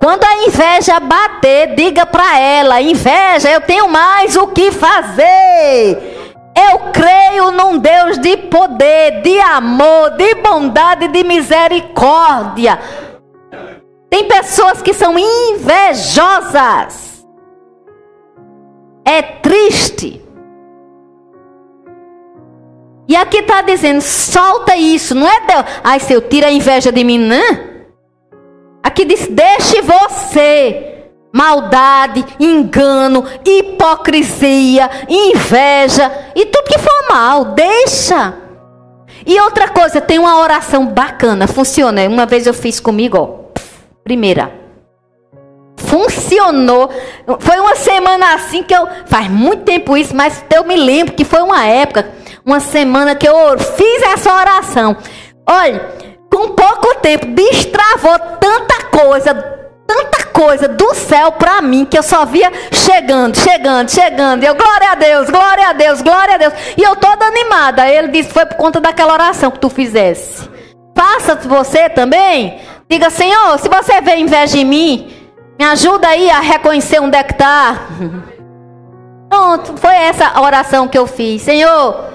Quando 0.00 0.24
a 0.24 0.46
inveja 0.46 1.00
bater, 1.00 1.74
diga 1.74 2.06
para 2.06 2.38
ela: 2.38 2.80
inveja, 2.80 3.50
eu 3.50 3.60
tenho 3.60 3.88
mais 3.88 4.36
o 4.36 4.46
que 4.46 4.72
fazer. 4.72 6.32
Eu 6.56 6.78
creio 6.94 7.50
num 7.50 7.76
Deus 7.76 8.18
de 8.18 8.38
poder, 8.38 9.20
de 9.20 9.38
amor, 9.38 10.12
de 10.12 10.34
bondade, 10.36 11.08
de 11.08 11.22
misericórdia. 11.22 12.78
Tem 14.08 14.28
pessoas 14.28 14.80
que 14.82 14.94
são 14.94 15.18
invejosas. 15.18 17.06
É 19.04 19.22
triste. 19.22 20.22
E 23.08 23.14
aqui 23.16 23.38
está 23.38 23.62
dizendo: 23.62 24.00
solta 24.00 24.76
isso, 24.76 25.14
não 25.14 25.28
é 25.28 25.40
Deus. 25.46 25.64
Ai, 25.82 26.00
se 26.00 26.12
eu 26.12 26.20
tiro 26.20 26.46
a 26.46 26.50
inveja 26.50 26.90
de 26.90 27.04
mim, 27.04 27.18
não. 27.18 27.76
Aqui 28.82 29.04
diz: 29.04 29.28
deixe 29.28 29.80
você 29.82 30.94
maldade, 31.32 32.24
engano, 32.40 33.24
hipocrisia, 33.44 34.88
inveja 35.06 36.10
e 36.34 36.46
tudo 36.46 36.68
que 36.68 36.78
for 36.78 37.08
mal, 37.10 37.44
deixa. 37.46 38.34
E 39.26 39.38
outra 39.40 39.68
coisa, 39.68 40.00
tem 40.00 40.18
uma 40.18 40.38
oração 40.40 40.86
bacana, 40.86 41.46
funciona. 41.46 42.08
Uma 42.08 42.24
vez 42.24 42.46
eu 42.46 42.54
fiz 42.54 42.80
comigo, 42.80 43.18
ó, 43.18 43.45
primeira. 44.06 44.52
Funcionou. 45.76 46.88
Foi 47.40 47.58
uma 47.58 47.74
semana 47.74 48.34
assim 48.34 48.62
que 48.62 48.72
eu. 48.72 48.88
Faz 49.06 49.28
muito 49.28 49.64
tempo 49.64 49.96
isso, 49.96 50.14
mas 50.14 50.44
eu 50.54 50.64
me 50.64 50.76
lembro 50.76 51.14
que 51.14 51.24
foi 51.24 51.42
uma 51.42 51.66
época, 51.66 52.08
uma 52.44 52.60
semana 52.60 53.16
que 53.16 53.28
eu 53.28 53.58
fiz 53.58 54.02
essa 54.04 54.32
oração. 54.32 54.96
Olha, 55.48 55.80
com 56.32 56.50
pouco 56.50 56.94
tempo, 57.00 57.26
destravou 57.26 58.16
tanta 58.40 58.84
coisa, 58.84 59.34
tanta 59.86 60.24
coisa 60.26 60.68
do 60.68 60.94
céu 60.94 61.32
para 61.32 61.60
mim 61.60 61.84
que 61.84 61.98
eu 61.98 62.02
só 62.02 62.24
via 62.24 62.52
chegando, 62.72 63.36
chegando, 63.36 63.90
chegando. 63.90 64.44
E 64.44 64.46
eu, 64.46 64.54
glória 64.54 64.92
a 64.92 64.94
Deus, 64.94 65.28
glória 65.28 65.68
a 65.68 65.72
Deus, 65.72 66.00
glória 66.00 66.34
a 66.36 66.38
Deus. 66.38 66.54
E 66.76 66.82
eu 66.82 66.94
toda 66.94 67.26
animada. 67.26 67.88
Ele 67.88 68.08
disse: 68.08 68.32
foi 68.32 68.46
por 68.46 68.56
conta 68.56 68.80
daquela 68.80 69.12
oração 69.12 69.50
que 69.50 69.58
tu 69.58 69.68
fizesse. 69.68 70.48
Faça 70.96 71.34
você 71.34 71.90
também. 71.90 72.60
Diga, 72.88 73.10
Senhor, 73.10 73.58
se 73.58 73.68
você 73.68 74.00
vê 74.00 74.16
inveja 74.16 74.58
em 74.58 74.64
mim, 74.64 75.12
me 75.58 75.64
ajuda 75.64 76.08
aí 76.08 76.30
a 76.30 76.40
reconhecer 76.40 77.00
onde 77.00 77.16
é 77.16 77.22
que 77.22 77.32
está. 77.32 77.88
Pronto, 79.28 79.76
foi 79.76 79.94
essa 79.94 80.40
oração 80.40 80.86
que 80.86 80.96
eu 80.96 81.06
fiz. 81.06 81.42
Senhor, 81.42 82.10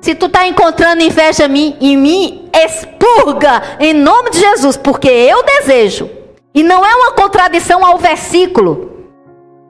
se 0.00 0.14
tu 0.14 0.26
está 0.26 0.46
encontrando 0.46 1.02
inveja 1.02 1.46
em 1.46 1.96
mim, 1.96 2.48
expurga 2.52 3.62
em 3.80 3.92
nome 3.92 4.30
de 4.30 4.38
Jesus, 4.38 4.76
porque 4.76 5.08
eu 5.08 5.42
desejo 5.42 6.08
e 6.54 6.62
não 6.62 6.84
é 6.84 6.94
uma 6.94 7.12
contradição 7.12 7.84
ao 7.84 7.98
versículo. 7.98 8.91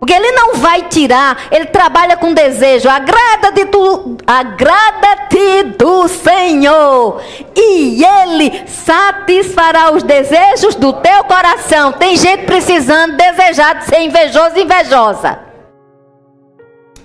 Porque 0.02 0.14
ele 0.14 0.32
não 0.32 0.54
vai 0.54 0.82
tirar, 0.88 1.44
ele 1.48 1.66
trabalha 1.66 2.16
com 2.16 2.34
desejo. 2.34 2.88
Agrada-te 2.88 3.66
tu, 3.66 4.16
agrada-te 4.26 5.62
do 5.78 6.08
Senhor, 6.08 7.22
e 7.54 8.04
ele 8.04 8.66
satisfará 8.66 9.92
os 9.92 10.02
desejos 10.02 10.74
do 10.74 10.92
teu 10.94 11.22
coração. 11.22 11.92
Tem 11.92 12.16
gente 12.16 12.46
precisando, 12.46 13.16
desejar 13.16 13.76
de 13.76 13.84
ser 13.84 14.00
invejoso 14.00 14.56
e 14.56 14.64
invejosa. 14.64 15.38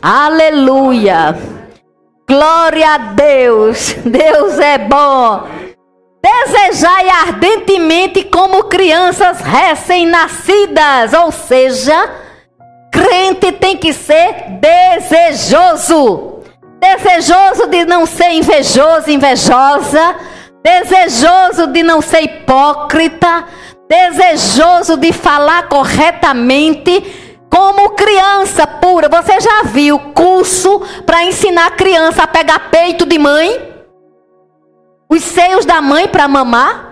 Aleluia. 0.02 1.38
Glória 2.28 2.96
a 2.96 2.98
Deus. 2.98 3.94
Deus 4.06 4.58
é 4.58 4.80
bom. 4.80 5.44
Desejai 6.20 7.10
ardentemente 7.10 8.24
como 8.24 8.64
crianças 8.64 9.40
recém-nascidas, 9.40 11.14
ou 11.14 11.32
seja, 11.32 12.26
crente 12.98 13.52
tem 13.52 13.78
que 13.78 13.94
ser 13.94 14.60
desejoso. 14.60 16.42
Desejoso 16.80 17.68
de 17.68 17.86
não 17.86 18.06
ser 18.06 18.32
invejoso, 18.32 19.10
invejosa, 19.10 20.16
desejoso 20.64 21.68
de 21.68 21.84
não 21.84 22.02
ser 22.02 22.22
hipócrita, 22.24 23.46
desejoso 23.88 24.98
de 24.98 25.12
falar 25.12 25.70
corretamente, 25.70 27.38
como 27.50 27.92
criança 27.92 28.66
pura. 28.68 29.10
Você 29.10 29.40
já 29.40 29.64
viu 29.64 30.00
curso 30.14 30.82
para 31.06 31.24
ensinar 31.24 31.72
criança 31.72 32.24
a 32.24 32.28
pegar 32.28 32.70
peito 32.70 33.06
de 33.06 33.18
mãe? 33.18 33.68
os 35.10 35.24
seios 35.24 35.66
da 35.66 35.82
mãe 35.82 36.08
para 36.08 36.28
mamar? 36.28 36.86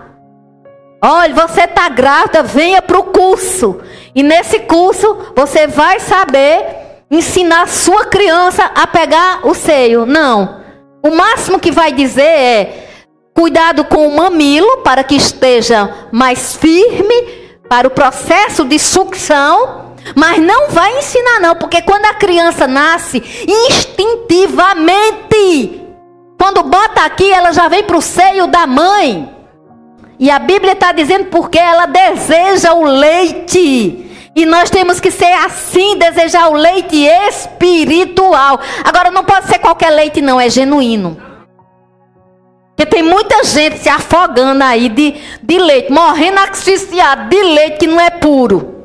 Olha, 1.02 1.34
você 1.34 1.62
está 1.62 1.88
grávida, 1.88 2.42
venha 2.42 2.80
para 2.80 2.98
o 2.98 3.04
curso. 3.04 3.80
E 4.16 4.22
nesse 4.22 4.60
curso 4.60 5.34
você 5.36 5.66
vai 5.66 6.00
saber 6.00 6.64
ensinar 7.10 7.68
sua 7.68 8.06
criança 8.06 8.64
a 8.74 8.86
pegar 8.86 9.46
o 9.46 9.52
seio. 9.54 10.06
Não. 10.06 10.62
O 11.04 11.10
máximo 11.10 11.60
que 11.60 11.70
vai 11.70 11.92
dizer 11.92 12.22
é 12.22 12.88
cuidado 13.34 13.84
com 13.84 14.08
o 14.08 14.16
mamilo 14.16 14.78
para 14.78 15.04
que 15.04 15.14
esteja 15.14 16.08
mais 16.10 16.56
firme 16.56 17.46
para 17.68 17.86
o 17.86 17.90
processo 17.90 18.64
de 18.64 18.78
sucção. 18.78 19.84
Mas 20.14 20.38
não 20.38 20.70
vai 20.70 20.98
ensinar 20.98 21.40
não, 21.40 21.56
porque 21.56 21.82
quando 21.82 22.06
a 22.06 22.14
criança 22.14 22.66
nasce 22.66 23.22
instintivamente 23.46 25.82
quando 26.38 26.62
bota 26.62 27.02
aqui, 27.02 27.30
ela 27.30 27.52
já 27.52 27.66
vem 27.66 27.82
para 27.82 27.96
o 27.96 28.02
seio 28.02 28.46
da 28.46 28.66
mãe. 28.66 29.34
E 30.18 30.30
a 30.30 30.38
Bíblia 30.38 30.72
está 30.72 30.92
dizendo 30.92 31.26
porque 31.26 31.58
ela 31.58 31.86
deseja 31.86 32.72
o 32.72 32.84
leite. 32.84 34.05
E 34.36 34.44
nós 34.44 34.68
temos 34.68 35.00
que 35.00 35.10
ser 35.10 35.32
assim, 35.32 35.96
desejar 35.96 36.50
o 36.50 36.54
leite 36.54 36.94
espiritual. 37.04 38.60
Agora 38.84 39.10
não 39.10 39.24
pode 39.24 39.46
ser 39.46 39.58
qualquer 39.58 39.90
leite, 39.90 40.20
não, 40.20 40.38
é 40.38 40.50
genuíno. 40.50 41.16
Porque 42.76 42.84
tem 42.84 43.02
muita 43.02 43.42
gente 43.42 43.78
se 43.78 43.88
afogando 43.88 44.62
aí 44.62 44.90
de, 44.90 45.14
de 45.42 45.58
leite, 45.58 45.90
morrendo 45.90 46.38
asfixiado 46.40 47.30
de 47.30 47.42
leite 47.42 47.78
que 47.78 47.86
não 47.86 47.98
é 47.98 48.10
puro 48.10 48.76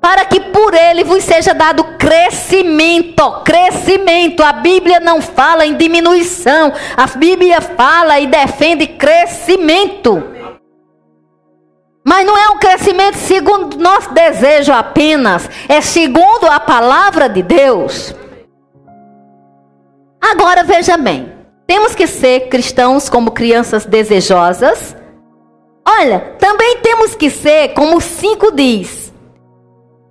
para 0.00 0.24
que 0.24 0.40
por 0.40 0.72
ele 0.72 1.04
vos 1.04 1.22
seja 1.22 1.52
dado 1.52 1.84
crescimento. 1.98 3.42
Crescimento. 3.44 4.42
A 4.42 4.54
Bíblia 4.54 4.98
não 4.98 5.20
fala 5.20 5.66
em 5.66 5.76
diminuição. 5.76 6.72
A 6.96 7.06
Bíblia 7.06 7.60
fala 7.60 8.18
e 8.18 8.26
defende 8.26 8.86
crescimento. 8.86 10.39
Mas 12.10 12.26
não 12.26 12.36
é 12.36 12.50
um 12.50 12.58
crescimento 12.58 13.18
segundo 13.18 13.78
nosso 13.78 14.12
desejo 14.12 14.72
apenas, 14.72 15.48
é 15.68 15.80
segundo 15.80 16.46
a 16.46 16.58
palavra 16.58 17.28
de 17.28 17.40
Deus. 17.40 18.12
Agora 20.20 20.64
veja 20.64 20.96
bem, 20.96 21.32
temos 21.68 21.94
que 21.94 22.08
ser 22.08 22.48
cristãos 22.48 23.08
como 23.08 23.30
crianças 23.30 23.86
desejosas, 23.86 24.96
Olha, 25.86 26.20
também 26.38 26.78
temos 26.78 27.14
que 27.14 27.30
ser, 27.30 27.74
como 27.74 27.96
o 27.96 28.00
5 28.00 28.52
diz, 28.52 29.12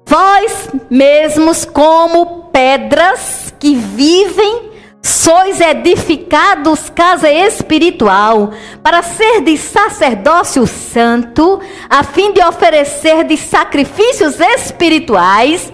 vós 0.05 0.69
mesmos 0.89 1.63
como 1.63 2.49
pedras 2.51 3.53
que 3.59 3.75
vivem 3.75 4.68
sois 5.01 5.61
edificados 5.61 6.89
casa 6.89 7.31
espiritual, 7.31 8.51
para 8.83 9.01
ser 9.01 9.41
de 9.41 9.57
sacerdócio 9.57 10.65
santo, 10.67 11.59
a 11.89 12.03
fim 12.03 12.33
de 12.33 12.43
oferecer 12.43 13.23
de 13.23 13.37
sacrifícios 13.37 14.39
espirituais 14.39 15.71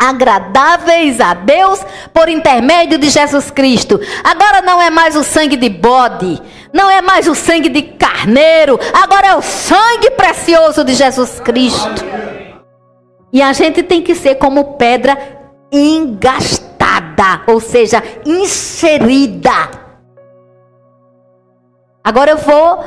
agradáveis 0.00 1.20
a 1.20 1.34
Deus 1.34 1.78
por 2.14 2.30
intermédio 2.30 2.96
de 2.96 3.10
Jesus 3.10 3.50
Cristo. 3.50 4.00
Agora 4.24 4.62
não 4.62 4.80
é 4.80 4.88
mais 4.88 5.14
o 5.14 5.22
sangue 5.22 5.58
de 5.58 5.68
bode, 5.68 6.40
não 6.72 6.88
é 6.88 7.02
mais 7.02 7.28
o 7.28 7.34
sangue 7.34 7.68
de 7.68 7.82
carneiro, 7.82 8.80
agora 8.94 9.26
é 9.26 9.36
o 9.36 9.42
sangue 9.42 10.10
precioso 10.12 10.82
de 10.84 10.94
Jesus 10.94 11.38
Cristo. 11.40 12.02
E 13.30 13.42
a 13.42 13.52
gente 13.52 13.82
tem 13.82 14.00
que 14.00 14.14
ser 14.14 14.36
como 14.36 14.76
pedra 14.78 15.18
engastada, 15.70 16.69
ou 17.46 17.60
seja, 17.60 18.02
inserida. 18.24 19.70
Agora 22.02 22.30
eu 22.30 22.38
vou 22.38 22.84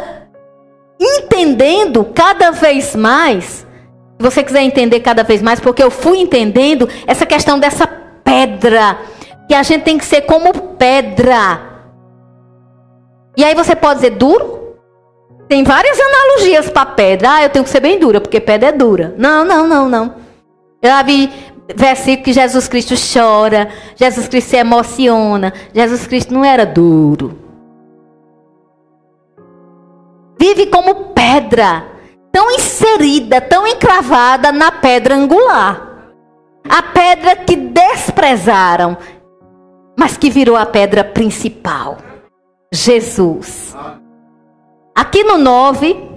entendendo 0.99 2.05
cada 2.14 2.51
vez 2.51 2.95
mais 2.95 3.66
se 4.18 4.30
você 4.30 4.43
quiser 4.43 4.61
entender 4.61 4.99
cada 5.01 5.24
vez 5.24 5.41
mais, 5.41 5.59
porque 5.59 5.84
eu 5.84 5.91
fui 5.91 6.20
entendendo 6.20 6.88
essa 7.05 7.26
questão 7.26 7.59
dessa 7.59 7.86
pedra, 8.24 8.97
que 9.47 9.53
a 9.53 9.64
gente 9.64 9.84
tem 9.84 9.97
que 9.97 10.05
ser 10.05 10.22
como 10.22 10.53
pedra. 10.78 11.59
E 13.36 13.43
aí 13.43 13.53
você 13.55 13.76
pode 13.76 13.95
dizer 13.95 14.11
duro? 14.11 14.78
Tem 15.49 15.64
várias 15.64 15.99
analogias 15.99 16.70
para 16.70 16.86
pedra. 16.86 17.34
Ah, 17.34 17.43
eu 17.43 17.49
tenho 17.49 17.66
que 17.66 17.72
ser 17.72 17.82
bem 17.82 17.99
dura, 17.99 18.22
porque 18.22 18.39
pedra 18.39 18.70
é 18.70 18.72
dura. 18.72 19.14
Não, 19.18 19.43
não, 19.43 19.68
não, 19.68 19.89
não. 19.89 20.16
Eu 20.82 20.89
já 20.89 21.03
vi 21.03 21.30
versículo 21.76 22.26
que 22.26 22.34
Jesus 22.34 22.68
Cristo 22.68 22.95
chora, 22.95 23.70
Jesus 23.95 24.28
Cristo 24.28 24.49
se 24.49 24.57
emociona. 24.57 25.53
Jesus 25.74 26.07
Cristo 26.07 26.34
não 26.34 26.43
era 26.43 26.66
duro. 26.66 27.39
Vive 30.39 30.68
como 30.68 31.14
pedra 31.14 31.86
tão 32.32 32.51
inserida, 32.51 33.39
tão 33.39 33.66
encravada 33.68 34.51
na 34.51 34.72
pedra 34.72 35.16
angular. 35.16 35.89
A 36.68 36.82
pedra 36.82 37.36
que 37.36 37.55
desprezaram, 37.55 38.97
mas 39.97 40.18
que 40.18 40.30
virou 40.30 40.55
a 40.55 40.66
pedra 40.66 41.03
principal. 41.03 41.97
Jesus. 42.72 43.76
Aqui 44.95 45.24
no 45.24 45.38
9, 45.38 46.09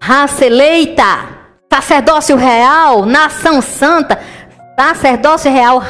raça 0.00 0.46
eleita, 0.46 1.39
sacerdócio 1.72 2.36
real, 2.36 3.06
nação 3.06 3.62
santa, 3.62 4.18
Sacerdócio 4.80 5.52
real, 5.52 5.82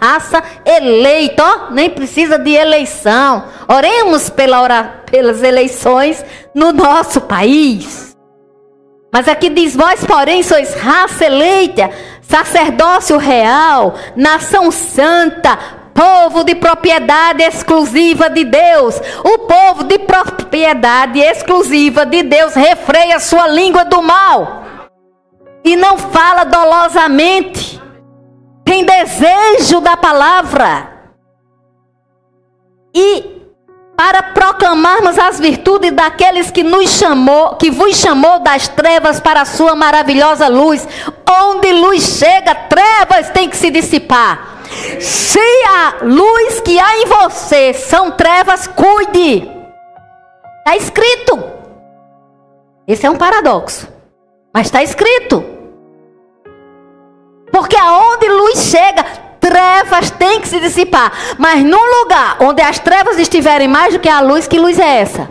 raça 0.00 0.40
eleita, 0.64 1.70
nem 1.72 1.90
precisa 1.90 2.38
de 2.38 2.52
eleição. 2.52 3.42
Oremos 3.66 4.30
pela 4.30 4.62
ora, 4.62 5.02
pelas 5.10 5.42
eleições 5.42 6.24
no 6.54 6.72
nosso 6.72 7.22
país. 7.22 8.16
Mas 9.12 9.26
aqui 9.26 9.50
diz: 9.50 9.74
Vós, 9.74 10.04
porém, 10.04 10.44
sois 10.44 10.74
raça 10.74 11.24
eleita, 11.24 11.90
sacerdócio 12.22 13.18
real, 13.18 13.96
nação 14.14 14.70
santa, 14.70 15.58
povo 15.92 16.44
de 16.44 16.54
propriedade 16.54 17.42
exclusiva 17.42 18.30
de 18.30 18.44
Deus. 18.44 18.94
O 19.24 19.38
povo 19.38 19.82
de 19.82 19.98
propriedade 19.98 21.18
exclusiva 21.18 22.06
de 22.06 22.22
Deus 22.22 22.54
refreia 22.54 23.18
sua 23.18 23.48
língua 23.48 23.84
do 23.84 24.00
mal 24.00 24.63
e 25.64 25.76
não 25.76 25.96
fala 25.96 26.44
dolosamente 26.44 27.74
tem 28.64 28.84
desejo 28.84 29.80
da 29.80 29.96
palavra. 29.96 30.92
E 32.94 33.34
para 33.96 34.22
proclamarmos 34.22 35.18
as 35.18 35.38
virtudes 35.38 35.92
daqueles 35.92 36.50
que 36.50 36.64
nos 36.64 36.90
chamou, 36.90 37.56
que 37.56 37.70
vos 37.70 37.96
chamou 37.96 38.40
das 38.40 38.66
trevas 38.66 39.20
para 39.20 39.42
a 39.42 39.44
sua 39.44 39.74
maravilhosa 39.76 40.48
luz. 40.48 40.86
Onde 41.30 41.72
luz 41.72 42.02
chega, 42.18 42.54
trevas 42.54 43.30
tem 43.30 43.48
que 43.48 43.56
se 43.56 43.70
dissipar. 43.70 44.62
Se 45.00 45.38
a 45.68 46.04
luz 46.04 46.60
que 46.60 46.78
há 46.78 46.98
em 46.98 47.06
você 47.06 47.74
são 47.74 48.10
trevas, 48.10 48.66
cuide. 48.66 49.48
Está 50.58 50.76
escrito. 50.76 51.38
Esse 52.88 53.06
é 53.06 53.10
um 53.10 53.16
paradoxo. 53.16 53.88
Mas 54.52 54.66
está 54.66 54.82
escrito. 54.82 55.53
Porque 57.54 57.76
aonde 57.76 58.28
luz 58.28 58.64
chega, 58.64 59.04
trevas 59.38 60.10
têm 60.10 60.40
que 60.40 60.48
se 60.48 60.58
dissipar. 60.58 61.12
Mas 61.38 61.62
num 61.62 62.00
lugar 62.00 62.38
onde 62.40 62.60
as 62.60 62.80
trevas 62.80 63.16
estiverem 63.16 63.68
mais 63.68 63.94
do 63.94 64.00
que 64.00 64.08
a 64.08 64.20
luz, 64.20 64.48
que 64.48 64.58
luz 64.58 64.76
é 64.76 65.02
essa? 65.02 65.30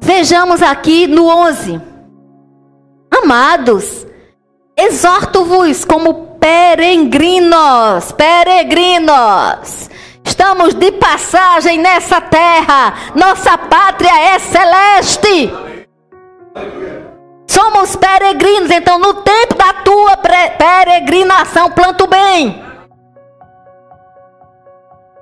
Vejamos 0.00 0.62
aqui 0.62 1.08
no 1.08 1.26
11. 1.26 1.80
Amados, 3.10 4.06
exorto-vos 4.76 5.84
como 5.84 6.36
peregrinos, 6.38 8.12
peregrinos. 8.12 9.90
Estamos 10.24 10.72
de 10.72 10.92
passagem 10.92 11.78
nessa 11.78 12.20
terra. 12.20 12.94
Nossa 13.16 13.58
pátria 13.58 14.34
é 14.34 14.38
celeste. 14.38 15.71
Somos 17.46 17.96
peregrinos, 17.96 18.70
então 18.70 18.98
no 18.98 19.14
tempo 19.22 19.54
da 19.54 19.72
tua 19.84 20.16
peregrinação, 20.16 21.70
planta 21.70 22.04
o 22.04 22.06
bem. 22.06 22.62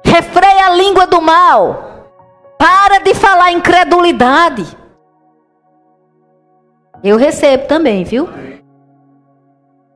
Refreia 0.05 0.67
a 0.67 0.71
língua 0.71 1.07
do 1.07 1.21
mal. 1.21 2.09
Para 2.59 2.99
de 2.99 3.15
falar 3.15 3.53
incredulidade. 3.53 4.67
Eu 7.03 7.17
recebo 7.17 7.67
também, 7.67 8.05
viu? 8.05 8.29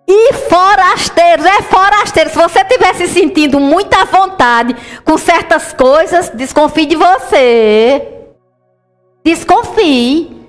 E 0.06 0.32
forasteiros, 0.34 1.44
é 1.44 1.62
forasteiro. 1.62 2.30
Se 2.30 2.36
você 2.36 2.60
estiver 2.60 2.94
se 2.94 3.08
sentindo 3.08 3.58
muita 3.58 4.04
vontade 4.04 4.74
com 5.04 5.16
certas 5.18 5.72
coisas, 5.72 6.30
desconfie 6.30 6.86
de 6.86 6.96
você. 6.96 8.26
Desconfie. 9.24 10.43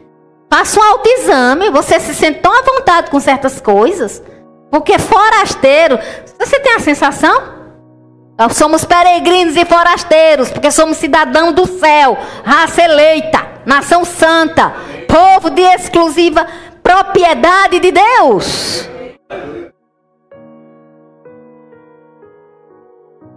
Faça 0.57 0.79
um 0.79 0.83
autoexame, 0.83 1.69
você 1.69 1.99
se 1.99 2.15
sente 2.15 2.39
tão 2.39 2.57
à 2.57 2.61
vontade 2.61 3.11
com 3.11 3.19
certas 3.19 3.59
coisas. 3.59 4.23
Porque 4.71 4.97
forasteiro, 4.97 5.99
você 6.39 6.57
tem 6.61 6.75
a 6.75 6.79
sensação? 6.79 7.43
Nós 8.39 8.55
somos 8.55 8.85
peregrinos 8.85 9.57
e 9.57 9.65
forasteiros, 9.65 10.49
porque 10.49 10.71
somos 10.71 10.95
cidadãos 10.95 11.53
do 11.53 11.65
céu, 11.65 12.17
raça 12.45 12.83
eleita, 12.83 13.45
nação 13.65 14.05
santa, 14.05 14.73
povo 15.09 15.49
de 15.49 15.61
exclusiva 15.61 16.47
propriedade 16.81 17.81
de 17.81 17.91
Deus. 17.91 18.89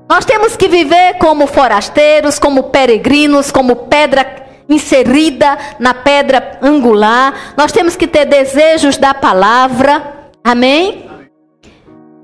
Nós 0.09 0.25
temos 0.25 0.57
que 0.57 0.69
viver 0.69 1.15
como 1.19 1.49
forasteiros, 1.49 2.39
como 2.39 2.71
peregrinos, 2.71 3.51
como 3.51 3.75
pedra 3.75 4.47
inserida 4.69 5.57
na 5.79 5.95
pedra 5.95 6.59
angular. 6.61 7.55
Nós 7.57 7.73
temos 7.73 7.97
que 7.97 8.07
ter 8.07 8.27
desejos 8.27 8.97
da 8.97 9.15
palavra. 9.15 10.31
Amém? 10.45 11.09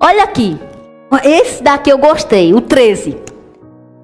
Olha 0.00 0.24
aqui. 0.24 0.58
Esse 1.22 1.62
daqui 1.62 1.90
eu 1.90 1.98
gostei, 1.98 2.52
o 2.52 2.60
13. 2.60 3.16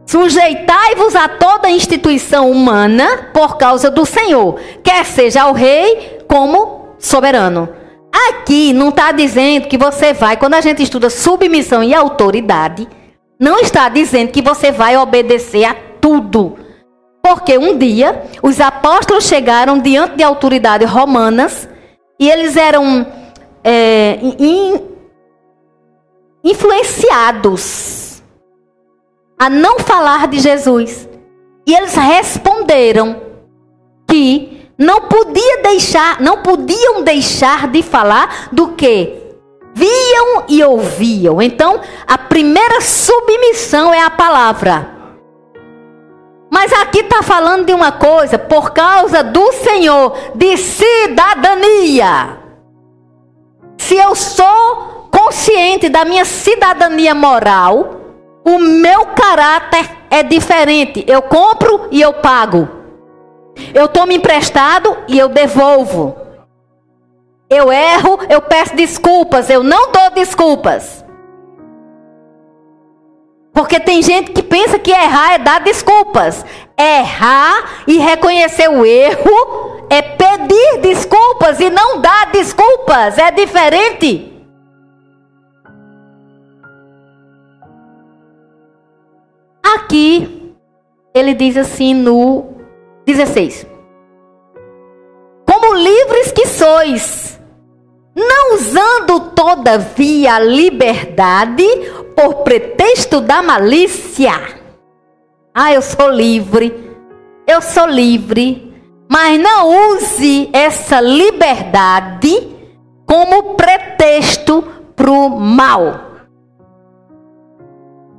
Sujeitai-vos 0.07 1.15
a 1.15 1.29
toda 1.29 1.71
instituição 1.71 2.51
humana 2.51 3.29
por 3.33 3.57
causa 3.57 3.91
do 3.91 4.05
Senhor, 4.05 4.59
quer 4.83 5.05
seja 5.05 5.47
o 5.47 5.53
rei 5.53 6.19
como 6.27 6.97
soberano. 6.99 7.69
Aqui 8.29 8.73
não 8.73 8.89
está 8.89 9.13
dizendo 9.13 9.69
que 9.69 9.79
você 9.79 10.13
vai, 10.13 10.37
quando 10.37 10.55
a 10.55 10.61
gente 10.61 10.83
estuda 10.83 11.09
submissão 11.09 11.83
e 11.83 11.95
autoridade, 11.95 12.89
não 13.39 13.61
está 13.61 13.89
dizendo 13.89 14.33
que 14.33 14.43
você 14.43 14.73
vai 14.73 14.97
obedecer 14.97 15.65
a 15.65 15.77
tudo. 16.01 16.59
Porque 17.31 17.57
um 17.57 17.79
dia 17.79 18.25
os 18.43 18.61
apóstolos 18.61 19.25
chegaram 19.25 19.79
diante 19.79 20.17
de 20.17 20.23
autoridades 20.25 20.91
romanas 20.91 21.69
e 22.19 22.29
eles 22.29 22.57
eram 22.57 23.07
é, 23.63 24.19
in, 24.21 24.81
influenciados 26.43 28.21
a 29.39 29.49
não 29.49 29.79
falar 29.79 30.27
de 30.27 30.41
Jesus. 30.41 31.09
E 31.65 31.73
eles 31.73 31.95
responderam 31.95 33.23
que 34.09 34.69
não 34.77 35.03
podia 35.03 35.63
deixar, 35.63 36.21
não 36.21 36.39
podiam 36.39 37.05
deixar 37.05 37.69
de 37.69 37.81
falar 37.81 38.49
do 38.51 38.73
que 38.73 39.37
viam 39.73 40.47
e 40.49 40.65
ouviam. 40.65 41.41
Então, 41.41 41.81
a 42.09 42.19
primeira 42.19 42.81
submissão 42.81 43.95
é 43.95 44.03
a 44.03 44.11
palavra. 44.11 45.00
Mas 46.51 46.73
aqui 46.73 46.99
está 46.99 47.23
falando 47.23 47.65
de 47.65 47.73
uma 47.73 47.93
coisa, 47.93 48.37
por 48.37 48.73
causa 48.73 49.23
do 49.23 49.53
Senhor, 49.53 50.17
de 50.35 50.57
cidadania. 50.57 52.39
Se 53.79 53.95
eu 53.95 54.15
sou 54.17 55.09
consciente 55.11 55.89
da 55.89 56.05
minha 56.05 56.25
cidadania 56.25 57.15
moral, 57.15 58.01
o 58.45 58.59
meu 58.59 59.07
caráter 59.07 59.89
é 60.11 60.23
diferente. 60.25 61.05
Eu 61.07 61.23
compro 61.23 61.89
e 61.91 62.01
eu 62.01 62.15
pago. 62.15 62.69
Eu 63.73 63.87
tomo 63.87 64.13
emprestado 64.13 64.97
e 65.07 65.19
eu 65.19 65.29
devolvo. 65.29 66.17
Eu 67.49 67.73
erro, 67.73 68.19
eu 68.29 68.41
peço 68.41 68.75
desculpas, 68.77 69.51
eu 69.51 69.63
não 69.63 69.91
dou 69.93 70.11
desculpas. 70.11 71.05
Porque 73.61 73.79
tem 73.79 74.01
gente 74.01 74.31
que 74.31 74.43
pensa 74.43 74.79
que 74.79 74.91
errar 74.91 75.35
é 75.35 75.39
dar 75.39 75.61
desculpas. 75.61 76.47
Errar 76.79 77.83
e 77.87 77.99
reconhecer 77.99 78.71
o 78.71 78.87
erro 78.87 79.85
é 79.91 80.01
pedir 80.01 80.79
desculpas 80.81 81.61
e 81.61 81.69
não 81.69 82.01
dar 82.01 82.33
desculpas. 82.33 83.19
É 83.19 83.31
diferente. 83.31 84.33
Aqui, 89.63 90.55
ele 91.13 91.35
diz 91.35 91.59
assim 91.59 91.93
no 91.93 92.55
16: 93.05 93.67
Como 95.47 95.75
livres 95.75 96.33
que 96.33 96.47
sois, 96.47 97.39
não 98.17 98.55
usando 98.55 99.21
todavia 99.35 100.37
a 100.37 100.41
liberdade 100.41 101.67
por 102.21 102.43
pretexto 102.43 103.19
da 103.19 103.43
malícia. 103.43 104.33
Ah, 105.55 105.73
eu 105.73 105.81
sou 105.81 106.11
livre, 106.11 106.71
eu 107.47 107.63
sou 107.63 107.87
livre, 107.87 108.75
mas 109.09 109.41
não 109.41 109.95
use 109.95 110.51
essa 110.53 111.01
liberdade 111.01 112.47
como 113.07 113.55
pretexto 113.55 114.63
para 114.95 115.11
o 115.11 115.31
mal. 115.31 116.11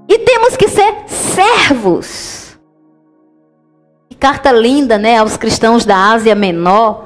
E 0.10 0.18
temos 0.18 0.58
que 0.58 0.68
ser 0.68 1.08
servos. 1.08 2.60
Que 4.10 4.16
carta 4.16 4.52
linda, 4.52 4.98
né, 4.98 5.20
aos 5.20 5.38
cristãos 5.38 5.86
da 5.86 6.12
Ásia 6.12 6.34
Menor. 6.34 7.06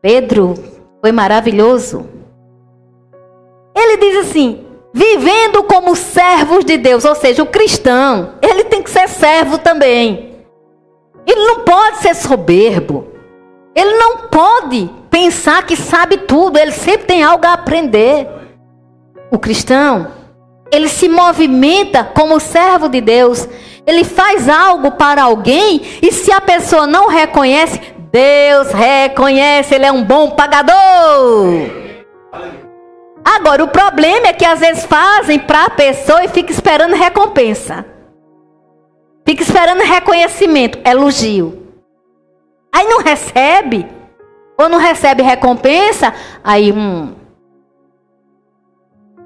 Pedro 0.00 0.54
foi 1.02 1.12
maravilhoso. 1.12 2.08
Ele 3.74 3.98
diz 3.98 4.26
assim: 4.26 4.65
vivendo 4.96 5.62
como 5.64 5.94
servos 5.94 6.64
de 6.64 6.78
Deus, 6.78 7.04
ou 7.04 7.14
seja, 7.14 7.42
o 7.42 7.46
cristão, 7.46 8.32
ele 8.40 8.64
tem 8.64 8.82
que 8.82 8.90
ser 8.90 9.06
servo 9.10 9.58
também. 9.58 10.36
Ele 11.26 11.40
não 11.44 11.60
pode 11.60 11.98
ser 11.98 12.14
soberbo. 12.14 13.06
Ele 13.74 13.92
não 13.98 14.28
pode 14.28 14.88
pensar 15.10 15.66
que 15.66 15.76
sabe 15.76 16.16
tudo, 16.16 16.58
ele 16.58 16.72
sempre 16.72 17.06
tem 17.06 17.22
algo 17.22 17.46
a 17.46 17.52
aprender. 17.52 18.26
O 19.30 19.38
cristão, 19.38 20.08
ele 20.72 20.88
se 20.88 21.10
movimenta 21.10 22.02
como 22.02 22.40
servo 22.40 22.88
de 22.88 23.02
Deus. 23.02 23.46
Ele 23.86 24.02
faz 24.02 24.48
algo 24.48 24.92
para 24.92 25.24
alguém 25.24 25.82
e 26.00 26.10
se 26.10 26.32
a 26.32 26.40
pessoa 26.40 26.86
não 26.86 27.08
reconhece, 27.08 27.78
Deus 28.10 28.72
reconhece, 28.72 29.74
ele 29.74 29.84
é 29.84 29.92
um 29.92 30.02
bom 30.02 30.30
pagador. 30.30 31.85
Agora, 33.26 33.64
o 33.64 33.68
problema 33.68 34.28
é 34.28 34.32
que 34.32 34.44
às 34.44 34.60
vezes 34.60 34.84
fazem 34.84 35.36
para 35.40 35.64
a 35.64 35.70
pessoa 35.70 36.24
e 36.24 36.28
fica 36.28 36.52
esperando 36.52 36.94
recompensa. 36.94 37.84
Fica 39.26 39.42
esperando 39.42 39.80
reconhecimento, 39.80 40.78
elogio. 40.84 41.66
Aí 42.72 42.86
não 42.86 43.02
recebe, 43.02 43.84
ou 44.56 44.68
não 44.68 44.78
recebe 44.78 45.24
recompensa, 45.24 46.14
aí 46.44 46.70
um. 46.72 47.16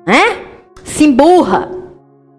Né? 0.06 0.46
Se 0.82 1.04
emburra. 1.04 1.70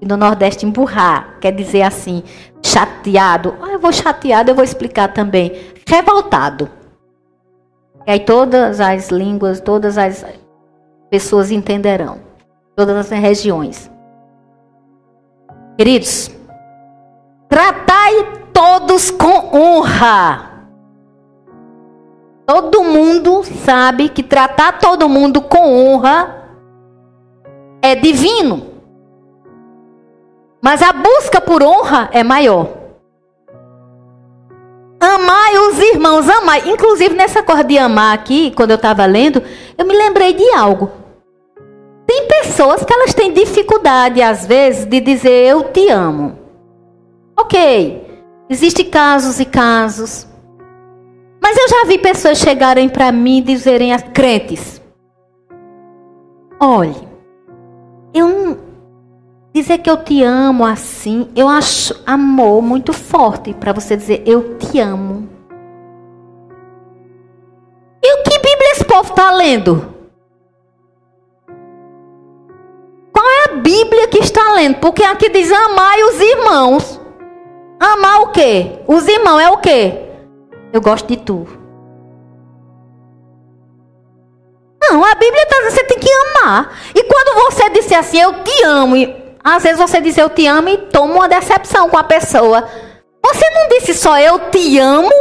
E 0.01 0.05
no 0.05 0.18
Nordeste, 0.18 0.66
emburrar 0.66 1.38
quer 1.39 1.51
dizer 1.51 1.84
assim, 1.84 2.24
chateado. 2.64 3.55
Ah, 3.62 3.74
eu 3.74 3.80
vou 3.80 3.93
chateado, 3.93 4.49
eu 4.49 4.55
vou 4.55 4.64
explicar 4.64 5.14
também. 5.14 5.51
Revoltado. 5.88 6.68
E 8.07 8.14
aí 8.14 8.20
todas 8.20 8.82
as 8.82 9.09
línguas, 9.09 9.62
todas 9.62 9.95
as 9.95 10.26
pessoas 11.12 11.51
entenderão. 11.51 12.20
Todas 12.74 12.95
as 12.95 13.09
regiões. 13.09 13.91
Queridos, 15.78 16.32
tratai 17.49 18.47
todos 18.53 19.12
com 19.12 19.53
honra. 19.53 20.68
Todo 22.45 22.84
mundo 22.84 23.43
sabe 23.43 24.07
que 24.07 24.24
tratar 24.24 24.80
todo 24.80 25.09
mundo 25.09 25.41
com 25.41 25.74
honra 25.74 26.49
é 27.82 27.93
divino. 27.93 28.72
Mas 30.62 30.82
a 30.82 30.93
busca 30.93 31.41
por 31.41 31.62
honra 31.62 32.09
é 32.14 32.24
maior. 32.24 32.70
Amai 34.99 35.57
os 35.57 35.80
irmãos, 35.80 36.30
amai. 36.30 36.70
Inclusive, 36.70 37.16
nessa 37.16 37.41
cor 37.41 37.64
de 37.64 37.78
amar 37.78 38.14
aqui, 38.14 38.51
quando 38.51 38.72
eu 38.72 38.76
estava 38.76 39.05
lendo, 39.05 39.41
eu 39.78 39.86
me 39.86 39.95
lembrei 39.95 40.34
de 40.34 40.47
algo. 40.53 41.01
Tem 42.06 42.28
pessoas 42.28 42.84
que 42.84 42.93
elas 42.93 43.14
têm 43.14 43.34
dificuldade, 43.34 44.22
às 44.22 44.45
vezes, 44.45 44.86
de 44.86 44.99
dizer 44.99 45.47
eu 45.47 45.72
te 45.72 45.89
amo. 45.89 46.38
Ok, 47.39 48.24
existem 48.49 48.89
casos 48.89 49.39
e 49.39 49.45
casos. 49.45 50.28
Mas 51.41 51.58
eu 51.58 51.68
já 51.68 51.86
vi 51.86 51.97
pessoas 51.97 52.38
chegarem 52.38 52.88
para 52.88 53.12
mim 53.12 53.39
e 53.39 53.41
dizerem 53.41 53.93
a 53.93 53.99
crentes: 53.99 54.82
olhe, 56.60 56.95
eu 58.14 58.60
dizer 59.54 59.80
que 59.80 59.89
eu 59.89 59.97
te 59.97 60.24
amo 60.24 60.66
assim, 60.66 61.30
eu 61.36 61.47
acho 61.47 61.99
amor 62.06 62.62
muito 62.62 62.93
forte 62.93 63.54
para 63.54 63.74
você 63.74 63.97
dizer 63.97 64.24
eu 64.26 64.58
te 64.58 64.80
amo. 64.80 65.28
E 68.04 68.20
o 68.20 68.24
que 68.24 68.38
Bíblia 68.38 68.72
esse 68.72 68.86
povo 68.86 69.10
está 69.10 69.32
lendo? 69.32 69.91
A 73.52 73.56
Bíblia 73.56 74.08
que 74.08 74.20
está 74.20 74.54
lendo? 74.54 74.78
Porque 74.78 75.04
aqui 75.04 75.30
diz 75.30 75.52
amai 75.52 76.04
os 76.04 76.20
irmãos. 76.20 77.02
Amar 77.80 78.22
o 78.22 78.32
quê? 78.32 78.80
Os 78.88 79.08
irmãos 79.08 79.39
é 79.39 79.49
o 79.49 79.58
quê? 79.58 79.93
Eu 80.72 80.82
gosto 80.82 81.08
de 81.08 81.18
tu. 81.18 81.47
Não, 84.82 85.04
a 85.04 85.16
Bíblia 85.16 85.43
está 85.43 85.58
dizendo 85.58 85.72
que 85.72 85.80
você 85.80 85.84
tem 85.84 85.99
que 85.99 86.12
amar. 86.12 86.80
E 86.95 87.04
quando 87.04 87.52
você 87.52 87.70
disser 87.72 87.99
assim, 87.99 88.22
eu 88.22 88.43
te 88.43 88.64
amo, 88.64 88.95
às 89.43 89.64
vezes 89.64 89.80
você 89.80 89.99
diz 89.99 90.18
eu 90.18 90.30
te 90.30 90.47
amo 90.47 90.70
e 90.70 90.78
toma 90.78 91.14
uma 91.14 91.28
decepção 91.28 91.89
com 91.89 91.97
a 91.97 92.04
pessoa. 92.04 92.68
Você 93.24 93.49
não 93.52 93.68
disse 93.70 93.93
só 93.93 94.18
eu 94.18 94.39
te 94.49 94.80
amo, 94.80 95.12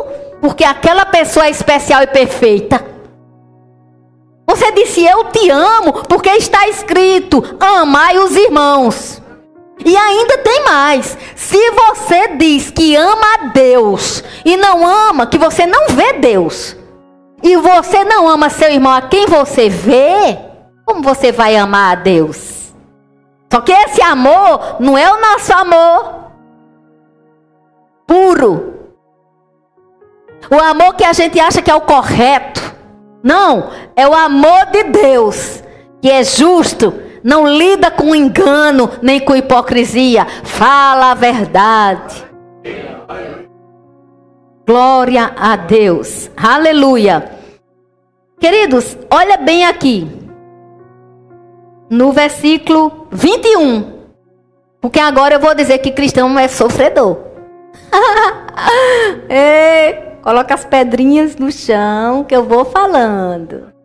porque 0.41 0.65
aquela 0.65 1.05
pessoa 1.07 1.47
é 1.47 1.51
especial 1.51 2.03
e 2.03 2.07
perfeita. 2.07 2.90
Você 4.51 4.73
disse 4.73 5.07
eu 5.07 5.27
te 5.27 5.49
amo, 5.49 5.93
porque 6.09 6.29
está 6.31 6.67
escrito: 6.67 7.41
amai 7.61 8.19
os 8.19 8.35
irmãos. 8.35 9.23
E 9.85 9.97
ainda 9.97 10.39
tem 10.39 10.65
mais. 10.65 11.17
Se 11.37 11.71
você 11.71 12.35
diz 12.37 12.69
que 12.69 12.97
ama 12.97 13.35
a 13.35 13.47
Deus 13.55 14.25
e 14.45 14.57
não 14.57 14.85
ama, 14.85 15.25
que 15.25 15.39
você 15.39 15.67
não 15.67 15.91
vê 15.91 16.15
Deus 16.15 16.77
e 17.43 17.57
você 17.57 18.05
não 18.05 18.29
ama 18.29 18.51
seu 18.51 18.69
irmão 18.69 18.93
a 18.93 19.03
quem 19.03 19.25
você 19.27 19.69
vê, 19.69 20.37
como 20.85 21.01
você 21.01 21.31
vai 21.31 21.57
amar 21.57 21.93
a 21.93 22.01
Deus? 22.01 22.75
Só 23.53 23.61
que 23.61 23.73
esse 23.73 24.03
amor 24.03 24.79
não 24.81 24.99
é 24.99 25.13
o 25.13 25.21
nosso 25.21 25.53
amor 25.53 26.25
puro. 28.05 28.75
O 30.51 30.61
amor 30.61 30.95
que 30.95 31.05
a 31.05 31.13
gente 31.13 31.39
acha 31.39 31.63
que 31.63 31.71
é 31.71 31.75
o 31.75 31.83
correto. 31.83 32.61
Não, 33.23 33.71
é 34.01 34.09
o 34.09 34.15
amor 34.15 34.67
de 34.73 34.85
Deus, 34.85 35.63
que 36.01 36.11
é 36.11 36.25
justo, 36.25 36.95
não 37.23 37.47
lida 37.47 37.91
com 37.91 38.15
engano 38.15 38.91
nem 39.03 39.21
com 39.21 39.37
hipocrisia, 39.37 40.27
fala 40.43 41.11
a 41.11 41.15
verdade. 41.15 42.25
Glória 44.67 45.33
a 45.37 45.57
Deus. 45.57 46.31
Aleluia. 46.35 47.31
Queridos, 48.39 48.97
olha 49.11 49.37
bem 49.37 49.67
aqui. 49.67 50.09
No 51.91 52.13
versículo 52.13 53.07
21. 53.11 54.01
Porque 54.81 54.99
agora 54.99 55.35
eu 55.35 55.41
vou 55.41 55.55
dizer 55.55 55.77
que 55.79 55.91
cristão 55.91 56.39
é 56.39 56.49
sofredor. 56.49 57.19
coloca 60.23 60.55
as 60.55 60.65
pedrinhas 60.65 61.37
no 61.37 61.51
chão 61.51 62.25
que 62.25 62.35
eu 62.35 62.45
vou 62.45 62.65
falando. 62.65 63.80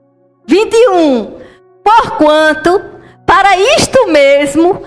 21. 0.47 1.39
Porquanto, 1.83 2.81
para 3.25 3.57
isto 3.57 4.07
mesmo, 4.07 4.81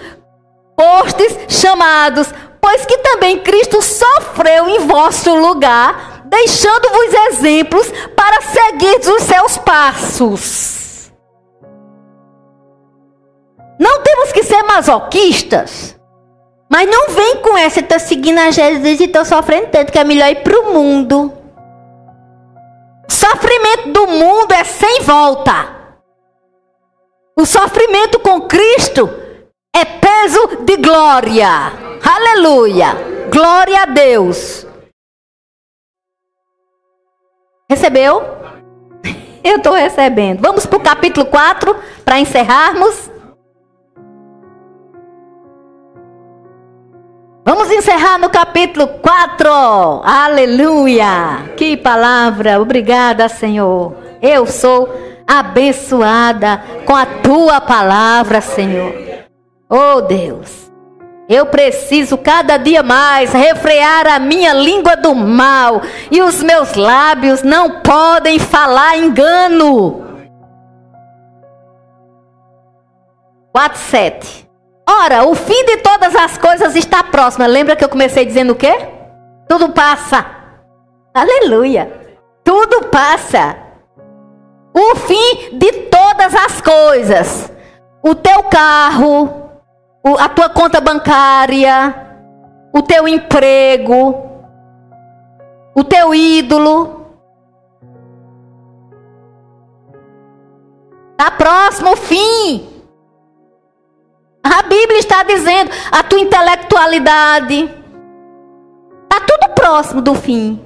postes 0.77 1.37
chamados, 1.49 2.33
pois 2.61 2.85
que 2.85 2.99
também 2.99 3.39
Cristo 3.41 3.81
sofreu 3.83 4.69
em 4.69 4.81
vosso 4.87 5.35
lugar, 5.35 6.23
deixando-vos 6.27 7.15
exemplos 7.31 7.93
para 8.17 8.41
seguir 8.43 8.99
os 9.11 9.23
seus 9.23 9.59
passos. 9.59 11.13
Não 13.79 14.03
temos 14.03 14.33
que 14.33 14.43
ser 14.43 14.63
masoquistas. 14.65 15.97
Mas 16.71 16.87
não 16.87 17.09
vem 17.09 17.37
com 17.37 17.57
essa, 17.57 17.81
estou 17.81 17.99
seguindo 17.99 18.39
a 18.39 18.51
Jesus 18.51 19.01
e 19.01 19.05
estou 19.05 19.25
sofrendo 19.25 19.69
tanto 19.69 19.91
que 19.91 19.99
é 19.99 20.05
melhor 20.05 20.29
ir 20.29 20.43
para 20.43 20.61
o 20.61 20.73
mundo. 20.75 21.33
Sofrimento 23.31 23.93
do 23.93 24.07
mundo 24.07 24.53
é 24.53 24.65
sem 24.65 25.03
volta. 25.03 25.93
O 27.37 27.45
sofrimento 27.45 28.19
com 28.21 28.49
Cristo 28.49 29.07
é 29.77 29.85
peso 29.85 30.65
de 30.65 30.79
glória. 30.79 31.47
Aleluia. 32.03 32.97
Glória 33.31 33.83
a 33.83 33.85
Deus. 33.85 34.67
Recebeu? 37.69 38.23
Eu 39.45 39.59
estou 39.59 39.75
recebendo. 39.75 40.41
Vamos 40.41 40.65
para 40.65 40.79
o 40.79 40.83
capítulo 40.83 41.27
4 41.27 41.77
para 42.07 42.19
encerrarmos. 42.19 43.11
Vamos 47.49 47.71
encerrar 47.71 48.19
no 48.19 48.29
capítulo 48.29 48.87
4. 48.87 49.51
Aleluia! 50.05 51.51
Que 51.57 51.79
palavra! 51.79 52.61
Obrigada, 52.61 53.27
Senhor. 53.27 53.97
Eu 54.21 54.45
sou 54.45 54.87
abençoada 55.27 56.63
com 56.85 56.95
a 56.95 57.07
tua 57.07 57.59
palavra, 57.59 58.43
Senhor. 58.43 58.93
Oh, 59.67 60.03
Deus. 60.03 60.71
Eu 61.27 61.47
preciso 61.47 62.19
cada 62.19 62.59
dia 62.59 62.83
mais 62.83 63.33
refrear 63.33 64.07
a 64.09 64.19
minha 64.19 64.53
língua 64.53 64.95
do 64.95 65.15
mal 65.15 65.81
e 66.11 66.21
os 66.21 66.43
meus 66.43 66.75
lábios 66.75 67.43
não 67.43 67.81
podem 67.81 68.39
falar 68.39 68.99
engano. 68.99 70.05
4, 73.55 73.79
7. 73.79 74.48
Ora, 74.91 75.25
o 75.25 75.35
fim 75.35 75.67
de 75.67 75.77
todas 75.79 76.17
as 76.17 76.39
coisas 76.39 76.75
está 76.75 77.05
próximo. 77.05 77.47
Lembra 77.47 77.77
que 77.77 77.85
eu 77.85 77.91
comecei 77.91 78.25
dizendo 78.25 78.55
o 78.55 78.57
quê? 78.57 78.75
Tudo 79.47 79.71
passa. 79.71 80.25
Aleluia. 81.13 81.93
Tudo 82.43 82.87
passa. 82.87 83.55
O 84.75 84.97
fim 84.97 85.59
de 85.59 85.73
todas 85.91 86.35
as 86.35 86.63
coisas. 86.63 87.53
O 88.03 88.15
teu 88.15 88.45
carro, 88.45 89.51
a 90.19 90.29
tua 90.31 90.49
conta 90.49 90.81
bancária, 90.81 91.95
o 92.73 92.81
teu 92.81 93.07
emprego, 93.07 94.15
o 95.75 95.85
teu 95.85 96.15
ídolo. 96.15 97.13
Está 101.11 101.31
próximo 101.33 101.93
o 101.93 101.97
fim. 101.97 102.78
A 104.43 104.63
Bíblia 104.63 104.99
está 104.99 105.23
dizendo 105.23 105.71
a 105.91 106.03
tua 106.03 106.21
intelectualidade. 106.21 107.75
Está 109.05 109.21
tudo 109.27 109.55
próximo 109.55 110.01
do 110.01 110.15
fim. 110.15 110.65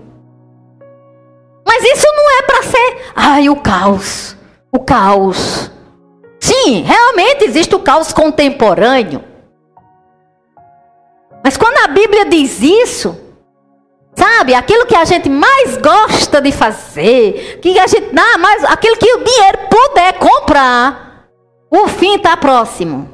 Mas 1.66 1.82
isso 1.84 2.06
não 2.14 2.38
é 2.38 2.42
para 2.42 2.62
ser, 2.62 3.12
ai, 3.14 3.48
o 3.48 3.56
caos. 3.56 4.36
O 4.70 4.80
caos. 4.80 5.70
Sim, 6.40 6.82
realmente 6.82 7.44
existe 7.44 7.74
o 7.74 7.80
caos 7.80 8.12
contemporâneo. 8.12 9.24
Mas 11.42 11.56
quando 11.56 11.78
a 11.78 11.88
Bíblia 11.88 12.24
diz 12.26 12.60
isso, 12.62 13.18
sabe, 14.14 14.54
aquilo 14.54 14.86
que 14.86 14.94
a 14.94 15.04
gente 15.04 15.28
mais 15.28 15.76
gosta 15.78 16.40
de 16.40 16.52
fazer, 16.52 17.58
que 17.60 17.78
a 17.78 17.86
gente 17.86 18.12
dá 18.12 18.38
mais, 18.38 18.64
aquilo 18.64 18.96
que 18.96 19.12
o 19.12 19.24
dinheiro 19.24 19.58
puder 19.68 20.18
comprar, 20.18 21.26
o 21.70 21.88
fim 21.88 22.16
está 22.16 22.36
próximo. 22.36 23.11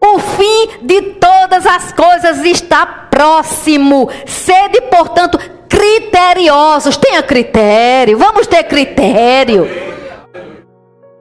O 0.00 0.18
fim 0.18 0.86
de 0.86 1.02
todas 1.14 1.66
as 1.66 1.92
coisas 1.92 2.38
está 2.44 2.86
próximo. 2.86 4.08
Sede, 4.26 4.80
portanto, 4.82 5.38
criteriosos. 5.68 6.96
Tenha 6.96 7.22
critério. 7.22 8.16
Vamos 8.16 8.46
ter 8.46 8.64
critério. 8.64 9.68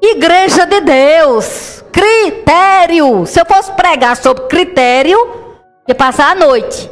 Igreja 0.01 0.65
de 0.65 0.81
Deus. 0.81 1.83
Critério. 1.91 3.25
Se 3.25 3.41
eu 3.41 3.45
fosse 3.45 3.71
pregar 3.71 4.15
sobre 4.15 4.47
critério, 4.47 5.17
ia 5.87 5.95
passar 5.95 6.31
a 6.31 6.35
noite. 6.35 6.89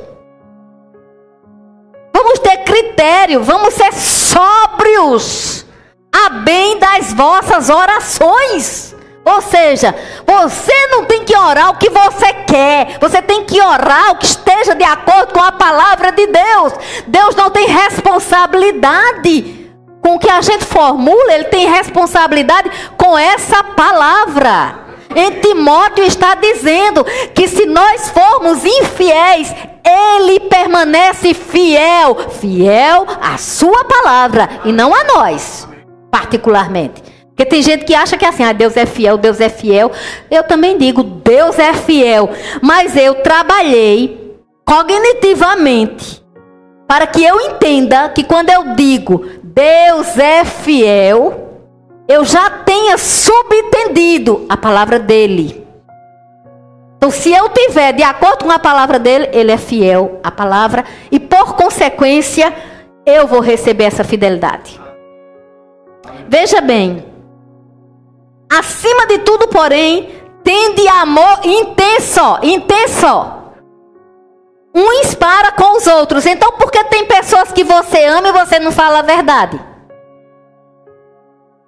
Vamos 2.14 2.40
ter 2.40 2.58
critério. 2.64 3.44
Vamos 3.44 3.76
ser 3.76 3.94
sóbrios. 3.94 5.66
A 6.12 6.30
bem 6.30 6.80
das 6.80 7.14
vossas 7.14 7.70
orações. 7.70 8.95
Ou 9.26 9.42
seja, 9.42 9.94
você 10.26 10.88
não 10.88 11.06
tem 11.06 11.26
que 11.26 11.36
orar 11.36 11.72
o 11.72 11.78
que 11.78 11.90
você 11.90 12.32
quer, 12.48 13.00
você 13.02 13.24
tem 13.24 13.44
que 13.44 13.60
orar 13.60 14.12
o 14.12 14.18
que 14.18 14.26
esteja 14.26 14.76
de 14.76 14.84
acordo 14.84 15.34
com 15.34 15.42
a 15.42 15.52
palavra 15.52 16.12
de 16.12 16.28
Deus. 16.28 16.74
Deus 17.08 17.36
não 17.36 17.50
tem 17.50 17.66
responsabilidade 17.66 19.66
com 20.00 20.16
o 20.16 20.20
que 20.20 20.30
a 20.30 20.42
gente 20.42 20.64
formula, 20.64 21.34
ele 21.34 21.46
tem 21.46 21.68
responsabilidade 21.68 22.70
com 22.96 23.18
essa 23.18 23.64
palavra. 23.64 24.86
Em 25.16 25.40
Timóteo 25.40 26.04
está 26.04 26.36
dizendo 26.36 27.04
que 27.34 27.48
se 27.48 27.66
nós 27.66 28.10
formos 28.10 28.64
infiéis, 28.64 29.52
ele 29.84 30.42
permanece 30.42 31.34
fiel, 31.34 32.30
fiel 32.30 33.08
à 33.22 33.38
sua 33.38 33.86
palavra 33.86 34.62
e 34.66 34.72
não 34.72 34.94
a 34.94 35.04
nós, 35.04 35.68
particularmente. 36.12 37.05
Porque 37.36 37.44
tem 37.44 37.62
gente 37.62 37.84
que 37.84 37.94
acha 37.94 38.18
que 38.18 38.24
é 38.24 38.30
assim, 38.30 38.44
ah, 38.44 38.54
Deus 38.54 38.78
é 38.78 38.86
fiel, 38.86 39.18
Deus 39.18 39.42
é 39.42 39.50
fiel. 39.50 39.92
Eu 40.32 40.44
também 40.44 40.78
digo, 40.78 41.04
Deus 41.04 41.60
é 41.60 41.74
fiel. 41.74 42.30
Mas 42.62 42.96
eu 42.96 43.16
trabalhei 43.16 44.40
cognitivamente 44.64 46.24
para 46.88 47.06
que 47.06 47.22
eu 47.22 47.40
entenda 47.42 48.08
que 48.10 48.24
quando 48.24 48.50
eu 48.50 48.76
digo 48.76 49.26
Deus 49.44 50.18
é 50.18 50.46
fiel, 50.46 51.62
eu 52.08 52.24
já 52.24 52.50
tenha 52.50 52.98
subentendido 52.98 54.46
a 54.48 54.56
palavra 54.56 54.98
dele. 54.98 55.66
Então, 56.98 57.12
se 57.12 57.34
eu 57.34 57.50
tiver 57.50 57.94
de 57.94 58.04
acordo 58.04 58.46
com 58.46 58.52
a 58.52 58.60
palavra 58.60 58.98
dele, 58.98 59.30
ele 59.32 59.52
é 59.52 59.58
fiel 59.58 60.20
à 60.24 60.32
palavra 60.32 60.86
e 61.12 61.20
por 61.20 61.56
consequência 61.56 62.54
eu 63.06 63.28
vou 63.28 63.40
receber 63.40 63.86
essa 63.86 64.04
fidelidade. 64.04 64.80
Veja 66.28 66.62
bem, 66.62 67.15
Acima 68.58 69.06
de 69.08 69.20
tudo, 69.20 69.50
porém, 69.50 70.24
tende 70.42 70.88
amor 70.88 71.40
intenso, 71.44 72.40
intenso. 72.42 73.34
Uns 74.74 75.14
para 75.14 75.52
com 75.52 75.76
os 75.76 75.86
outros. 75.88 76.26
Então, 76.26 76.54
por 76.54 76.72
que 76.72 76.82
tem 76.86 77.06
pessoas 77.06 77.52
que 77.52 77.66
você 77.66 78.06
ama 78.06 78.30
e 78.30 78.32
você 78.32 78.58
não 78.60 78.72
fala 78.72 79.00
a 79.00 79.02
verdade? 79.02 79.60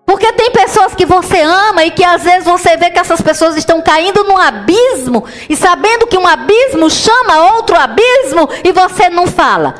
Porque 0.05 0.31
tem 0.31 0.49
pessoas 0.51 0.95
que 0.95 1.05
você 1.05 1.41
ama 1.41 1.83
e 1.83 1.91
que 1.91 2.05
às 2.05 2.23
vezes 2.23 2.45
você 2.45 2.77
vê 2.77 2.89
que 2.89 2.99
essas 2.99 3.19
pessoas 3.19 3.57
estão 3.57 3.81
caindo 3.81 4.23
num 4.23 4.37
abismo 4.37 5.25
e 5.49 5.57
sabendo 5.57 6.07
que 6.07 6.17
um 6.17 6.25
abismo 6.25 6.89
chama 6.89 7.55
outro 7.55 7.75
abismo 7.75 8.47
e 8.63 8.71
você 8.71 9.09
não 9.09 9.27
fala. 9.27 9.75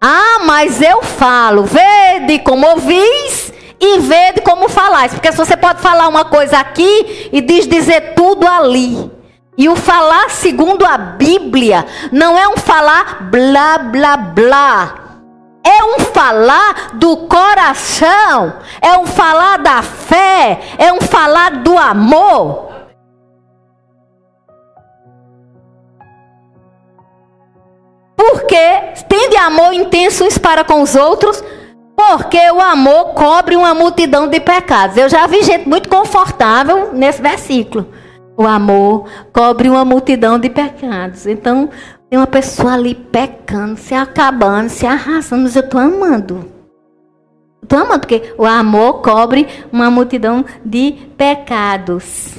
Ah, 0.00 0.38
mas 0.44 0.80
eu 0.80 1.02
falo, 1.02 1.64
vede 1.64 2.38
como 2.38 2.68
ouvis 2.68 3.49
e 3.80 3.98
vede 4.00 4.42
como 4.42 4.68
falais. 4.68 5.12
Porque 5.12 5.32
se 5.32 5.38
você 5.38 5.56
pode 5.56 5.80
falar 5.80 6.08
uma 6.08 6.24
coisa 6.24 6.58
aqui 6.58 7.30
e 7.32 7.40
diz 7.40 7.66
dizer 7.66 8.14
tudo 8.14 8.46
ali. 8.46 9.10
E 9.56 9.68
o 9.68 9.76
falar 9.76 10.30
segundo 10.30 10.84
a 10.84 10.96
Bíblia 10.96 11.86
não 12.12 12.38
é 12.38 12.48
um 12.48 12.56
falar 12.56 13.30
blá 13.30 13.78
blá 13.78 14.16
blá. 14.16 14.94
É 15.62 15.84
um 15.84 16.00
falar 16.00 16.92
do 16.94 17.18
coração, 17.28 18.54
é 18.80 18.96
um 18.96 19.06
falar 19.06 19.58
da 19.58 19.82
fé, 19.82 20.58
é 20.78 20.90
um 20.90 21.00
falar 21.02 21.62
do 21.62 21.76
amor. 21.76 22.70
Porque 28.16 28.56
tende 29.08 29.36
amor 29.36 29.74
intenso 29.74 30.24
uns 30.24 30.38
para 30.38 30.64
com 30.64 30.80
os 30.80 30.94
outros, 30.94 31.44
porque 32.00 32.50
o 32.50 32.60
amor 32.60 33.12
cobre 33.14 33.54
uma 33.56 33.74
multidão 33.74 34.26
de 34.26 34.40
pecados. 34.40 34.96
Eu 34.96 35.08
já 35.08 35.26
vi 35.26 35.42
gente 35.42 35.68
muito 35.68 35.88
confortável 35.88 36.94
nesse 36.94 37.20
versículo. 37.20 37.86
O 38.36 38.46
amor 38.46 39.04
cobre 39.32 39.68
uma 39.68 39.84
multidão 39.84 40.38
de 40.38 40.48
pecados. 40.48 41.26
Então, 41.26 41.68
tem 42.08 42.18
uma 42.18 42.26
pessoa 42.26 42.72
ali 42.72 42.94
pecando, 42.94 43.76
se 43.76 43.94
acabando, 43.94 44.70
se 44.70 44.86
arrasando, 44.86 45.42
mas 45.42 45.54
eu 45.54 45.60
estou 45.60 45.78
amando. 45.78 46.46
Toma, 47.68 47.98
porque 47.98 48.32
o 48.38 48.46
amor 48.46 49.02
cobre 49.02 49.46
uma 49.70 49.90
multidão 49.90 50.44
de 50.64 50.92
pecados. 51.18 52.34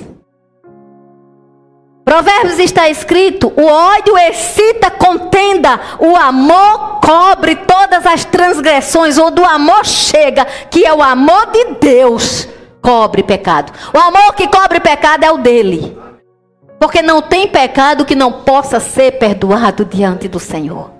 Provérbios 2.12 2.60
está 2.60 2.90
escrito: 2.90 3.54
o 3.56 3.66
ódio 3.66 4.18
excita 4.18 4.92
contenda, 4.92 5.80
o 5.98 6.14
amor 6.18 7.00
cobre 7.00 7.56
todas 7.56 8.06
as 8.06 8.26
transgressões. 8.26 9.18
Ou 9.18 9.32
do 9.32 9.46
amor 9.46 9.86
chega, 9.86 10.44
que 10.70 10.86
é 10.86 10.94
o 10.94 11.02
amor 11.02 11.50
de 11.54 11.76
Deus, 11.80 12.50
cobre 12.82 13.24
pecado. 13.24 13.72
O 13.94 13.98
amor 13.98 14.36
que 14.36 14.46
cobre 14.50 14.82
pecado 14.82 15.24
é 15.24 15.32
o 15.32 15.38
dele. 15.38 15.98
Porque 16.78 17.02
não 17.02 17.22
tem 17.22 17.48
pecado 17.48 18.04
que 18.04 18.14
não 18.14 18.42
possa 18.44 18.82
ser 18.82 19.12
perdoado 19.14 19.86
diante 19.86 20.28
do 20.28 20.40
Senhor. 20.40 20.92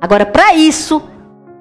Agora, 0.00 0.24
para 0.24 0.54
isso, 0.54 1.02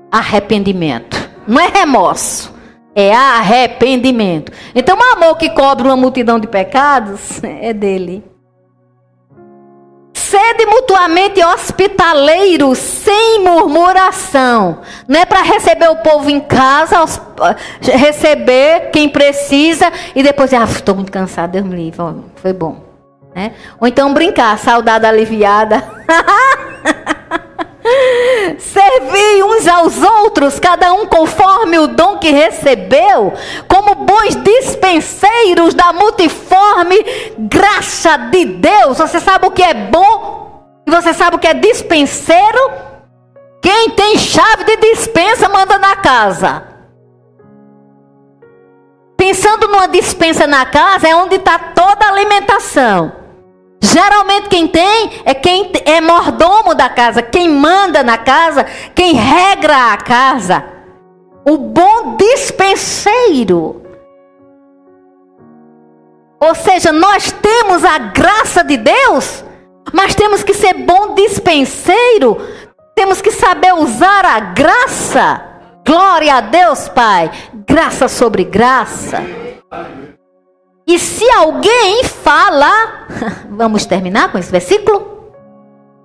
arrependimento. 0.09 1.29
Não 1.45 1.59
é 1.59 1.67
remorso, 1.67 2.53
é 2.95 3.13
arrependimento. 3.13 4.53
Então, 4.73 4.97
o 4.97 5.17
amor 5.17 5.37
que 5.37 5.49
cobre 5.49 5.85
uma 5.85 5.97
multidão 5.97 6.39
de 6.39 6.47
pecados 6.47 7.43
é 7.43 7.73
dele. 7.73 8.23
Sede 10.29 10.63
mutuamente 10.67 11.43
hospitaleiros, 11.43 12.77
sem 12.77 13.43
murmuração. 13.43 14.81
Não 15.07 15.19
é 15.19 15.25
para 15.25 15.41
receber 15.41 15.89
o 15.89 15.95
povo 15.95 16.29
em 16.29 16.39
casa, 16.39 17.03
receber 17.81 18.91
quem 18.91 19.09
precisa 19.09 19.91
e 20.13 20.21
depois, 20.21 20.53
ah, 20.53 20.65
estou 20.65 20.93
muito 20.93 21.11
cansado, 21.11 21.53
Deus 21.53 21.65
me 21.65 21.75
livre, 21.75 21.97
foi 22.35 22.53
bom. 22.53 22.83
Né? 23.35 23.53
Ou 23.79 23.87
então 23.87 24.13
brincar, 24.13 24.55
saudade 24.59 25.03
aliviada. 25.03 25.83
Servir 28.57 29.43
uns 29.43 29.67
aos 29.67 30.01
outros, 30.01 30.59
cada 30.59 30.93
um 30.93 31.05
conforme 31.05 31.79
o 31.79 31.87
dom 31.87 32.17
que 32.17 32.31
recebeu, 32.31 33.33
como 33.67 33.95
bons 33.95 34.35
dispenseiros 34.35 35.73
da 35.73 35.93
multiforme 35.93 36.95
graça 37.37 38.17
de 38.17 38.45
Deus. 38.45 38.97
Você 38.97 39.19
sabe 39.19 39.47
o 39.47 39.51
que 39.51 39.63
é 39.63 39.73
bom? 39.73 40.63
E 40.87 40.91
você 40.91 41.13
sabe 41.13 41.35
o 41.35 41.39
que 41.39 41.47
é 41.47 41.53
dispenseiro? 41.53 42.71
Quem 43.61 43.89
tem 43.91 44.17
chave 44.17 44.63
de 44.63 44.77
dispensa 44.77 45.49
manda 45.49 45.77
na 45.77 45.95
casa. 45.97 46.63
Pensando 49.17 49.67
numa 49.67 49.87
dispensa 49.87 50.47
na 50.47 50.65
casa 50.65 51.07
é 51.07 51.15
onde 51.15 51.35
está 51.35 51.59
toda 51.59 52.05
a 52.05 52.09
alimentação. 52.09 53.18
Geralmente 53.91 54.49
quem 54.49 54.67
tem 54.67 55.21
é 55.25 55.33
quem 55.33 55.71
é 55.83 55.99
mordomo 55.99 56.75
da 56.75 56.89
casa, 56.89 57.23
quem 57.23 57.49
manda 57.49 58.03
na 58.03 58.17
casa, 58.19 58.63
quem 58.93 59.13
regra 59.13 59.93
a 59.93 59.97
casa. 59.97 60.63
O 61.43 61.57
bom 61.57 62.15
dispenseiro. 62.15 63.81
Ou 66.39 66.53
seja, 66.53 66.91
nós 66.91 67.31
temos 67.31 67.83
a 67.83 67.97
graça 67.97 68.63
de 68.63 68.77
Deus, 68.77 69.43
mas 69.91 70.13
temos 70.13 70.43
que 70.43 70.53
ser 70.53 70.73
bom 70.73 71.15
dispenseiro. 71.15 72.37
Temos 72.95 73.21
que 73.21 73.31
saber 73.31 73.73
usar 73.73 74.23
a 74.23 74.39
graça. 74.39 75.41
Glória 75.85 76.35
a 76.35 76.41
Deus, 76.41 76.87
Pai. 76.89 77.31
Graça 77.65 78.07
sobre 78.07 78.43
graça. 78.43 79.23
E 80.89 80.97
se 80.97 81.23
alguém 81.33 82.03
fala, 82.03 83.05
vamos 83.47 83.85
terminar 83.85 84.31
com 84.31 84.39
esse 84.39 84.51
versículo? 84.51 85.29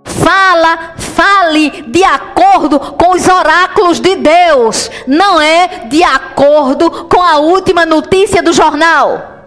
Fala, 0.05 0.93
fale 0.99 1.71
de 1.89 2.05
acordo 2.05 2.79
com 2.79 3.13
os 3.13 3.27
oráculos 3.27 3.99
de 3.99 4.15
Deus, 4.17 4.91
não 5.07 5.41
é 5.41 5.87
de 5.87 6.03
acordo 6.05 6.91
com 7.09 7.23
a 7.23 7.39
última 7.39 7.87
notícia 7.87 8.43
do 8.43 8.53
jornal, 8.53 9.47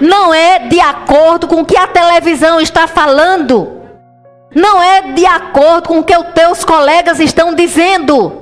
não 0.00 0.32
é 0.32 0.60
de 0.68 0.78
acordo 0.78 1.48
com 1.48 1.62
o 1.62 1.64
que 1.64 1.76
a 1.76 1.88
televisão 1.88 2.60
está 2.60 2.86
falando, 2.86 3.82
não 4.54 4.80
é 4.80 5.12
de 5.12 5.26
acordo 5.26 5.88
com 5.88 5.98
o 5.98 6.04
que 6.04 6.16
os 6.16 6.28
teus 6.34 6.64
colegas 6.64 7.18
estão 7.18 7.52
dizendo 7.52 8.37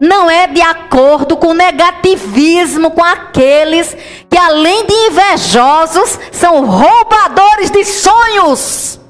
não 0.00 0.30
é 0.30 0.46
de 0.46 0.60
acordo 0.60 1.36
com 1.36 1.48
o 1.48 1.54
negativismo 1.54 2.90
com 2.90 3.02
aqueles 3.02 3.96
que, 4.28 4.36
além 4.36 4.86
de 4.86 4.92
invejosos, 4.92 6.18
são 6.32 6.66
roubadores 6.66 7.70
de 7.70 7.84
sonhos. 7.84 9.00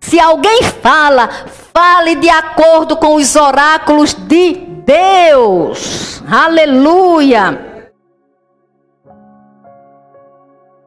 Se 0.00 0.20
alguém 0.20 0.62
fala, 0.62 1.28
fale 1.74 2.14
de 2.16 2.28
acordo 2.28 2.96
com 2.96 3.16
os 3.16 3.34
oráculos 3.34 4.14
de 4.14 4.52
Deus. 4.84 6.22
Aleluia. 6.30 7.86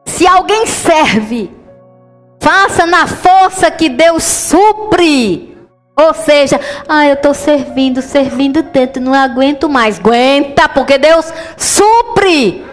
Se 0.06 0.26
alguém 0.26 0.66
serve, 0.66 1.50
faça 2.40 2.86
na 2.86 3.06
força 3.06 3.70
que 3.70 3.88
Deus 3.88 4.22
supre 4.22 5.49
ou 6.00 6.14
seja, 6.14 6.60
ah, 6.88 7.06
eu 7.06 7.14
estou 7.14 7.34
servindo, 7.34 8.00
servindo 8.02 8.62
tanto, 8.62 9.00
não 9.00 9.14
aguento 9.14 9.68
mais. 9.68 9.98
Aguenta, 9.98 10.68
porque 10.68 10.98
Deus 10.98 11.32
supre. 11.56 12.64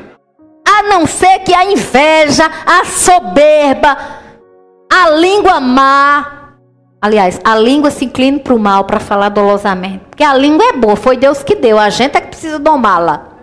A 0.67 0.84
não 0.84 1.05
ser 1.05 1.39
que 1.39 1.53
a 1.53 1.65
inveja, 1.65 2.49
a 2.65 2.86
soberba, 2.86 3.97
a 4.91 5.09
língua 5.11 5.59
má. 5.59 6.34
Aliás, 7.01 7.39
a 7.43 7.55
língua 7.55 7.91
se 7.91 8.05
inclina 8.05 8.39
para 8.39 8.53
o 8.53 8.59
mal 8.59 8.84
para 8.84 8.99
falar 8.99 9.30
dolosamente. 9.30 10.03
Porque 10.09 10.23
a 10.23 10.34
língua 10.34 10.65
é 10.65 10.73
boa, 10.73 10.95
foi 10.95 11.15
Deus 11.15 11.43
que 11.43 11.55
deu. 11.55 11.80
A 11.80 11.89
gente 11.89 12.17
é 12.17 12.21
que 12.21 12.28
precisa 12.28 12.59
domá-la. 12.59 13.38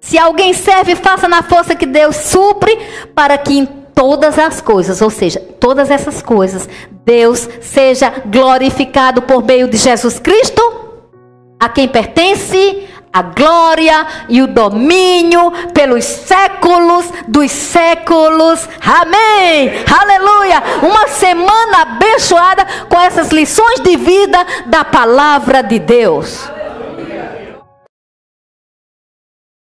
Se 0.00 0.18
alguém 0.18 0.52
serve, 0.52 0.94
faça 0.94 1.26
na 1.26 1.42
força 1.42 1.74
que 1.74 1.84
Deus 1.84 2.14
supre, 2.16 2.78
para 3.14 3.36
que 3.36 3.68
todas 3.96 4.38
as 4.38 4.60
coisas, 4.60 5.00
ou 5.00 5.08
seja, 5.08 5.40
todas 5.58 5.90
essas 5.90 6.20
coisas, 6.20 6.68
Deus 7.02 7.48
seja 7.62 8.12
glorificado 8.26 9.22
por 9.22 9.42
meio 9.42 9.66
de 9.66 9.78
Jesus 9.78 10.20
Cristo, 10.20 10.62
a 11.58 11.70
quem 11.70 11.88
pertence 11.88 12.86
a 13.10 13.22
glória 13.22 14.06
e 14.28 14.42
o 14.42 14.46
domínio 14.46 15.50
pelos 15.72 16.04
séculos 16.04 17.06
dos 17.26 17.50
séculos. 17.50 18.68
Amém. 18.84 19.72
Aleluia. 19.98 20.62
Uma 20.82 21.08
semana 21.08 21.82
abençoada 21.82 22.66
com 22.90 23.00
essas 23.00 23.30
lições 23.30 23.80
de 23.80 23.96
vida 23.96 24.46
da 24.66 24.84
palavra 24.84 25.62
de 25.62 25.78
Deus. 25.78 26.55